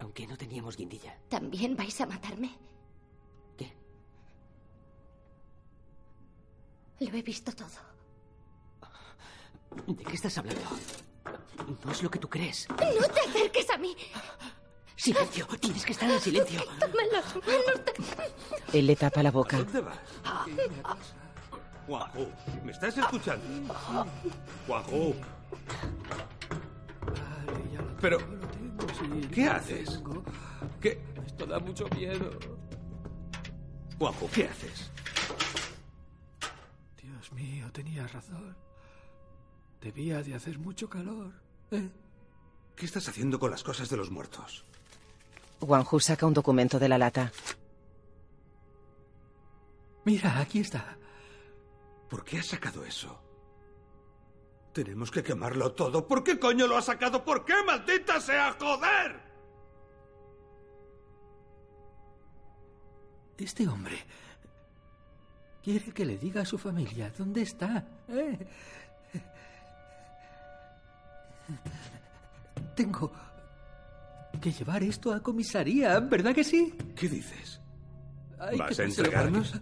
Aunque 0.00 0.26
no 0.26 0.36
teníamos 0.36 0.76
guindilla. 0.76 1.16
¿También 1.28 1.76
vais 1.76 2.00
a 2.00 2.06
matarme? 2.06 2.50
¿Qué? 3.56 3.72
Lo 6.98 7.16
he 7.16 7.22
visto 7.22 7.52
todo. 7.52 7.78
¿De 9.86 10.02
qué 10.02 10.14
estás 10.14 10.36
hablando? 10.36 10.68
No 11.84 11.92
es 11.92 12.02
lo 12.02 12.10
que 12.10 12.18
tú 12.18 12.28
crees. 12.28 12.68
¡No 12.70 13.06
te 13.06 13.20
acerques 13.20 13.70
a 13.70 13.78
mí! 13.78 13.94
Silencio, 15.00 15.46
tienes 15.58 15.82
que 15.86 15.92
estar 15.92 16.10
en 16.10 16.20
silencio. 16.20 16.60
Toma 16.78 17.02
las 17.10 17.34
manos 17.36 17.84
de... 17.86 18.78
Él 18.78 18.86
le 18.86 18.96
tapa 18.96 19.22
la 19.22 19.30
boca. 19.30 19.56
¿Dónde 19.56 19.80
vas? 19.80 19.98
Guajo, 21.88 22.30
¿me 22.62 22.72
estás 22.72 22.98
escuchando? 22.98 23.74
Guajo. 24.66 25.14
Pero, 28.02 28.18
¿qué 29.32 29.48
haces? 29.48 30.02
¿Qué? 30.82 31.02
Esto 31.26 31.46
da 31.46 31.58
mucho 31.58 31.88
miedo. 31.96 32.38
Guajo, 33.98 34.28
¿qué 34.34 34.48
haces? 34.48 34.90
Dios 37.02 37.32
mío, 37.32 37.72
tenías 37.72 38.12
razón. 38.12 38.54
Debía 39.80 40.22
de 40.22 40.34
hacer 40.34 40.58
mucho 40.58 40.90
calor. 40.90 41.32
¿eh? 41.70 41.88
¿Qué 42.76 42.84
estás 42.84 43.08
haciendo 43.08 43.38
con 43.38 43.50
las 43.50 43.62
cosas 43.62 43.88
de 43.88 43.96
los 43.96 44.10
muertos? 44.10 44.66
Wang 45.60 45.86
Hu 45.90 46.00
saca 46.00 46.26
un 46.26 46.34
documento 46.34 46.78
de 46.78 46.88
la 46.88 46.98
lata. 46.98 47.32
Mira, 50.04 50.40
aquí 50.40 50.60
está. 50.60 50.96
¿Por 52.08 52.24
qué 52.24 52.38
has 52.38 52.46
sacado 52.46 52.84
eso? 52.84 53.22
Tenemos 54.72 55.10
que 55.10 55.22
quemarlo 55.22 55.72
todo. 55.72 56.06
¿Por 56.06 56.24
qué 56.24 56.38
coño 56.38 56.66
lo 56.66 56.76
has 56.76 56.86
sacado? 56.86 57.24
¿Por 57.24 57.44
qué, 57.44 57.54
maldita 57.66 58.20
sea, 58.20 58.56
joder? 58.58 59.20
Este 63.36 63.66
hombre 63.66 63.96
quiere 65.62 65.92
que 65.92 66.04
le 66.04 66.18
diga 66.18 66.42
a 66.42 66.46
su 66.46 66.58
familia 66.58 67.12
dónde 67.16 67.42
está. 67.42 67.86
¿eh? 68.08 68.38
Tengo 72.76 73.10
que 74.40 74.52
llevar 74.52 74.82
esto 74.82 75.12
a 75.12 75.22
comisaría, 75.22 76.00
¿verdad 76.00 76.34
que 76.34 76.44
sí? 76.44 76.74
¿Qué 76.96 77.08
dices? 77.08 77.60
Hay 78.38 78.56
¿Vas 78.56 78.74
que 78.74 78.82
a 78.82 78.84
entregarnos? 78.86 79.52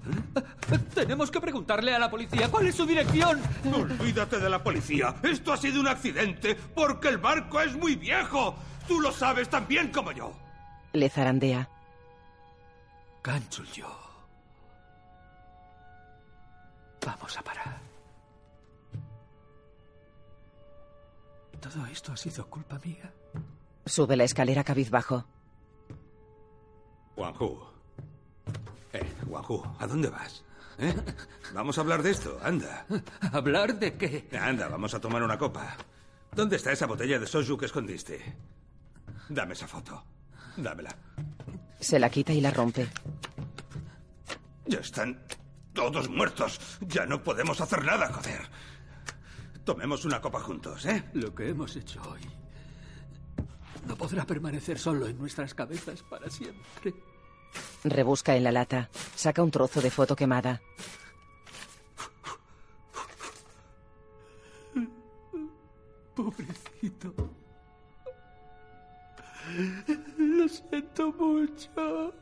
Tenemos 0.95 1.31
que 1.33 1.41
preguntarle 1.41 1.95
a 1.95 1.99
la 1.99 2.09
policía 2.09 2.49
cuál 2.49 2.69
es 2.69 2.77
su 2.77 2.87
dirección. 2.87 3.41
Olvídate 3.75 4.39
de 4.39 4.49
la 4.49 4.63
policía. 4.63 5.17
Esto 5.23 5.53
ha 5.53 5.57
sido 5.57 5.81
un 5.81 5.89
accidente 5.89 6.55
porque 6.55 7.09
el 7.09 7.19
barco 7.19 7.61
es 7.61 7.77
muy 7.77 7.97
viejo. 7.97 8.55
Tú 8.87 9.01
lo 9.01 9.11
sabes 9.11 9.49
tan 9.49 9.67
bien 9.67 9.91
como 9.91 10.13
yo. 10.13 10.33
Le 10.93 11.11
zarandea. 11.11 11.69
Canchul 13.21 13.67
yo. 13.73 13.99
Vamos 17.05 17.37
a 17.37 17.43
parar. 17.43 17.81
Todo 21.61 21.85
esto 21.87 22.13
ha 22.13 22.17
sido 22.17 22.47
culpa 22.49 22.79
mía. 22.85 23.13
Sube 23.89 24.17
la 24.17 24.25
escalera 24.25 24.65
cabizbajo. 24.65 25.25
Juanju. 27.15 27.59
Eh, 28.93 29.13
Juanju, 29.27 29.63
¿a 29.79 29.87
dónde 29.87 30.11
vas? 30.11 30.45
¿Eh? 30.79 30.95
Vamos 31.55 31.79
a 31.79 31.81
hablar 31.81 32.03
de 32.03 32.11
esto, 32.11 32.39
anda. 32.43 32.87
¿Hablar 33.33 33.79
de 33.79 33.95
qué? 33.95 34.29
Anda, 34.39 34.69
vamos 34.69 34.93
a 34.95 35.01
tomar 35.01 35.23
una 35.23 35.39
copa. 35.39 35.77
¿Dónde 36.33 36.57
está 36.57 36.71
esa 36.71 36.87
botella 36.87 37.19
de 37.19 37.27
soju 37.27 37.57
que 37.57 37.67
escondiste? 37.67 38.37
Dame 39.29 39.55
esa 39.55 39.67
foto. 39.67 40.05
Dámela. 40.57 40.95
Se 41.81 41.99
la 41.99 42.11
quita 42.11 42.33
y 42.33 42.41
la 42.41 42.51
rompe. 42.51 42.89
Ya 44.67 44.81
están 44.81 45.19
todos 45.73 46.09
muertos. 46.11 46.61
Ya 46.83 47.07
no 47.07 47.23
podemos 47.23 47.61
hacer 47.61 47.85
nada, 47.85 48.13
joder. 48.13 48.43
Tomemos 49.65 50.05
una 50.05 50.21
copa 50.21 50.41
juntos, 50.41 50.85
¿eh? 50.87 51.05
Lo 51.15 51.35
que 51.35 51.49
hemos 51.49 51.75
hecho 51.75 52.01
hoy 52.03 52.21
no 53.87 53.97
podrá 53.97 54.25
permanecer 54.25 54.79
solo 54.79 55.07
en 55.07 55.19
nuestras 55.19 55.55
cabezas 55.55 56.03
para 56.03 56.31
siempre. 56.31 56.95
Rebusca 57.85 58.37
en 58.37 58.45
la 58.45 58.53
lata. 58.53 58.89
Saca 59.15 59.43
un 59.43 59.51
trozo 59.51 59.81
de 59.81 59.91
foto 59.91 60.17
quemada. 60.17 60.61
Pobrecito. 66.15 67.15
Lo 70.19 70.49
siento 70.49 71.13
mucho. 71.13 72.13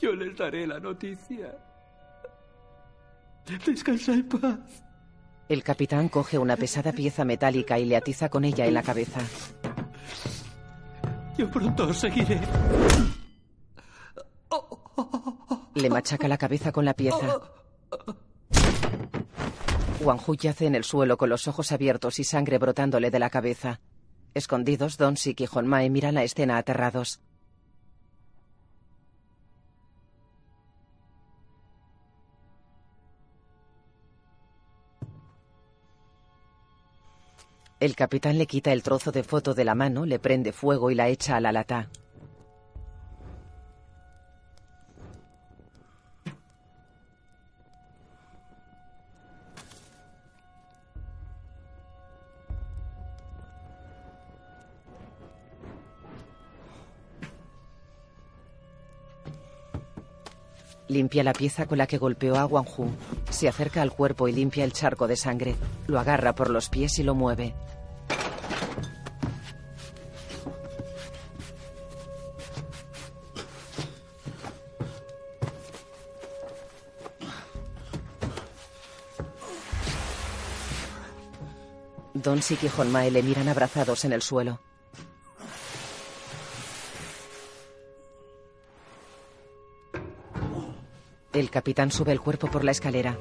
Yo 0.00 0.12
les 0.14 0.36
daré 0.36 0.66
la 0.66 0.78
noticia. 0.80 1.56
Descansa 3.66 4.12
en 4.12 4.28
paz. 4.28 4.83
El 5.48 5.62
capitán 5.62 6.08
coge 6.08 6.38
una 6.38 6.56
pesada 6.56 6.92
pieza 6.92 7.24
metálica 7.24 7.78
y 7.78 7.84
le 7.84 7.96
atiza 7.96 8.28
con 8.30 8.44
ella 8.44 8.64
en 8.66 8.74
la 8.74 8.82
cabeza. 8.82 9.20
Yo 11.36 11.50
pronto 11.50 11.88
os 11.88 11.98
seguiré. 11.98 12.40
Le 15.74 15.90
machaca 15.90 16.28
la 16.28 16.38
cabeza 16.38 16.72
con 16.72 16.84
la 16.84 16.94
pieza. 16.94 17.40
Wang 20.00 20.20
Hu 20.26 20.34
yace 20.34 20.66
en 20.66 20.74
el 20.74 20.84
suelo 20.84 21.16
con 21.16 21.28
los 21.28 21.46
ojos 21.48 21.72
abiertos 21.72 22.18
y 22.18 22.24
sangre 22.24 22.58
brotándole 22.58 23.10
de 23.10 23.18
la 23.18 23.30
cabeza. 23.30 23.80
Escondidos, 24.32 24.96
Don 24.96 25.16
Sik 25.16 25.40
y 25.42 25.48
Hon 25.52 25.66
Mae 25.66 25.90
miran 25.90 26.14
la 26.14 26.24
escena 26.24 26.56
aterrados. 26.56 27.20
El 37.80 37.96
capitán 37.96 38.38
le 38.38 38.46
quita 38.46 38.72
el 38.72 38.82
trozo 38.82 39.10
de 39.10 39.24
foto 39.24 39.52
de 39.52 39.64
la 39.64 39.74
mano, 39.74 40.06
le 40.06 40.18
prende 40.18 40.52
fuego 40.52 40.90
y 40.90 40.94
la 40.94 41.08
echa 41.08 41.36
a 41.36 41.40
la 41.40 41.52
lata. 41.52 41.90
Limpia 60.88 61.24
la 61.24 61.32
pieza 61.32 61.66
con 61.66 61.78
la 61.78 61.86
que 61.86 61.98
golpeó 61.98 62.36
a 62.36 62.46
Wang 62.46 62.68
Hu. 62.76 62.88
Se 63.30 63.48
acerca 63.48 63.80
al 63.80 63.92
cuerpo 63.92 64.28
y 64.28 64.32
limpia 64.32 64.64
el 64.64 64.72
charco 64.72 65.06
de 65.06 65.16
sangre. 65.16 65.56
Lo 65.86 65.98
agarra 65.98 66.34
por 66.34 66.50
los 66.50 66.68
pies 66.68 66.98
y 66.98 67.02
lo 67.02 67.14
mueve. 67.14 67.54
Don 82.12 82.40
Sik 82.40 82.62
y 82.64 82.70
Honmae 82.74 83.10
le 83.10 83.22
miran 83.22 83.48
abrazados 83.48 84.04
en 84.04 84.12
el 84.12 84.22
suelo. 84.22 84.60
El 91.34 91.50
capitán 91.50 91.90
sube 91.90 92.12
el 92.12 92.20
cuerpo 92.20 92.48
por 92.48 92.62
la 92.62 92.70
escalera. 92.70 93.18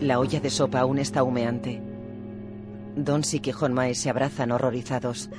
La 0.00 0.18
olla 0.18 0.40
de 0.40 0.50
sopa 0.50 0.80
aún 0.80 0.98
está 0.98 1.22
humeante. 1.22 1.80
Don 2.96 3.22
y 3.32 3.52
Honmae 3.52 3.94
se 3.94 4.10
abrazan 4.10 4.50
horrorizados. 4.50 5.30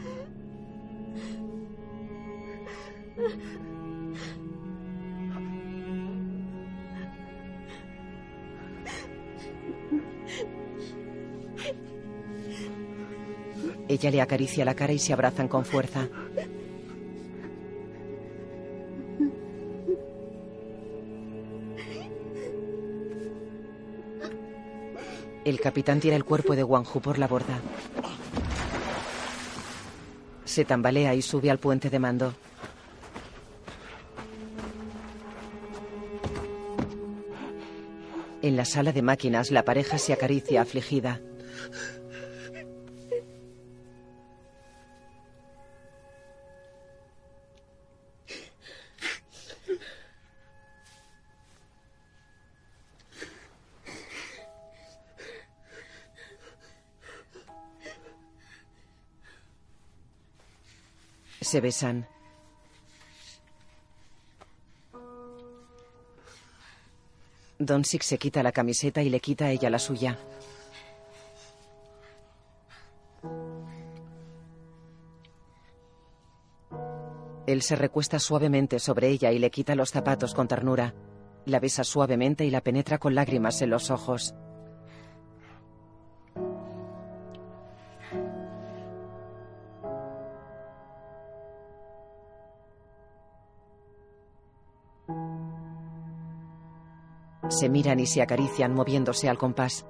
Ella 13.95 14.11
le 14.11 14.19
acaricia 14.19 14.65
la 14.65 14.75
cara 14.75 14.91
y 14.91 14.99
se 14.99 15.13
abrazan 15.13 15.47
con 15.47 15.63
fuerza. 15.63 16.09
El 25.45 25.61
capitán 25.61 26.01
tira 26.01 26.17
el 26.17 26.25
cuerpo 26.25 26.57
de 26.57 26.65
Wang 26.65 26.85
por 26.85 27.17
la 27.17 27.29
borda. 27.29 27.61
Se 30.43 30.65
tambalea 30.65 31.15
y 31.15 31.21
sube 31.21 31.49
al 31.49 31.59
puente 31.59 31.89
de 31.89 31.99
mando. 31.99 32.33
En 38.41 38.57
la 38.57 38.65
sala 38.65 38.91
de 38.91 39.01
máquinas, 39.01 39.51
la 39.51 39.63
pareja 39.63 39.97
se 39.97 40.11
acaricia 40.11 40.61
afligida. 40.61 41.21
Se 61.55 61.61
besan. 61.61 62.05
Don 67.57 67.85
Sik 67.85 68.01
se 68.03 68.17
quita 68.17 68.43
la 68.43 68.51
camiseta 68.51 69.01
y 69.01 69.09
le 69.09 69.21
quita 69.21 69.45
a 69.45 69.51
ella 69.51 69.69
la 69.69 69.79
suya. 69.79 70.19
Él 77.47 77.61
se 77.61 77.77
recuesta 77.77 78.19
suavemente 78.19 78.79
sobre 78.79 79.07
ella 79.07 79.31
y 79.31 79.39
le 79.39 79.49
quita 79.49 79.75
los 79.75 79.91
zapatos 79.91 80.33
con 80.33 80.49
ternura. 80.49 80.93
La 81.45 81.61
besa 81.61 81.85
suavemente 81.85 82.43
y 82.43 82.51
la 82.51 82.59
penetra 82.59 82.97
con 82.97 83.15
lágrimas 83.15 83.61
en 83.61 83.69
los 83.69 83.91
ojos. 83.91 84.35
Se 97.57 97.69
miran 97.69 98.01
y 98.01 98.05
se 98.05 98.21
acarician 98.21 98.73
moviéndose 98.73 99.29
al 99.29 99.37
compás. 99.37 99.85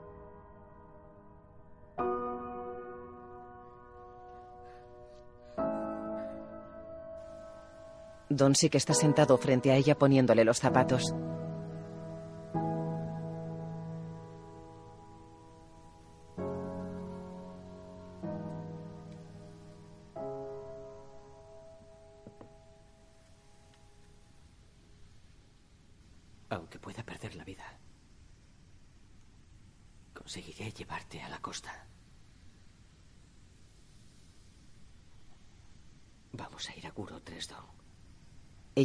Don 8.30 8.54
Sik 8.54 8.76
está 8.76 8.94
sentado 8.94 9.38
frente 9.40 9.72
a 9.72 9.76
ella 9.78 9.98
poniéndole 9.98 10.44
los 10.44 10.60
zapatos. 10.60 11.16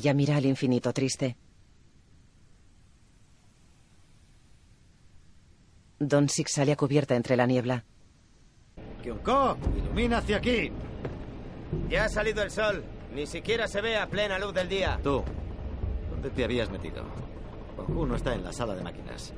Ella 0.00 0.14
mira 0.14 0.36
al 0.36 0.46
infinito 0.46 0.94
triste. 0.94 1.36
Don 5.98 6.26
Sik 6.30 6.48
sale 6.48 6.72
a 6.72 6.76
cubierta 6.76 7.14
entre 7.16 7.36
la 7.36 7.44
niebla. 7.44 7.84
Kyunko, 9.02 9.58
ilumina 9.76 10.18
hacia 10.18 10.38
aquí. 10.38 10.72
Ya 11.90 12.06
ha 12.06 12.08
salido 12.08 12.42
el 12.42 12.50
sol. 12.50 12.82
Ni 13.14 13.26
siquiera 13.26 13.68
se 13.68 13.82
ve 13.82 13.98
a 13.98 14.06
plena 14.06 14.38
luz 14.38 14.54
del 14.54 14.70
día. 14.70 14.98
Tú, 15.02 15.22
¿dónde 16.10 16.30
te 16.30 16.44
habías 16.44 16.70
metido? 16.70 17.04
Goku 17.76 18.06
no 18.06 18.16
está 18.16 18.32
en 18.32 18.42
la 18.42 18.54
sala 18.54 18.74
de 18.74 18.82
máquinas. 18.82 19.34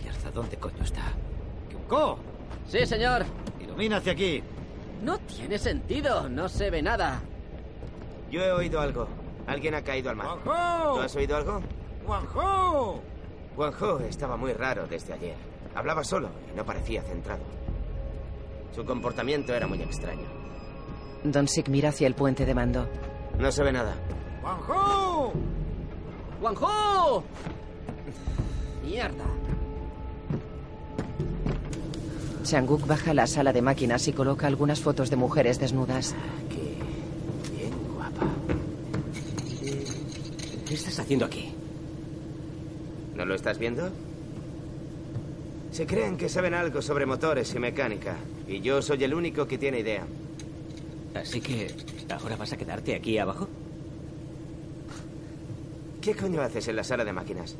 Mierda, 0.00 0.30
¿dónde 0.30 0.56
coño 0.58 0.84
está? 0.84 1.12
¡Kyunko! 1.70 2.20
Sí, 2.68 2.86
señor. 2.86 3.24
Ilumina 3.60 3.96
hacia 3.96 4.12
aquí. 4.12 4.40
No 5.02 5.18
tiene 5.18 5.58
sentido. 5.58 6.28
No 6.28 6.48
se 6.48 6.70
ve 6.70 6.82
nada. 6.82 7.20
Yo 8.32 8.42
he 8.42 8.50
oído 8.50 8.80
algo. 8.80 9.06
Alguien 9.46 9.74
ha 9.74 9.82
caído 9.82 10.08
al 10.08 10.16
mar. 10.16 10.26
¡Juanjo! 10.42 10.94
¿Tú 10.94 11.00
has 11.00 11.14
oído 11.16 11.36
algo? 11.36 11.60
¡Juanjo! 12.06 13.00
Juanjo 13.54 13.98
estaba 14.00 14.38
muy 14.38 14.54
raro 14.54 14.86
desde 14.86 15.12
ayer. 15.12 15.36
Hablaba 15.74 16.02
solo 16.02 16.30
y 16.50 16.56
no 16.56 16.64
parecía 16.64 17.02
centrado. 17.02 17.42
Su 18.74 18.86
comportamiento 18.86 19.54
era 19.54 19.66
muy 19.66 19.82
extraño. 19.82 20.24
Don 21.24 21.46
Sik 21.46 21.68
mira 21.68 21.90
hacia 21.90 22.06
el 22.06 22.14
puente 22.14 22.46
de 22.46 22.54
mando. 22.54 22.88
No 23.38 23.52
se 23.52 23.62
ve 23.62 23.70
nada. 23.70 23.94
¡Juanjo! 24.40 25.32
¡Juanjo! 26.40 27.24
Mierda. 28.82 29.24
Changuk 32.44 32.86
baja 32.86 33.10
a 33.10 33.14
la 33.14 33.26
sala 33.26 33.52
de 33.52 33.60
máquinas 33.60 34.08
y 34.08 34.14
coloca 34.14 34.46
algunas 34.46 34.80
fotos 34.80 35.10
de 35.10 35.16
mujeres 35.16 35.60
desnudas. 35.60 36.14
Bien 36.48 36.61
¿Qué 40.72 40.76
estás 40.76 41.00
haciendo 41.00 41.26
aquí? 41.26 41.50
¿No 43.14 43.26
lo 43.26 43.34
estás 43.34 43.58
viendo? 43.58 43.90
Se 45.70 45.86
creen 45.86 46.16
que 46.16 46.30
saben 46.30 46.54
algo 46.54 46.80
sobre 46.80 47.04
motores 47.04 47.54
y 47.54 47.58
mecánica. 47.58 48.16
Y 48.48 48.62
yo 48.62 48.80
soy 48.80 49.04
el 49.04 49.12
único 49.12 49.46
que 49.46 49.58
tiene 49.58 49.80
idea. 49.80 50.06
Así 51.14 51.42
que, 51.42 51.70
¿ahora 52.08 52.36
vas 52.36 52.54
a 52.54 52.56
quedarte 52.56 52.94
aquí 52.94 53.18
abajo? 53.18 53.48
¿Qué 56.00 56.14
coño 56.14 56.40
haces 56.40 56.66
en 56.68 56.76
la 56.76 56.84
sala 56.84 57.04
de 57.04 57.12
máquinas? 57.12 57.54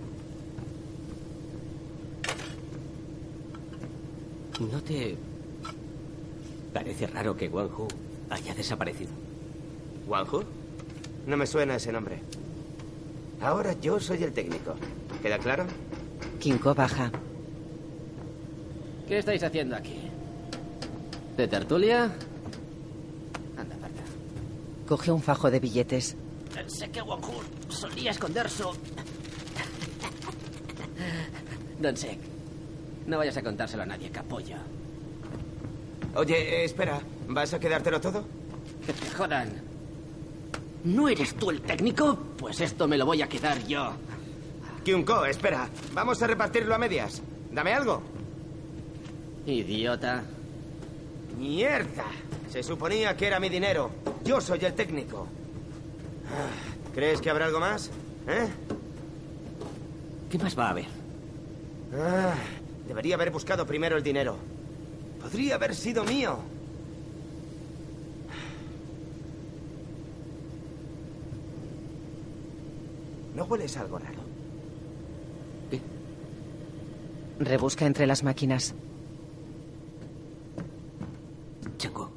¿No 4.59 4.83
te 4.83 5.17
parece 6.73 7.09
raro 7.09 7.37
que 7.37 7.51
Wang 7.51 7.79
Hu 7.79 7.89
haya 8.31 8.55
desaparecido? 8.55 9.11
¿Wanju? 10.09 10.45
No 11.27 11.37
me 11.37 11.47
suena 11.47 11.77
ese 11.77 11.93
nombre. 11.93 12.23
Ahora 13.43 13.73
yo 13.81 13.99
soy 13.99 14.23
el 14.23 14.33
técnico. 14.33 14.75
¿Queda 15.21 15.39
claro? 15.39 15.67
Kinko 16.39 16.75
baja. 16.75 17.11
¿Qué 19.09 19.19
estáis 19.19 19.43
haciendo 19.43 19.77
aquí? 19.77 19.97
¿De 21.37 21.49
tertulia? 21.49 22.05
Anda, 23.57 23.75
aparta. 23.75 24.03
Coge 24.87 25.11
un 25.11 25.23
fajo 25.23 25.51
de 25.51 25.59
billetes. 25.61 26.17
Sé 26.67 26.91
que 26.91 27.03
solía 27.69 28.11
esconder 28.13 28.49
su... 28.49 28.71
Don 31.81 31.97
Sek, 31.97 32.19
no 33.07 33.19
vayas 33.19 33.37
a 33.37 33.43
contárselo 33.43 33.83
a 33.83 33.87
nadie, 33.87 34.11
capullo. 34.11 34.57
Oye, 36.15 36.37
eh, 36.37 36.65
espera. 36.65 37.01
¿Vas 37.29 37.55
a 37.55 37.59
quedártelo 37.59 38.01
todo? 38.01 38.25
Que 38.87 38.93
te 38.93 39.11
jodan. 39.11 39.72
¿No 40.85 41.09
eres 41.09 41.35
tú 41.35 41.51
el 41.51 41.61
técnico? 41.63 42.19
Pues 42.39 42.61
esto 42.61 42.89
me 42.89 42.99
lo 42.99 43.07
voy 43.07 43.23
a 43.23 43.29
quedar 43.29 43.65
yo. 43.67 43.93
Kyunko, 44.85 45.27
espera. 45.27 45.69
Vamos 45.95 46.21
a 46.23 46.27
repartirlo 46.27 46.75
a 46.75 46.79
medias. 46.79 47.23
Dame 47.53 47.73
algo. 47.73 48.03
Idiota. 49.47 50.25
¡Mierda! 51.39 52.05
Se 52.51 52.63
suponía 52.63 53.17
que 53.17 53.27
era 53.27 53.39
mi 53.41 53.49
dinero. 53.49 53.91
Yo 54.25 54.41
soy 54.41 54.65
el 54.65 54.75
técnico. 54.75 55.27
Ah, 56.29 56.93
¿Crees 56.95 57.21
que 57.21 57.31
habrá 57.31 57.47
algo 57.47 57.61
más? 57.61 57.91
¿Eh? 58.27 58.49
¿Qué 60.31 60.39
más 60.39 60.59
va 60.59 60.67
a 60.67 60.71
haber? 60.71 60.87
Ah, 61.95 62.35
debería 62.87 63.15
haber 63.15 63.31
buscado 63.31 63.67
primero 63.67 63.97
el 63.97 64.03
dinero. 64.03 64.37
Podría 65.21 65.55
haber 65.55 65.75
sido 65.75 66.05
mío. 66.05 66.39
¿No 73.35 73.45
hueles 73.45 73.77
algo 73.77 73.99
raro? 73.99 74.21
Rebusca 77.39 77.87
entre 77.87 78.07
las 78.07 78.23
máquinas. 78.23 78.75
Chango, 81.77 82.11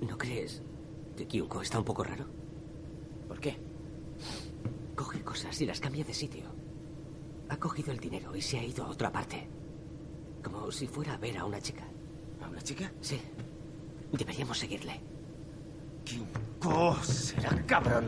¿no 0.00 0.18
crees 0.18 0.62
que 1.16 1.26
Kyunko 1.26 1.62
está 1.62 1.78
un 1.78 1.84
poco 1.84 2.02
raro? 2.02 2.24
¿Por 3.28 3.38
qué? 3.38 3.56
Coge 4.96 5.22
cosas 5.22 5.60
y 5.60 5.66
las 5.66 5.78
cambia 5.78 6.04
de 6.04 6.14
sitio. 6.14 6.44
Ha 7.50 7.56
cogido 7.58 7.92
el 7.92 8.00
dinero 8.00 8.34
y 8.34 8.42
se 8.42 8.58
ha 8.58 8.64
ido 8.64 8.84
a 8.84 8.88
otra 8.88 9.12
parte. 9.12 9.46
Como 10.42 10.72
si 10.72 10.86
fuera 10.86 11.14
a 11.14 11.18
ver 11.18 11.38
a 11.38 11.44
una 11.44 11.60
chica. 11.60 11.84
¿A 12.42 12.48
una 12.48 12.62
chica? 12.62 12.90
Sí. 13.00 13.20
Deberíamos 14.12 14.58
seguirle. 14.58 15.00
Kyunko 16.04 16.96
será 17.04 17.64
cabrón. 17.66 18.06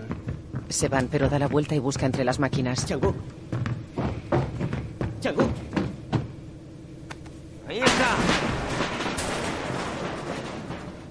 Se 0.69 0.89
van, 0.89 1.09
pero 1.09 1.29
da 1.29 1.39
la 1.39 1.49
vuelta 1.49 1.75
y 1.75 1.79
busca 1.79 2.07
entre 2.07 2.25
las 2.25 2.39
máquinas. 2.39 2.87
Changu. 2.87 3.15
Changu. 5.21 5.43
Ahí 7.69 7.79
está. 7.79 8.17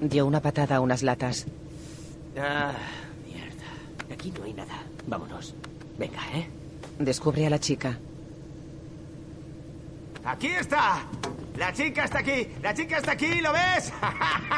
Dio 0.02 0.26
una 0.26 0.42
patada 0.42 0.78
a 0.78 0.80
unas 0.82 1.04
latas. 1.04 1.46
Ah, 2.38 2.74
mierda. 3.26 4.14
Aquí 4.14 4.32
no 4.32 4.44
hay 4.44 4.54
nada. 4.54 4.84
Vámonos. 5.08 5.54
Venga, 5.98 6.20
¿eh? 6.34 6.48
Descubre 7.00 7.46
a 7.46 7.50
la 7.50 7.60
chica. 7.60 7.98
¡Aquí 10.24 10.48
está! 10.48 11.04
La 11.58 11.74
chica 11.74 12.06
está 12.06 12.20
aquí, 12.20 12.48
la 12.62 12.74
chica 12.74 12.98
está 12.98 13.12
aquí, 13.12 13.42
¿lo 13.42 13.52
ves? 13.52 13.92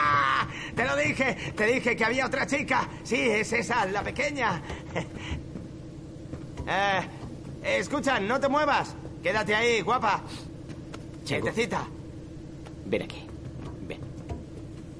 te 0.75 0.85
lo 0.85 0.95
dije, 0.95 1.53
te 1.55 1.65
dije 1.65 1.95
que 1.95 2.05
había 2.05 2.25
otra 2.25 2.45
chica. 2.45 2.87
Sí, 3.03 3.19
es 3.19 3.51
esa, 3.51 3.85
la 3.85 4.03
pequeña. 4.03 4.61
eh, 6.67 7.01
escucha, 7.63 8.19
no 8.19 8.39
te 8.39 8.47
muevas. 8.47 8.95
Quédate 9.23 9.55
ahí, 9.55 9.81
guapa. 9.81 10.21
Quietecita. 11.25 11.85
Ven 12.85 13.01
aquí. 13.01 13.25
Ven. 13.87 13.99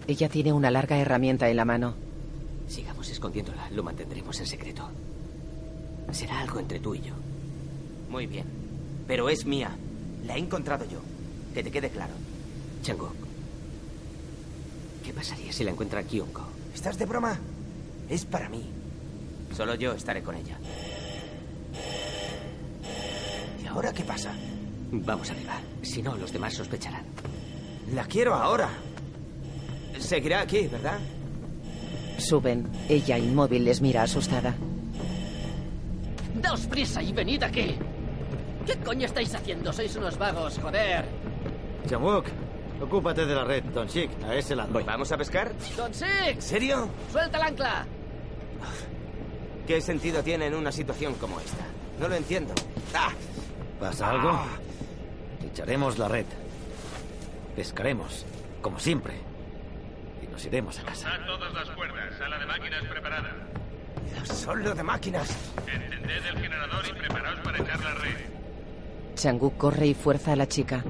Ella 0.08 0.30
tiene 0.30 0.52
una 0.52 0.72
larga 0.72 0.98
herramienta 0.98 1.50
en 1.50 1.58
la 1.58 1.66
mano. 1.66 1.96
Sigamos 2.68 3.10
escondiéndola. 3.10 3.70
Lo 3.70 3.84
mantendremos 3.84 4.40
en 4.40 4.48
secreto. 4.48 4.90
Será 6.12 6.40
algo 6.40 6.60
entre 6.60 6.80
tú 6.80 6.96
y 6.96 7.02
yo. 7.02 7.14
Muy 8.10 8.26
bien. 8.26 8.46
Pero 9.08 9.30
es 9.30 9.46
mía. 9.46 9.78
La 10.26 10.36
he 10.36 10.40
encontrado 10.40 10.86
yo. 10.86 11.00
Que 11.54 11.64
te 11.64 11.72
quede 11.72 11.90
claro. 11.90 12.14
Chango. 12.82 13.12
¿Qué 15.04 15.14
pasaría 15.14 15.52
si 15.52 15.64
la 15.64 15.72
encuentra 15.72 16.04
Kyunko? 16.04 16.48
¿Estás 16.74 16.98
de 16.98 17.06
broma? 17.06 17.38
Es 18.10 18.26
para 18.26 18.50
mí. 18.50 18.70
Solo 19.56 19.76
yo 19.76 19.94
estaré 19.94 20.24
con 20.24 20.36
ella. 20.36 20.58
¿Y 23.62 23.68
ahora 23.68 23.94
qué 23.94 24.04
pasa? 24.04 24.34
Vamos 24.92 25.30
arriba. 25.30 25.60
Si 25.82 26.02
no, 26.02 26.16
los 26.18 26.32
demás 26.32 26.54
sospecharán. 26.54 27.04
La 27.94 28.06
quiero 28.06 28.34
ahora. 28.34 28.70
Seguirá 30.00 30.42
aquí, 30.42 30.68
¿verdad? 30.68 31.00
Suben. 32.18 32.68
Ella, 32.90 33.18
inmóvil, 33.18 33.66
les 33.66 33.82
mira 33.82 34.04
asustada. 34.04 34.56
Daos 36.42 36.66
prisa 36.68 37.02
y 37.02 37.14
venid 37.14 37.44
aquí. 37.44 37.76
¿Qué 38.66 38.78
coño 38.78 39.06
estáis 39.06 39.34
haciendo? 39.36 39.74
Sois 39.74 39.96
unos 39.96 40.18
vagos, 40.18 40.60
joder. 40.60 41.06
Chamuk, 41.88 42.26
ocúpate 42.82 43.26
de 43.26 43.36
la 43.36 43.44
red, 43.44 43.64
Don 43.66 43.88
Chic, 43.88 44.10
a 44.24 44.36
ese 44.36 44.56
lado. 44.56 44.82
¿Vamos 44.86 45.12
a 45.12 45.18
pescar? 45.18 45.52
¡Don! 45.76 45.92
¿En 46.26 46.42
serio? 46.42 46.90
¡Suelta 47.12 47.38
el 47.38 47.44
ancla! 47.44 47.86
¿Qué 49.68 49.82
sentido 49.82 50.24
tiene 50.24 50.48
en 50.48 50.56
una 50.56 50.72
situación 50.72 51.14
como 51.16 51.40
esta? 51.40 51.66
No 52.00 52.08
lo 52.08 52.16
entiendo. 52.16 52.54
¡Ah! 52.94 53.12
¿Pasa 53.80 54.12
algo? 54.12 54.40
Echaremos 55.46 55.98
la 55.98 56.08
red. 56.08 56.26
Pescaremos, 57.56 58.26
como 58.62 58.80
siempre. 58.80 59.16
Y 60.22 60.28
nos 60.28 60.44
iremos 60.46 60.80
a 60.80 60.84
casa. 60.84 61.10
todas 61.26 61.54
las 61.54 61.70
cuerdas. 61.72 62.18
Sala 62.18 62.40
de 62.40 62.46
máquinas 62.46 62.84
preparada. 62.86 63.32
Solo 64.24 64.74
de 64.74 64.84
máquinas. 64.84 65.36
Encended 65.68 66.26
el 66.26 66.40
generador 66.40 66.86
y 66.88 66.94
preparaos 66.94 67.40
para 67.40 67.58
echar 67.58 67.80
la 67.82 67.94
red. 67.96 68.33
Changuk 69.16 69.58
corre 69.58 69.88
y 69.88 69.94
fuerza 69.94 70.34
a 70.34 70.36
la 70.36 70.48
chica. 70.48 70.84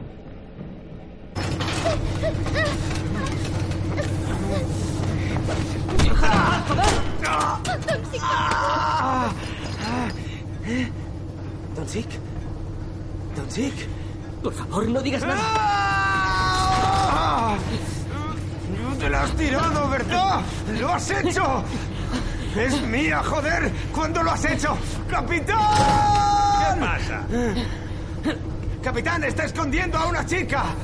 ¿Don 11.75 11.89
Sik? 11.89 12.07
¿Don 13.35 13.51
Sik? 13.51 13.73
Por 14.41 14.53
favor, 14.53 14.87
no 14.87 15.01
digas 15.01 15.21
nada. 15.21 15.41
¡Ah! 17.15 17.57
¡No 18.81 18.95
te 18.97 19.09
la 19.09 19.23
has 19.23 19.31
tirado, 19.35 19.89
¿verdad? 19.89 20.41
¡Lo 20.79 20.93
has 20.93 21.11
hecho! 21.11 21.63
¡Es 22.55 22.81
mía, 22.83 23.21
joder! 23.23 23.71
¿Cuándo 23.93 24.23
lo 24.23 24.31
has 24.31 24.45
hecho? 24.45 24.77
¡Capitán! 25.09 25.57
¿Qué 26.59 26.79
pasa? 26.79 27.25
¡Capitán, 28.83 29.23
está 29.23 29.45
escondiendo 29.45 29.97
a 29.97 30.07
una 30.07 30.25
chica! 30.25 30.75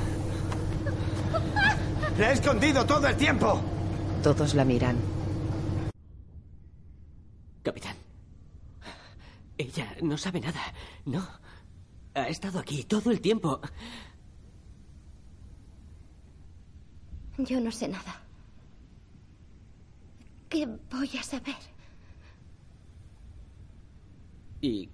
¡La 2.18 2.32
he 2.32 2.34
escondido 2.34 2.86
todo 2.86 3.08
el 3.08 3.16
tiempo! 3.16 3.62
Todos 4.24 4.54
la 4.54 4.66
miran. 4.66 4.98
Capitán. 7.64 7.96
Ella 9.58 9.96
no 10.02 10.18
sabe 10.18 10.40
nada. 10.40 10.62
No. 11.06 11.28
Ha 12.14 12.28
estado 12.28 12.60
aquí 12.60 12.84
todo 12.84 13.12
el 13.12 13.22
tiempo. 13.22 13.62
Yo 17.38 17.60
no 17.62 17.72
sé 17.72 17.88
nada. 17.88 18.22
¿Qué 20.50 20.66
voy 20.66 21.18
a 21.18 21.24
saber? 21.24 21.56
Y 24.62 24.90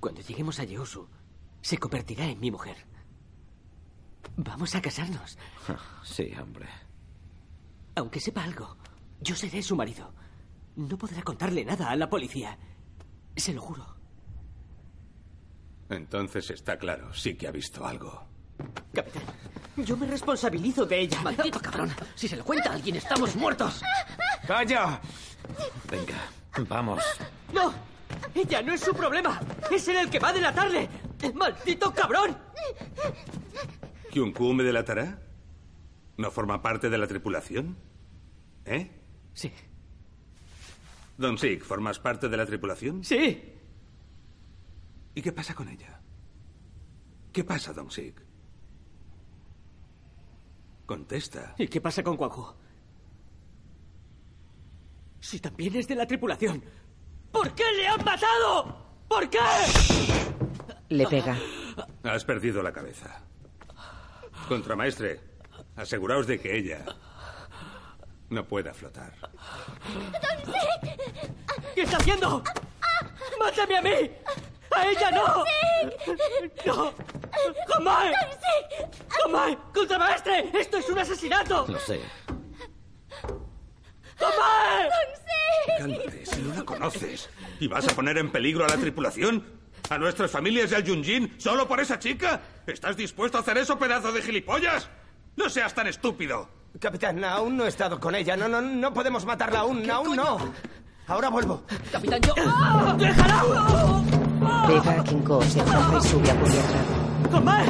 cuando 0.00 0.20
lleguemos 0.20 0.58
a 0.58 0.64
Yeosu, 0.64 1.08
se 1.62 1.78
convertirá 1.78 2.24
en 2.26 2.40
mi 2.40 2.50
mujer. 2.50 2.76
Vamos 4.36 4.74
a 4.74 4.80
casarnos. 4.82 5.38
Sí, 6.02 6.32
hombre. 6.40 6.66
Aunque 7.94 8.20
sepa 8.20 8.44
algo, 8.44 8.76
yo 9.20 9.34
seré 9.34 9.62
su 9.62 9.76
marido. 9.76 10.12
No 10.76 10.96
podrá 10.96 11.22
contarle 11.22 11.64
nada 11.64 11.90
a 11.90 11.96
la 11.96 12.08
policía. 12.08 12.56
Se 13.36 13.52
lo 13.52 13.60
juro. 13.60 13.86
Entonces 15.88 16.50
está 16.50 16.78
claro, 16.78 17.12
sí 17.12 17.34
que 17.34 17.48
ha 17.48 17.50
visto 17.50 17.84
algo. 17.84 18.24
Capitán, 18.92 19.22
yo 19.76 19.96
me 19.96 20.06
responsabilizo 20.06 20.86
de 20.86 21.00
ella. 21.00 21.20
Maldito 21.22 21.60
cabrón. 21.60 21.90
Si 22.14 22.28
se 22.28 22.36
lo 22.36 22.44
cuenta 22.44 22.70
a 22.70 22.74
alguien, 22.74 22.96
estamos 22.96 23.34
muertos. 23.36 23.82
¡Calla! 24.46 25.00
Venga, 25.90 26.18
vamos. 26.68 27.02
¡No! 27.52 27.72
Ella 28.34 28.62
no 28.62 28.72
es 28.72 28.80
su 28.80 28.94
problema. 28.94 29.40
Es 29.70 29.86
él 29.88 29.96
el 29.96 30.10
que 30.10 30.18
va 30.18 30.28
a 30.28 30.32
delatarle. 30.32 30.88
¡Maldito 31.34 31.92
cabrón! 31.92 32.36
¿Kyunku 34.10 34.52
me 34.52 34.64
delatará? 34.64 35.20
¿No 36.16 36.30
forma 36.30 36.62
parte 36.62 36.90
de 36.90 36.98
la 36.98 37.06
tripulación? 37.06 37.76
¿Eh? 38.64 38.90
Sí. 39.32 39.52
Don 41.16 41.38
Sik, 41.38 41.62
¿formas 41.64 41.98
parte 41.98 42.28
de 42.28 42.36
la 42.36 42.46
tripulación? 42.46 43.04
Sí. 43.04 43.54
¿Y 45.14 45.22
qué 45.22 45.32
pasa 45.32 45.54
con 45.54 45.68
ella? 45.68 46.00
¿Qué 47.32 47.44
pasa, 47.44 47.72
Don 47.72 47.90
Sik? 47.90 48.20
Contesta. 50.86 51.54
¿Y 51.58 51.68
qué 51.68 51.80
pasa 51.80 52.02
con 52.02 52.16
Guanghu? 52.16 52.54
Si 55.20 55.38
también 55.38 55.76
es 55.76 55.86
de 55.86 55.94
la 55.94 56.06
tripulación, 56.06 56.64
¿por 57.32 57.52
qué 57.54 57.64
le 57.76 57.88
han 57.88 58.04
matado? 58.04 58.76
¿Por 59.08 59.28
qué? 59.28 59.38
Le 60.88 61.06
pega. 61.06 61.36
Has 62.04 62.24
perdido 62.24 62.62
la 62.62 62.72
cabeza. 62.72 63.22
Contramaestre, 64.48 65.20
aseguraos 65.76 66.26
de 66.26 66.40
que 66.40 66.56
ella 66.56 66.84
no 68.28 68.44
pueda 68.44 68.72
flotar. 68.74 69.12
¿Qué 71.74 71.82
está 71.82 71.96
haciendo? 71.98 72.42
¡Mátame 73.38 73.78
a 73.78 73.82
mí! 73.82 74.10
¡A 74.70 74.86
ella 74.86 75.10
no! 75.10 75.44
¡No! 76.66 76.94
¡Jamás! 77.68 78.14
¡Jamás! 79.08 79.56
¡Contramaestre! 79.74 80.50
¡Esto 80.54 80.78
es 80.78 80.88
un 80.88 80.98
asesinato! 80.98 81.66
Lo 81.68 81.78
sé. 81.78 82.00
¡Jamás! 84.20 84.88
Cálmate, 85.78 86.26
si 86.26 86.42
no 86.42 86.54
la 86.54 86.62
conoces. 86.62 87.30
¿Y 87.58 87.68
vas 87.68 87.88
a 87.88 87.94
poner 87.94 88.18
en 88.18 88.30
peligro 88.30 88.64
a 88.64 88.68
la 88.68 88.76
tripulación? 88.76 89.44
¿A 89.88 89.98
nuestras 89.98 90.30
familias 90.30 90.70
y 90.70 90.74
al 90.74 90.84
Yunjin 90.84 91.34
solo 91.38 91.66
por 91.66 91.80
esa 91.80 91.98
chica? 91.98 92.40
¿Estás 92.66 92.96
dispuesto 92.96 93.38
a 93.38 93.40
hacer 93.40 93.58
eso, 93.58 93.78
pedazo 93.78 94.12
de 94.12 94.22
gilipollas? 94.22 94.88
No 95.36 95.48
seas 95.48 95.74
tan 95.74 95.86
estúpido. 95.86 96.48
Capitán, 96.78 97.24
aún 97.24 97.56
no 97.56 97.64
he 97.64 97.68
estado 97.68 97.98
con 97.98 98.14
ella. 98.14 98.36
No, 98.36 98.48
no, 98.48 98.60
no 98.60 98.94
podemos 98.94 99.24
matarla 99.24 99.60
aún. 99.60 99.90
Aún 99.90 100.16
no. 100.16 100.38
Ahora 101.08 101.28
vuelvo. 101.28 101.64
Capitán, 101.90 102.20
yo... 102.22 102.34
¡Déjala! 102.96 103.42
Pega 104.66 105.00
a 105.00 105.04
Kinko, 105.04 105.42
se 105.42 105.58
y 105.58 105.62
sube 106.08 106.30
a 106.30 106.34
cubierta. 106.36 106.84
¡Jamás! 107.32 107.68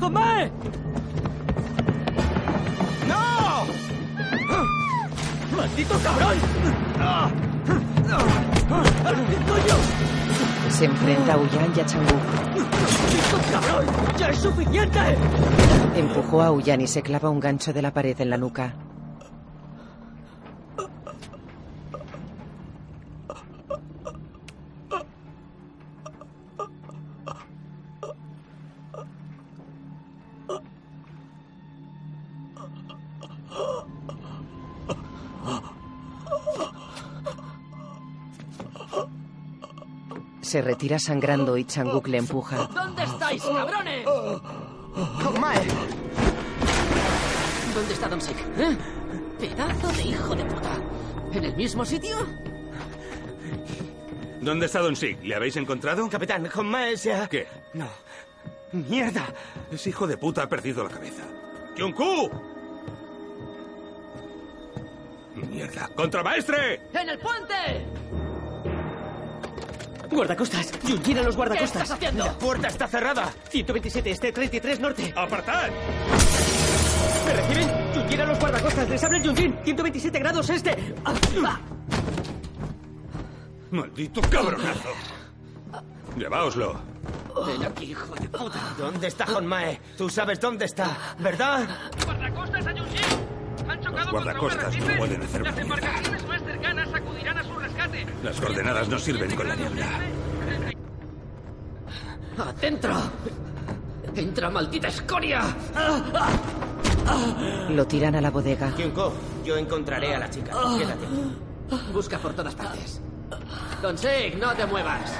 ¡Jamás! 0.00 0.50
¡Maldito 5.64 5.98
cabrón! 6.02 6.36
¡Coño! 9.48 9.76
Se 10.68 10.84
enfrenta 10.84 11.32
a 11.32 11.38
Uyan 11.38 11.72
y 11.74 11.80
a 11.80 11.86
Changuk. 11.86 12.10
¡Maldito 12.12 13.38
cabrón! 13.50 13.86
¡Ya 14.18 14.28
es 14.28 14.38
suficiente! 14.40 15.00
Empujó 15.96 16.42
a 16.42 16.50
Uyan 16.50 16.82
y 16.82 16.86
se 16.86 17.00
clava 17.00 17.30
un 17.30 17.40
gancho 17.40 17.72
de 17.72 17.80
la 17.80 17.94
pared 17.94 18.20
en 18.20 18.28
la 18.28 18.36
nuca. 18.36 18.74
Se 40.54 40.62
retira 40.62 41.00
sangrando 41.00 41.56
y 41.56 41.64
Changuk 41.64 42.06
le 42.06 42.18
empuja. 42.18 42.68
¿Dónde 42.72 43.02
estáis, 43.02 43.42
cabrones? 43.42 44.06
¡Mae! 45.40 45.66
¿Dónde 47.74 47.92
está 47.92 48.08
Don 48.08 48.20
Sik? 48.20 48.36
¿Eh? 48.56 48.78
Pedazo 49.40 49.88
de 49.88 50.02
hijo 50.04 50.36
de 50.36 50.44
puta. 50.44 50.80
¿En 51.32 51.44
el 51.46 51.56
mismo 51.56 51.84
sitio? 51.84 52.16
¿Dónde 54.42 54.66
está 54.66 54.78
Don 54.78 54.94
Sik? 54.94 55.24
¿Le 55.24 55.34
habéis 55.34 55.56
encontrado? 55.56 56.08
Capitán, 56.08 56.48
Mae 56.62 56.96
se 56.96 57.12
ha... 57.12 57.26
¿Qué? 57.26 57.48
No. 57.72 57.88
¡Mierda! 58.70 59.26
Ese 59.72 59.88
hijo 59.88 60.06
de 60.06 60.16
puta 60.16 60.44
ha 60.44 60.48
perdido 60.48 60.84
la 60.84 60.90
cabeza. 60.90 61.24
¡Kyunku! 61.74 62.30
¡Mierda! 65.34 65.90
¡Contramaestre! 65.96 66.80
¡En 66.92 67.08
el 67.08 67.18
puente! 67.18 68.23
¡Guardacostas! 70.10 70.72
¡Yunjin 70.82 71.18
a 71.18 71.22
los 71.22 71.34
¿Qué 71.34 71.36
guardacostas! 71.36 71.82
estás 71.82 71.96
haciendo? 71.96 72.24
¡La 72.24 72.38
puerta 72.38 72.68
está 72.68 72.86
cerrada! 72.88 73.32
127, 73.48 74.10
este 74.10 74.32
33 74.32 74.80
norte. 74.80 75.12
¡Apartad! 75.16 75.68
¿Me 77.26 77.32
reciben? 77.32 77.68
Yunjin 77.94 78.20
a 78.20 78.24
los 78.26 78.38
guardacostas. 78.38 78.88
Les 78.88 79.04
habla 79.04 79.18
el 79.18 79.24
Yunjin. 79.24 79.58
127 79.64 80.18
grados 80.18 80.50
este. 80.50 80.94
Ah. 81.04 81.60
¡Maldito 83.70 84.20
cabronazo! 84.22 84.90
Lleváoslo. 86.16 86.80
Ven 87.46 87.64
aquí, 87.64 87.86
hijo 87.86 88.14
de 88.14 88.28
puta. 88.28 88.60
¿Dónde 88.78 89.08
está 89.08 89.24
Honmae? 89.36 89.80
Tú 89.98 90.08
sabes 90.08 90.38
dónde 90.40 90.66
está, 90.66 90.96
¿verdad? 91.18 91.66
¡Guardacostas 92.04 92.66
a 92.66 92.72
Yunjin! 92.72 93.02
Han 93.68 93.80
chocado 93.80 94.12
Los 94.12 94.24
contra 94.24 94.32
un 94.34 94.38
guardacostas 94.40 94.76
no 94.76 94.96
pueden 94.98 95.22
hacer 95.22 95.42
Las 95.42 95.58
embarcaciones 95.58 96.26
más 96.28 96.42
cercanas 96.42 96.94
acudirán 96.94 97.38
a 97.38 97.44
su 97.44 97.58
rescate. 97.58 98.06
Las 98.24 98.40
coordenadas 98.40 98.88
no 98.88 98.98
sirven 98.98 99.36
con 99.36 99.46
la 99.46 99.54
niebla. 99.54 99.86
¡Adentro! 102.38 102.96
¡Entra, 104.16 104.48
maldita 104.48 104.88
escoria! 104.88 105.42
Lo 107.68 107.86
tiran 107.86 108.14
a 108.14 108.22
la 108.22 108.30
bodega. 108.30 108.74
Kyunko, 108.74 109.12
yo 109.44 109.58
encontraré 109.58 110.14
a 110.14 110.20
la 110.20 110.30
chica. 110.30 110.52
Quédate. 110.78 111.06
Busca 111.92 112.18
por 112.18 112.32
todas 112.32 112.54
partes. 112.54 113.02
Don 113.82 113.98
Sik, 113.98 114.36
no 114.40 114.54
te 114.54 114.64
muevas. 114.64 115.12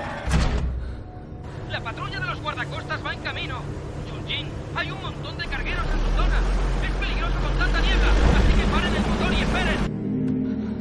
La 1.71 1.83
patrulla 1.83 2.21
de 2.21 2.27
los 2.27 2.41
guardacostas 2.41 3.05
va 3.05 3.13
en 3.13 3.21
camino. 3.21 3.61
Yunjin, 4.09 4.49
hay 4.75 4.91
un 4.91 5.03
montón 5.03 5.37
de 5.37 5.47
cargueros 5.47 5.85
en 5.85 6.01
su 6.01 6.17
zona. 6.17 6.41
Es 6.83 6.93
peligroso 6.95 7.35
con 7.39 7.59
tanta 7.59 7.81
niebla, 7.83 8.09
así 8.39 8.53
que 8.55 8.67
paren 8.73 8.97
el 8.97 9.07
motor 9.07 9.33
y 9.35 9.43
esperen. 9.43 10.04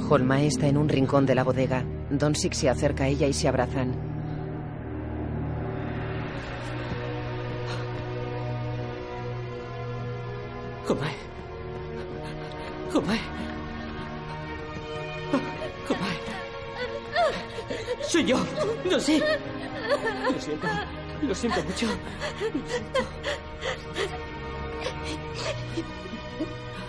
Holmae 0.10 0.48
está 0.48 0.68
en 0.68 0.78
un 0.78 0.90
rincón 0.90 1.26
de 1.26 1.36
la 1.36 1.44
bodega. 1.44 1.86
Donsik 2.10 2.54
se 2.54 2.70
acerca 2.70 3.06
a 3.06 3.08
ella 3.08 3.28
y 3.28 3.34
se 3.34 3.48
abrazan. 3.48 3.94
Holmae. 10.88 11.16
Holmae. 12.94 13.20
Holmae. 15.90 16.18
Soy 18.08 18.26
yo. 18.26 18.38
No 18.90 19.00
sé. 19.00 19.24
Lo 20.32 20.40
siento. 20.40 20.68
Lo 21.22 21.36
siento 21.36 21.64
mucho. 21.64 21.88
Lo 21.88 22.68
siento. 22.68 23.00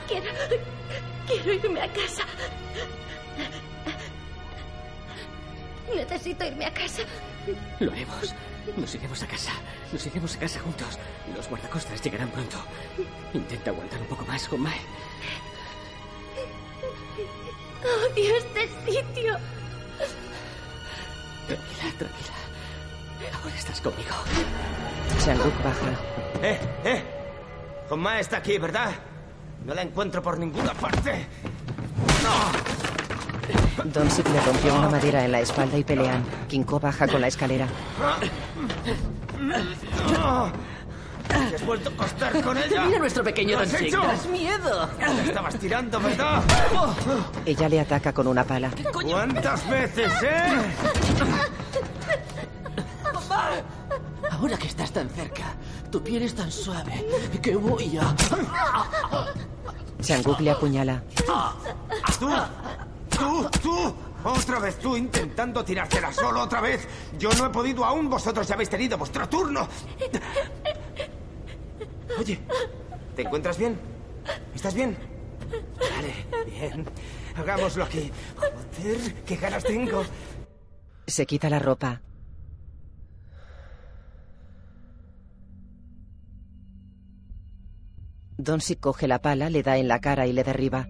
Quiero. 0.08 0.26
Quiero 1.26 1.52
irme 1.52 1.80
a 1.80 1.88
casa. 1.92 2.24
Necesito 5.94 6.44
irme 6.44 6.66
a 6.66 6.74
casa. 6.74 7.02
Lo 7.80 7.92
haremos. 7.92 8.34
Nos 8.76 8.94
iremos 8.94 9.22
a 9.22 9.26
casa. 9.26 9.52
Nos 9.92 10.06
iremos 10.06 10.36
a 10.36 10.38
casa 10.38 10.60
juntos. 10.60 10.98
Los 11.36 11.48
guardacostas 11.48 12.01
llegarán 12.02 12.30
pronto. 12.30 12.56
Intenta 13.32 13.70
aguantar 13.70 14.01
un 14.01 14.06
poco 14.06 14.24
más, 14.24 14.51
Holmae. 14.51 14.80
Odio 17.84 18.36
este 18.36 18.68
sitio. 18.86 19.36
Tranquila, 21.46 21.92
tranquila. 21.98 22.34
Ahora 23.34 23.55
estás 23.55 23.80
conmigo. 23.80 24.14
Jean-Luc 25.24 25.62
baja. 25.62 25.90
¡Eh, 26.42 26.59
eh! 26.84 27.05
Homma 27.90 28.20
está 28.20 28.38
aquí, 28.38 28.59
¿verdad? 28.59 28.94
No 29.64 29.74
la 29.74 29.82
encuentro 29.82 30.22
por 30.22 30.38
ninguna 30.38 30.72
parte. 30.74 31.26
Donsik 33.84 34.28
le 34.28 34.40
rompió 34.40 34.74
una 34.74 34.88
madera 34.88 35.24
en 35.24 35.32
la 35.32 35.40
espalda 35.40 35.76
y 35.78 35.84
pelean. 35.84 36.24
Kinko 36.48 36.78
baja 36.80 37.06
con 37.08 37.20
la 37.20 37.28
escalera. 37.28 37.66
¿Te 41.28 41.56
has 41.56 41.66
vuelto 41.66 41.90
a 41.90 41.92
acostar 41.92 42.42
con 42.42 42.56
ella? 42.58 42.84
Mira 42.84 42.98
nuestro 42.98 43.24
pequeño 43.24 43.56
¿Lo 43.56 43.62
has 43.62 43.72
Donsik. 43.72 43.88
hecho? 43.88 44.00
Das 44.02 44.26
miedo. 44.26 44.88
La 45.00 45.22
estabas 45.22 45.58
tirando, 45.58 46.00
¿verdad? 46.00 46.42
Ella 47.46 47.68
le 47.68 47.80
ataca 47.80 48.12
con 48.12 48.26
una 48.26 48.44
pala. 48.44 48.70
¿Cuántas 48.92 49.68
veces, 49.68 50.12
eh? 50.22 50.52
Ahora 54.30 54.56
que 54.58 54.66
estás 54.66 54.92
tan 54.92 55.08
cerca, 55.08 55.54
tu 55.90 56.02
piel 56.02 56.22
es 56.22 56.34
tan 56.34 56.50
suave 56.50 57.04
que 57.40 57.56
voy 57.56 57.98
a... 57.98 58.14
Changuk 60.05 60.40
le 60.40 60.51
apuñala. 60.51 61.02
¡Tú! 62.18 62.28
¡Tú! 63.10 63.48
¡Tú! 63.62 63.94
¡Otra 64.24 64.59
vez 64.59 64.78
tú 64.78 64.97
intentando 64.97 65.64
tirártela 65.64 66.12
solo 66.12 66.43
otra 66.43 66.60
vez! 66.60 66.89
Yo 67.18 67.31
no 67.35 67.47
he 67.47 67.51
podido 67.51 67.85
aún, 67.85 68.09
vosotros 68.09 68.47
ya 68.47 68.55
habéis 68.55 68.70
tenido 68.70 68.97
vuestro 68.97 69.28
turno. 69.28 69.68
Oye, 72.18 72.40
¿te 73.14 73.22
encuentras 73.22 73.59
bien? 73.59 73.78
¿Estás 74.55 74.74
bien? 74.74 74.97
Vale, 75.78 76.14
bien. 76.47 76.86
Hagámoslo 77.36 77.85
aquí. 77.85 78.10
Joder, 78.36 79.14
qué 79.24 79.36
ganas 79.36 79.64
tengo. 79.64 80.05
Se 81.06 81.26
quita 81.26 81.51
la 81.51 81.59
ropa. 81.59 82.01
Donsik 88.36 88.81
coge 88.81 89.06
la 89.06 89.20
pala, 89.20 89.48
le 89.48 89.62
da 89.62 89.77
en 89.78 89.89
la 89.89 90.01
cara 90.01 90.27
y 90.27 90.32
le 90.32 90.43
derriba. 90.43 90.89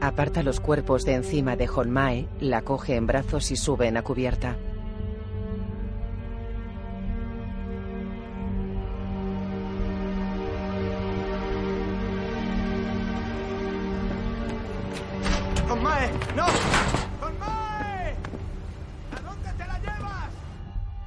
Aparta 0.00 0.42
los 0.42 0.60
cuerpos 0.60 1.04
de 1.04 1.14
encima 1.14 1.56
de 1.56 1.68
Honmae, 1.68 2.26
la 2.40 2.62
coge 2.62 2.96
en 2.96 3.06
brazos 3.06 3.50
y 3.52 3.56
sube 3.56 3.86
en 3.86 3.94
la 3.94 4.02
cubierta. 4.02 4.56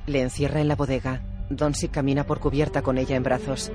Le 0.07 0.21
encierra 0.21 0.61
en 0.61 0.67
la 0.67 0.75
bodega. 0.75 1.21
Donsik 1.49 1.91
camina 1.91 2.25
por 2.25 2.39
cubierta 2.39 2.83
con 2.83 2.97
ella 2.99 3.15
en 3.15 3.23
brazos. 3.23 3.71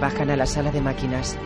Bajan 0.00 0.30
a 0.30 0.36
la 0.36 0.46
sala 0.46 0.72
de 0.72 0.80
máquinas. 0.80 1.38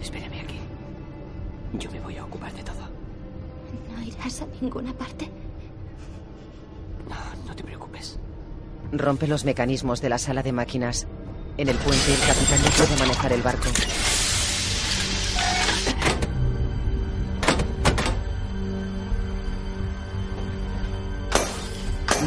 Espérame 0.00 0.40
aquí. 0.40 0.58
Yo 1.78 1.90
me 1.90 2.00
voy 2.00 2.16
a 2.16 2.24
ocupar 2.24 2.52
de 2.54 2.62
todo. 2.62 2.88
¿No 3.94 4.02
irás 4.02 4.42
a 4.42 4.46
ninguna 4.60 4.92
parte? 4.94 5.28
No, 7.08 7.46
no 7.46 7.54
te 7.54 7.62
preocupes. 7.62 8.18
Rompe 8.92 9.26
los 9.26 9.46
mecanismos 9.46 10.02
de 10.02 10.10
la 10.10 10.18
sala 10.18 10.42
de 10.42 10.52
máquinas. 10.52 11.06
En 11.56 11.68
el 11.70 11.76
puente, 11.76 12.12
el 12.12 12.20
capitán 12.20 12.62
no 12.62 12.68
puede 12.76 13.00
manejar 13.00 13.32
el 13.32 13.42
barco. 13.42 13.68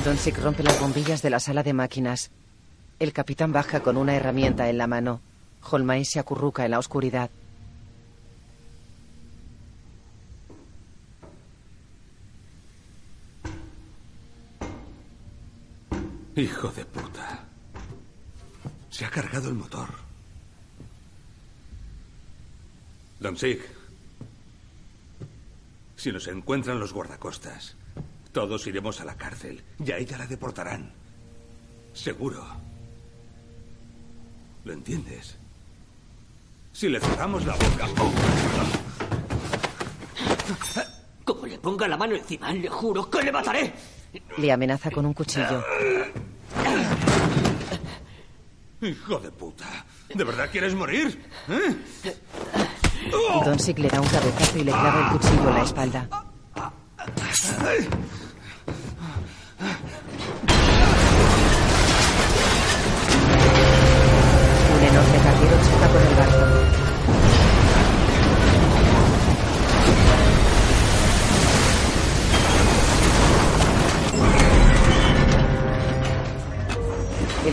Donsik 0.04 0.40
rompe 0.40 0.64
las 0.64 0.80
bombillas 0.80 1.22
de 1.22 1.30
la 1.30 1.40
sala 1.40 1.62
de 1.62 1.74
máquinas. 1.74 2.32
El 3.00 3.14
capitán 3.14 3.52
baja 3.52 3.82
con 3.82 3.98
una 3.98 4.16
herramienta 4.16 4.70
en 4.70 4.78
la 4.80 4.88
mano. 4.88 5.22
Holmae 5.70 6.04
se 6.04 6.20
acurruca 6.20 6.66
en 6.66 6.72
la 6.72 6.80
oscuridad. 6.80 7.30
Hijo 16.36 16.68
de 16.70 16.84
puta. 16.84 17.45
Se 18.90 19.06
ha 19.06 19.10
cargado 19.10 19.48
el 19.49 19.56
motor. 19.56 19.88
Don 23.22 23.38
Sig. 23.38 23.62
Si 25.95 26.12
nos 26.12 26.28
encuentran 26.28 26.80
los 26.80 26.91
guardacostas, 26.91 27.76
todos 28.34 28.68
iremos 28.68 28.99
a 28.99 29.06
la 29.06 29.16
cárcel 29.16 29.64
y 29.80 29.91
a 29.91 29.98
ella 29.98 30.18
la 30.18 30.28
deportarán. 30.28 30.91
Seguro. 31.94 32.45
¿Lo 34.66 34.74
entiendes? 34.74 35.38
Si 36.74 36.90
le 36.90 36.99
cerramos 36.99 37.45
la 37.45 37.53
boca. 37.53 37.88
Como 41.24 41.45
le 41.45 41.57
ponga 41.60 41.88
la 41.88 41.95
mano 41.95 42.16
encima, 42.16 42.52
le 42.52 42.68
juro 42.68 43.10
que 43.10 43.24
le 43.24 43.32
mataré. 43.32 43.74
Le 44.38 44.52
amenaza 44.52 44.92
con 44.92 45.06
un 45.06 45.14
cuchillo. 45.14 45.64
Hijo 48.82 49.20
de 49.20 49.32
puta. 49.32 49.66
¿De 50.14 50.24
verdad 50.24 50.50
quieres 50.52 50.74
morir? 50.76 51.20
¿Eh? 51.50 51.76
Donsik 53.44 53.80
le 53.80 53.90
da 53.90 54.02
un 54.02 54.08
cabezazo 54.08 54.58
y 54.58 54.64
le 54.64 54.72
clava 54.72 55.12
el 55.12 55.18
cuchillo 55.18 55.50
en 55.50 55.56
la 55.56 55.64
espalda. 55.64 56.10
Un 64.76 64.84
enorme 64.84 65.18
carguero 65.24 65.56
choca 65.64 65.88
con 65.92 66.02
el 66.02 66.16
barco. 66.16 66.24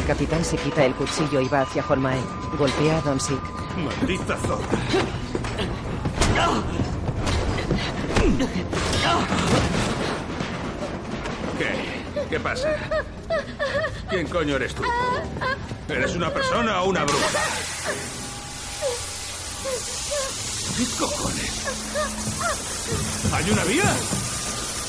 El 0.02 0.08
capitán 0.08 0.44
se 0.44 0.56
quita 0.56 0.84
el 0.84 0.96
cuchillo 0.96 1.40
y 1.40 1.46
va 1.46 1.60
hacia 1.60 1.84
Holmae. 1.88 2.20
Golpea 2.58 2.98
a 2.98 3.00
Donsik. 3.02 3.38
Maldita 3.76 4.36
zorra. 4.36 4.66
¿Qué? 11.56 12.28
¿Qué 12.28 12.40
pasa? 12.40 12.68
¿Quién 14.10 14.26
coño 14.26 14.56
eres 14.56 14.74
tú? 14.74 14.82
¿Eres 15.88 16.16
una 16.16 16.34
persona 16.34 16.82
o 16.82 16.88
una 16.88 17.04
bruja? 17.04 17.38
¿Qué 20.78 20.84
cojones? 20.98 21.62
¿Hay 23.32 23.50
una 23.52 23.64
vía? 23.64 23.96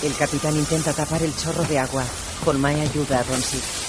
El 0.01 0.15
capitán 0.15 0.55
intenta 0.55 0.91
tapar 0.91 1.21
el 1.21 1.37
chorro 1.37 1.63
de 1.65 1.77
agua. 1.77 2.03
Holmae 2.43 2.81
ayuda 2.81 3.19
a 3.19 3.23
Donsik. 3.23 3.82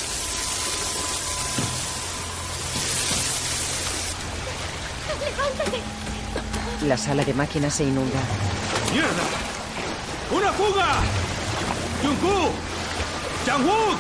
La 6.87 6.99
sala 6.99 7.25
de 7.25 7.33
máquinas 7.33 7.75
se 7.75 7.85
inunda. 7.85 8.21
¡Mierda! 8.93 9.09
¡Una 10.31 10.53
fuga! 10.53 10.87
¡Yunku! 12.03 12.51
¡Changwook! 13.47 13.99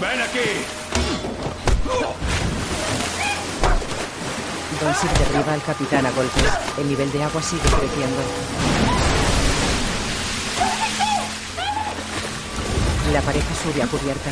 ¡Ven 0.00 0.20
aquí! 0.22 0.48
Donsik 4.80 5.10
derriba 5.18 5.52
al 5.54 5.62
capitán 5.62 6.06
a 6.06 6.10
golpes. 6.12 6.52
El 6.78 6.88
nivel 6.88 7.10
de 7.10 7.24
agua 7.24 7.42
sigue 7.42 7.62
creciendo. 7.62 8.89
La 13.12 13.20
pareja 13.22 13.54
sube 13.60 13.82
a 13.82 13.86
cubierta. 13.88 14.30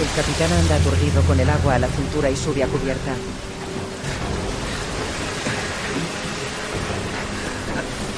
El 0.00 0.08
capitán 0.14 0.52
anda 0.52 0.76
aturdido 0.76 1.22
con 1.22 1.40
el 1.40 1.50
agua 1.50 1.74
a 1.74 1.78
la 1.80 1.88
cintura 1.88 2.30
y 2.30 2.36
sube 2.36 2.62
a 2.62 2.68
cubierta. 2.68 3.14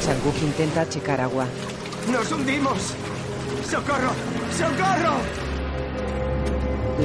Changuk 0.04 0.42
intenta 0.42 0.86
checar 0.86 1.22
agua. 1.22 1.46
¡Nos 2.12 2.30
hundimos! 2.30 2.94
¡Socorro! 3.70 4.12
¡Socorro! 4.56 5.49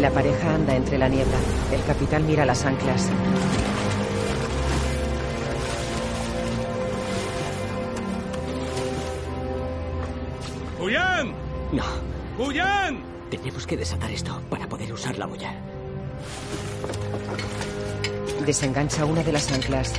La 0.01 0.11
pareja 0.11 0.55
anda 0.55 0.75
entre 0.75 0.97
la 0.97 1.07
niebla. 1.07 1.37
El 1.71 1.83
capitán 1.83 2.27
mira 2.27 2.45
las 2.45 2.65
anclas. 2.65 3.09
¡Huyan! 10.79 11.33
No. 11.71 11.83
¡Huyan! 12.37 13.01
Tenemos 13.29 13.65
que 13.65 13.77
desatar 13.77 14.11
esto 14.11 14.41
para 14.49 14.67
poder 14.67 14.91
usar 14.93 15.17
la 15.17 15.25
boya. 15.25 15.55
Desengancha 18.45 19.05
una 19.05 19.23
de 19.23 19.31
las 19.31 19.51
anclas. 19.51 19.93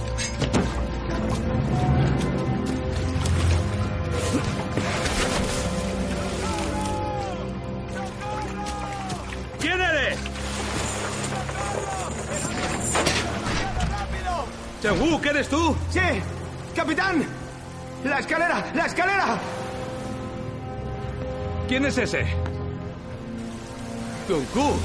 Changwook, 14.86 15.26
¿eres 15.26 15.48
tú? 15.48 15.76
¡Sí! 15.90 15.98
¡Capitán! 16.76 17.24
¡La 18.04 18.20
escalera! 18.20 18.70
¡La 18.72 18.86
escalera! 18.86 19.38
¿Quién 21.66 21.86
es 21.86 21.98
ese? 21.98 22.24
Yunku. 24.28 24.78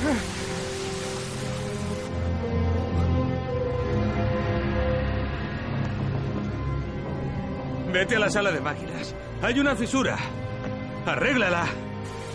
Vete 7.94 8.16
a 8.16 8.20
la 8.20 8.30
sala 8.32 8.52
de 8.52 8.60
máquinas. 8.60 9.14
Hay 9.44 9.60
una 9.60 9.76
fisura. 9.76 10.18
Arréglala. 11.06 11.68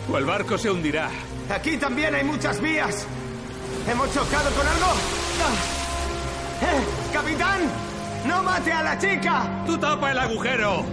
O 0.09 0.17
el 0.17 0.25
barco 0.25 0.57
se 0.57 0.71
hundirá. 0.71 1.11
Aquí 1.51 1.77
también 1.79 2.15
hay 2.15 2.23
muchas 2.23 2.61
vías. 2.61 3.09
¿Hemos 3.91 4.15
chocado 4.15 4.51
con 4.53 4.69
algo? 4.69 4.87
¡Eh! 6.63 7.06
¡Capitán! 7.17 7.61
¡No 8.27 8.43
mate 8.43 8.71
a 8.71 8.83
la 8.83 8.99
chica! 8.99 9.65
¡Tú 9.65 9.79
tapa 9.79 10.13
el 10.13 10.19
agujero! 10.19 10.85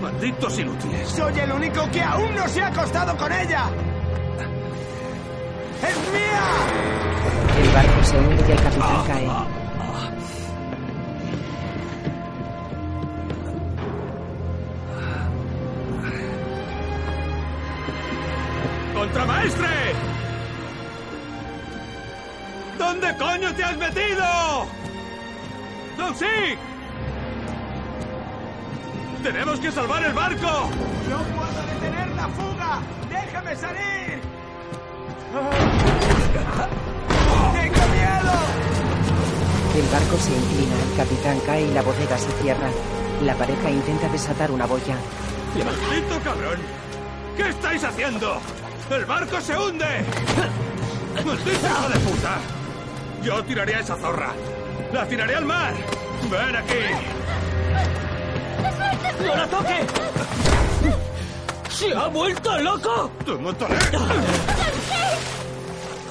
Malditos 0.00 0.60
inútiles. 0.60 1.08
Soy 1.08 1.40
el 1.40 1.50
único 1.50 1.90
que 1.90 2.00
aún 2.00 2.32
no 2.36 2.46
se 2.46 2.62
ha 2.62 2.68
acostado 2.68 3.16
con 3.16 3.32
ella. 3.32 3.64
¡Es 5.82 5.96
mía! 6.12 6.46
El 7.60 7.68
barco 7.74 8.04
se 8.04 8.16
hunde 8.16 8.44
y 8.46 8.52
el 8.52 8.62
capitán 8.62 9.06
cae. 9.08 9.28
¡Contramaestre! 18.94 19.79
¿Dónde 22.90 23.16
coño 23.18 23.54
te 23.54 23.62
has 23.62 23.76
metido? 23.76 24.66
¡Don 25.96 26.12
Sig! 26.16 26.58
¡Tenemos 29.22 29.60
que 29.60 29.70
salvar 29.70 30.02
el 30.02 30.12
barco! 30.12 30.68
¡No 31.08 31.18
puedo 31.36 31.66
detener 31.72 32.08
la 32.16 32.28
fuga! 32.30 32.80
¡Déjame 33.08 33.54
salir! 33.54 34.20
¡Tengo 37.52 37.86
miedo! 37.94 38.32
El 39.76 39.86
barco 39.92 40.16
se 40.16 40.36
inclina, 40.36 40.74
el 40.82 40.96
capitán 40.96 41.40
cae 41.46 41.62
y 41.62 41.72
la 41.72 41.82
bodega 41.82 42.18
se 42.18 42.32
cierra. 42.42 42.70
La 43.22 43.36
pareja 43.36 43.70
intenta 43.70 44.08
desatar 44.08 44.50
una 44.50 44.66
boya. 44.66 44.96
¡Maldito 45.54 46.20
cabrón! 46.24 46.58
¿Qué 47.36 47.50
estáis 47.50 47.84
haciendo? 47.84 48.40
¡El 48.90 49.04
barco 49.04 49.40
se 49.40 49.56
hunde! 49.56 50.04
¡Maldito 51.24 51.50
hijo 51.52 51.88
de 51.88 52.00
puta! 52.00 52.59
Yo 53.22 53.44
tiraré 53.44 53.74
a 53.74 53.80
esa 53.80 53.96
zorra. 53.96 54.32
¡La 54.92 55.06
tiraré 55.06 55.36
al 55.36 55.44
mar! 55.44 55.74
¡Ven 56.30 56.56
aquí! 56.56 56.74
¡No 59.24 59.36
la 59.36 59.46
toque! 59.46 59.86
¡Se 61.70 61.94
ha 61.94 62.06
vuelto 62.08 62.58
loco! 62.58 63.10
¡Te 63.24 63.32
mataré! 63.32 63.76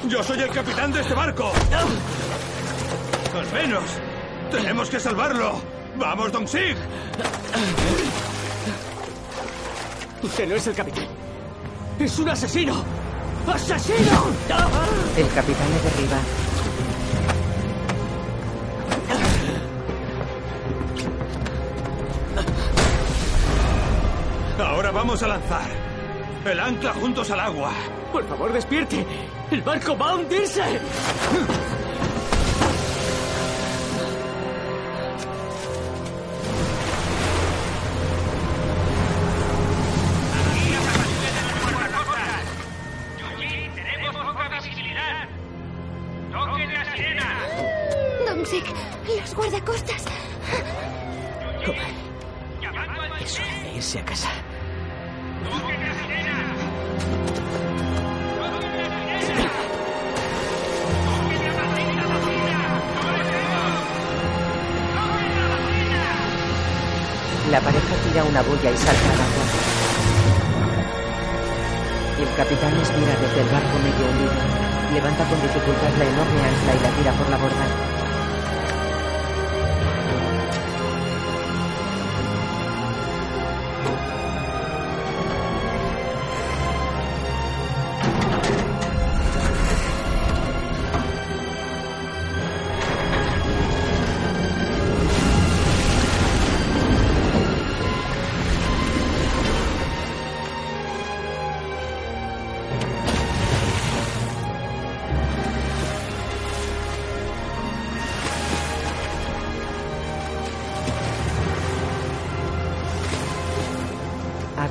¡Yo 0.08 0.24
soy 0.24 0.40
el 0.40 0.50
capitán 0.50 0.92
de 0.92 1.02
este 1.02 1.14
barco! 1.14 1.52
¡Al 3.36 3.52
menos! 3.54 3.84
¡Tenemos 4.52 4.90
que 4.90 5.00
salvarlo! 5.00 5.62
¡Vamos, 5.98 6.32
Don 6.32 6.48
Sig! 6.48 6.78
Usted 10.22 10.48
no 10.48 10.56
es 10.56 10.68
el 10.68 10.76
capitán. 10.76 11.08
¡Es 12.00 12.20
un 12.20 12.30
asesino! 12.30 12.84
¡Asesino! 13.48 14.28
El 15.18 15.28
capitán 15.34 15.70
le 15.72 15.90
derriba. 15.90 16.49
Vamos 25.00 25.24
a 25.24 25.30
lanzar 25.30 25.70
el 26.44 26.60
ancla 26.60 26.94
juntos 26.94 27.32
al 27.32 27.40
agua. 27.40 27.72
Por 28.12 28.28
favor, 28.28 28.52
despierte. 28.52 29.06
El 29.50 29.62
barco 29.62 29.98
va 29.98 30.10
a 30.10 30.16
hundirse. 30.16 30.62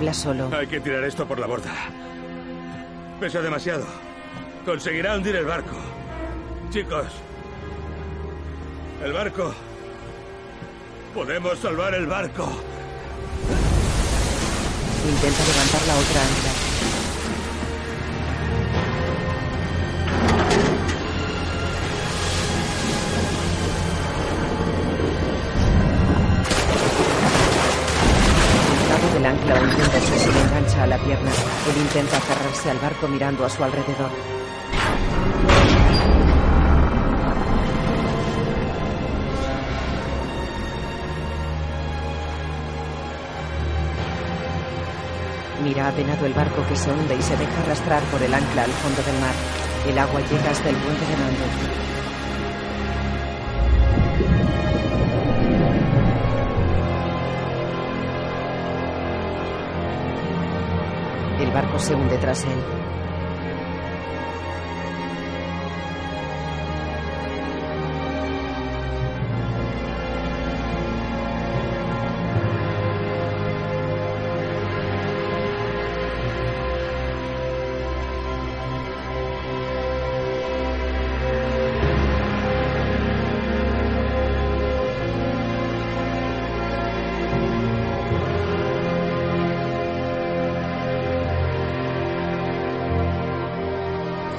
Habla 0.08 0.14
solo. 0.14 0.56
Hay 0.56 0.66
que 0.66 0.80
tirar 0.80 1.04
esto 1.04 1.26
por 1.26 1.38
la 1.38 1.46
borda. 1.46 1.70
Pesa 3.20 3.42
demasiado. 3.42 3.84
Conseguirá 4.64 5.14
hundir 5.14 5.36
el 5.36 5.44
barco. 5.44 5.76
Chicos. 6.70 7.08
El 9.04 9.12
barco. 9.12 9.54
Podemos 11.12 11.58
salvar 11.58 11.94
el 11.94 12.06
barco. 12.06 12.44
Intenta 15.04 15.44
levantar 15.44 15.86
la 15.86 15.96
otra 15.98 16.22
ancla. 16.22 16.67
Él 31.10 31.76
intenta 31.80 32.18
aferrarse 32.18 32.70
al 32.70 32.78
barco 32.78 33.08
mirando 33.08 33.44
a 33.44 33.48
su 33.48 33.64
alrededor. 33.64 34.10
Mira 45.64 45.88
apenado 45.88 46.26
el 46.26 46.34
barco 46.34 46.64
que 46.68 46.76
se 46.76 46.90
hunde 46.90 47.16
y 47.16 47.22
se 47.22 47.36
deja 47.36 47.60
arrastrar 47.62 48.02
por 48.04 48.22
el 48.22 48.34
ancla 48.34 48.64
al 48.64 48.70
fondo 48.70 49.02
del 49.02 49.18
mar. 49.20 49.34
El 49.88 49.98
agua 49.98 50.20
llega 50.20 50.50
hasta 50.50 50.68
el 50.68 50.76
puente 50.76 51.06
de 51.06 51.16
mando. 51.16 51.88
El 61.48 61.54
barco 61.54 61.78
se 61.78 61.94
hunde 61.94 62.18
tras 62.18 62.44
él. 62.44 62.60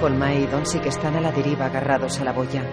Holma 0.10 0.34
y 0.34 0.48
Donsik 0.48 0.88
están 0.88 1.16
a 1.18 1.22
la 1.22 1.32
deriva 1.32 1.66
agarrados 1.66 2.20
a 2.20 2.24
la 2.24 2.32
boya. 2.32 2.64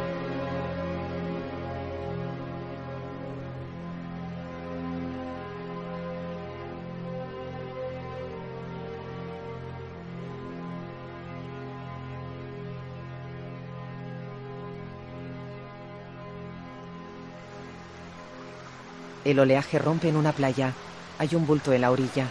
El 19.27 19.39
oleaje 19.41 19.79
rompe 19.79 20.09
en 20.09 20.17
una 20.17 20.33
playa. 20.33 20.73
Hay 21.19 21.35
un 21.35 21.47
bulto 21.47 21.75
en 21.75 21.83
la 21.83 21.91
orilla. 21.91 22.29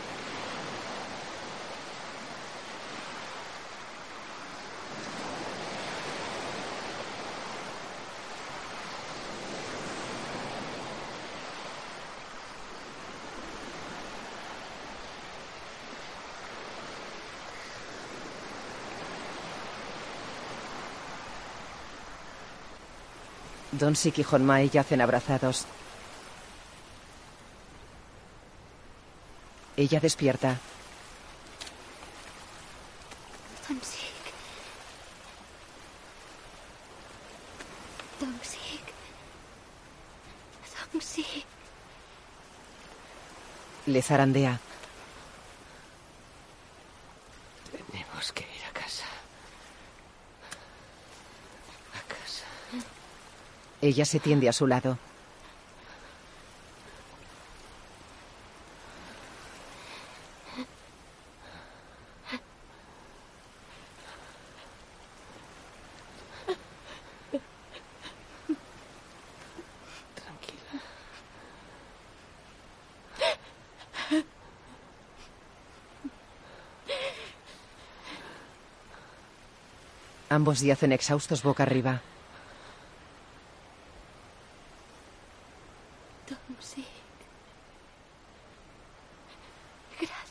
Donsik 23.85 24.17
y 24.17 24.23
Honmai 24.23 24.71
yacen 24.73 24.99
abrazados. 24.99 25.65
Ella 29.77 29.99
despierta. 29.99 30.57
Donsik. 33.69 34.25
Donsik. 38.19 38.85
Donsik. 40.91 41.45
Le 43.85 44.01
zarandea. 44.01 44.59
Tenemos 47.71 48.31
que 48.31 48.45
ir 48.45 48.63
a 48.67 48.73
casa. 48.73 49.05
A 51.93 52.01
casa. 52.07 52.45
Ella 53.85 54.03
se 54.03 54.19
tiende 54.19 54.49
a 54.49 54.51
su 54.51 54.65
lado. 54.65 54.97
Ambos 80.27 80.61
yacen 80.61 80.91
exhaustos 80.91 81.43
boca 81.43 81.61
arriba. 81.61 82.01
Donsik. 86.27 86.85
Gracias. 89.99 90.25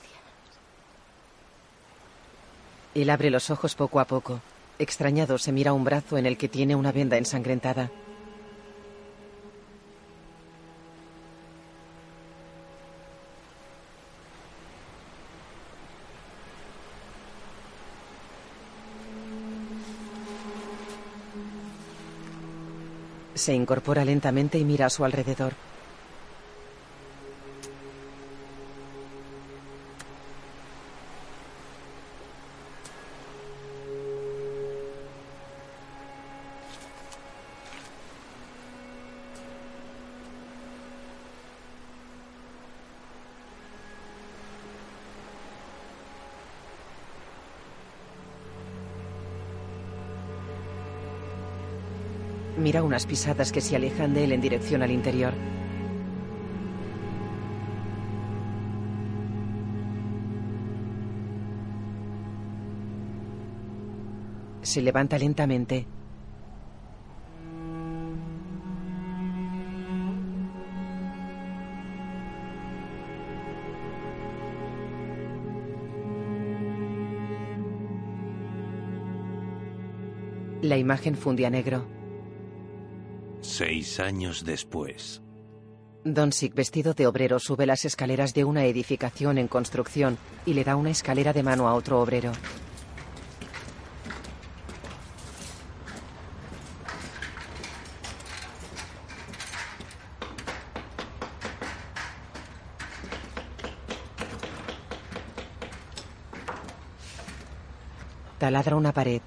Él 3.04 3.10
abre 3.10 3.28
los 3.28 3.50
ojos 3.50 3.74
poco 3.74 4.00
a 4.00 4.06
poco. 4.06 4.40
Extrañado, 4.78 5.36
se 5.36 5.52
mira 5.52 5.74
un 5.74 5.84
brazo 5.84 6.16
en 6.16 6.24
el 6.24 6.38
que 6.38 6.48
tiene 6.48 6.74
una 6.74 6.90
venda 6.90 7.18
ensangrentada. 7.18 7.90
Se 23.34 23.52
incorpora 23.52 24.06
lentamente 24.06 24.58
y 24.58 24.64
mira 24.64 24.86
a 24.86 24.90
su 24.90 25.04
alrededor. 25.04 25.52
Mira 52.64 52.82
unas 52.82 53.04
pisadas 53.04 53.52
que 53.52 53.60
se 53.60 53.76
alejan 53.76 54.14
de 54.14 54.24
él 54.24 54.32
en 54.32 54.40
dirección 54.40 54.82
al 54.82 54.90
interior. 54.90 55.34
Se 64.62 64.80
levanta 64.80 65.18
lentamente. 65.18 65.86
La 80.62 80.78
imagen 80.78 81.14
funde 81.14 81.44
a 81.44 81.50
negro. 81.50 82.03
Seis 83.56 84.00
años 84.00 84.44
después. 84.44 85.22
Donsik, 86.04 86.56
vestido 86.56 86.92
de 86.92 87.06
obrero, 87.06 87.38
sube 87.38 87.66
las 87.66 87.84
escaleras 87.84 88.34
de 88.34 88.42
una 88.42 88.64
edificación 88.64 89.38
en 89.38 89.46
construcción 89.46 90.18
y 90.44 90.54
le 90.54 90.64
da 90.64 90.74
una 90.74 90.90
escalera 90.90 91.32
de 91.32 91.44
mano 91.44 91.68
a 91.68 91.74
otro 91.74 92.00
obrero. 92.00 92.32
Taladra 108.40 108.74
una 108.74 108.92
pared. 108.92 109.22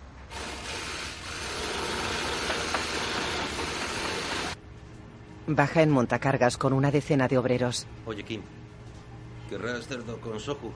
Baja 5.47 5.81
en 5.81 5.89
montacargas 5.91 6.57
con 6.57 6.73
una 6.73 6.91
decena 6.91 7.29
de 7.29 7.37
obreros. 7.37 7.87
Oye, 8.05 8.23
Kim, 8.23 8.41
¿querrás 9.49 9.87
cerdo 9.87 10.19
con 10.19 10.39
soju? 10.41 10.73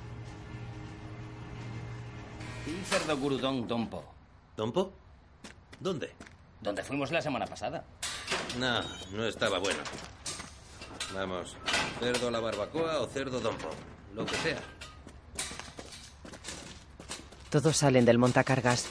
Y 2.65 2.85
cerdo 2.85 3.17
gurudón 3.17 3.67
dompo. 3.67 4.05
¿Dompo? 4.55 4.93
¿Dónde? 5.79 6.13
Donde 6.61 6.83
fuimos 6.83 7.11
la 7.11 7.21
semana 7.21 7.45
pasada. 7.45 7.83
No, 8.57 8.81
no 9.11 9.25
estaba 9.25 9.59
bueno. 9.59 9.79
Vamos, 11.13 11.57
cerdo 11.99 12.29
a 12.29 12.31
la 12.31 12.39
barbacoa 12.39 13.01
o 13.01 13.07
cerdo 13.07 13.41
dompo, 13.41 13.69
lo 14.15 14.25
que 14.25 14.35
sea. 14.35 14.61
Todos 17.49 17.75
salen 17.75 18.05
del 18.05 18.17
montacargas. 18.17 18.87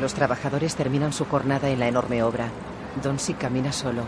Los 0.00 0.14
trabajadores 0.14 0.76
terminan 0.76 1.12
su 1.12 1.24
jornada 1.24 1.68
en 1.70 1.80
la 1.80 1.88
enorme 1.88 2.22
obra. 2.22 2.48
Donsik 3.02 3.38
camina 3.38 3.72
solo. 3.72 4.04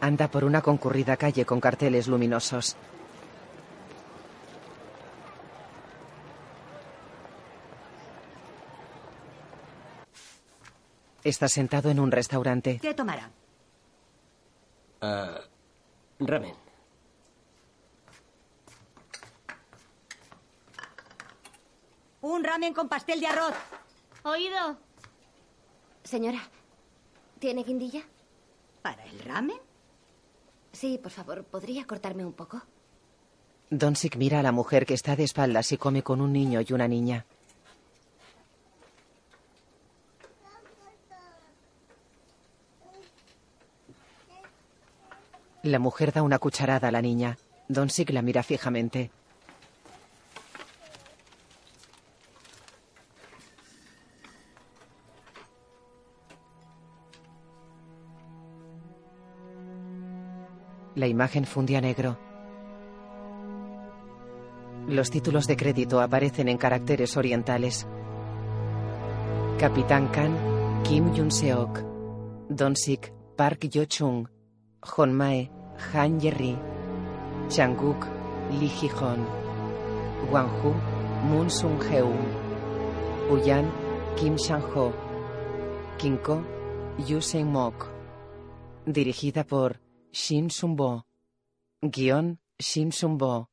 Anda 0.00 0.28
por 0.28 0.44
una 0.44 0.60
concurrida 0.60 1.16
calle 1.16 1.44
con 1.44 1.60
carteles 1.60 2.08
luminosos. 2.08 2.76
Está 11.26 11.48
sentado 11.48 11.90
en 11.90 11.98
un 11.98 12.12
restaurante. 12.12 12.78
¿Qué 12.80 12.94
tomará? 12.94 13.28
Ah, 15.00 15.40
ramen. 16.20 16.54
Un 22.20 22.44
ramen 22.44 22.72
con 22.72 22.88
pastel 22.88 23.18
de 23.18 23.26
arroz. 23.26 23.54
Oído. 24.22 24.78
Señora, 26.04 26.38
¿tiene 27.40 27.64
guindilla? 27.64 28.02
¿Para 28.82 29.04
el 29.06 29.18
ramen? 29.18 29.58
Sí, 30.70 30.96
por 31.02 31.10
favor, 31.10 31.42
¿podría 31.42 31.88
cortarme 31.88 32.24
un 32.24 32.34
poco? 32.34 32.62
Donsik 33.70 34.14
mira 34.14 34.38
a 34.38 34.42
la 34.44 34.52
mujer 34.52 34.86
que 34.86 34.94
está 34.94 35.16
de 35.16 35.24
espaldas 35.24 35.72
y 35.72 35.76
come 35.76 36.04
con 36.04 36.20
un 36.20 36.32
niño 36.32 36.60
y 36.60 36.72
una 36.72 36.86
niña. 36.86 37.26
La 45.66 45.80
mujer 45.80 46.12
da 46.12 46.22
una 46.22 46.38
cucharada 46.38 46.86
a 46.86 46.92
la 46.92 47.02
niña. 47.02 47.38
Donsik 47.66 48.10
la 48.10 48.22
mira 48.22 48.44
fijamente. 48.44 49.10
La 60.94 61.08
imagen 61.08 61.44
fundía 61.44 61.80
negro. 61.80 62.16
Los 64.86 65.10
títulos 65.10 65.48
de 65.48 65.56
crédito 65.56 66.00
aparecen 66.00 66.48
en 66.48 66.58
caracteres 66.58 67.16
orientales. 67.16 67.88
Capitán 69.58 70.06
Khan, 70.12 70.82
Kim 70.84 71.12
Yun-seok. 71.12 71.80
Donsik, 72.50 73.12
Park 73.34 73.64
Yo-chung. 73.68 74.35
Honmae, 74.86 75.50
Han 75.92 76.20
Ye-ri. 76.20 76.56
Changuk, 77.48 78.06
Lee 78.50 78.68
Ji-hon. 78.68 79.20
Wanghu, 80.30 80.72
Moon 81.28 81.48
Sung-heung. 81.50 82.26
Uyan, 83.30 83.66
Kim 84.16 84.38
Sang-ho. 84.38 84.92
Kinko, 85.98 86.42
Yu 86.98 87.20
Seung-mok. 87.20 87.88
Dirigida 88.86 89.44
por 89.44 89.76
Shin 90.12 90.50
Sung-bo. 90.50 91.02
Guión, 91.82 92.38
Shin 92.58 92.92
Sung-bo. 92.92 93.48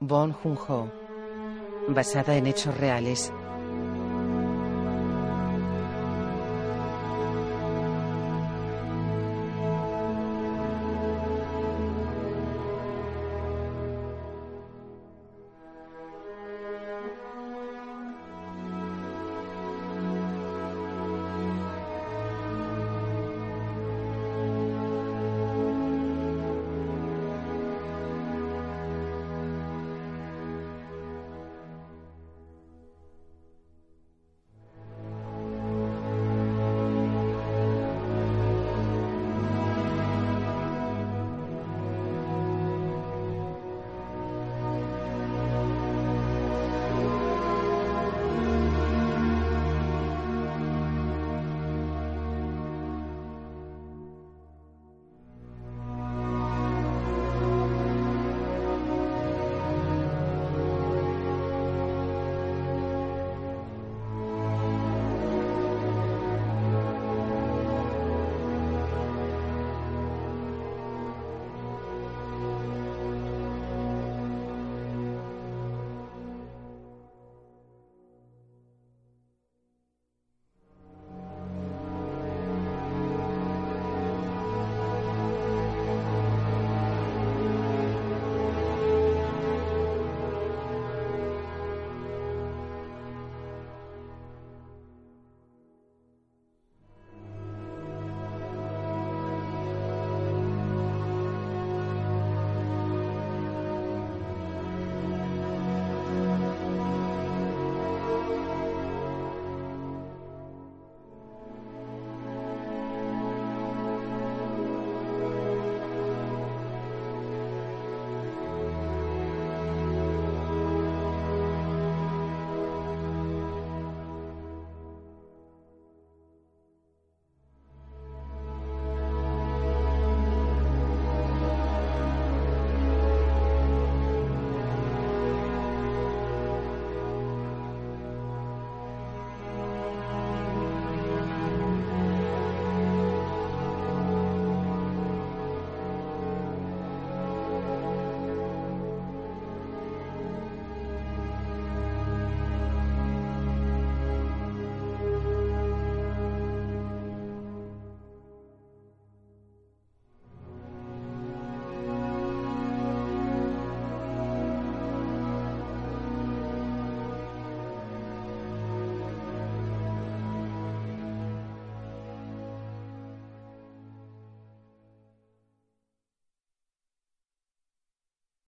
Bon 0.00 0.32
Jun-ho. 0.32 0.90
Basada 1.88 2.36
en 2.36 2.46
hechos 2.46 2.76
reales. 2.76 3.32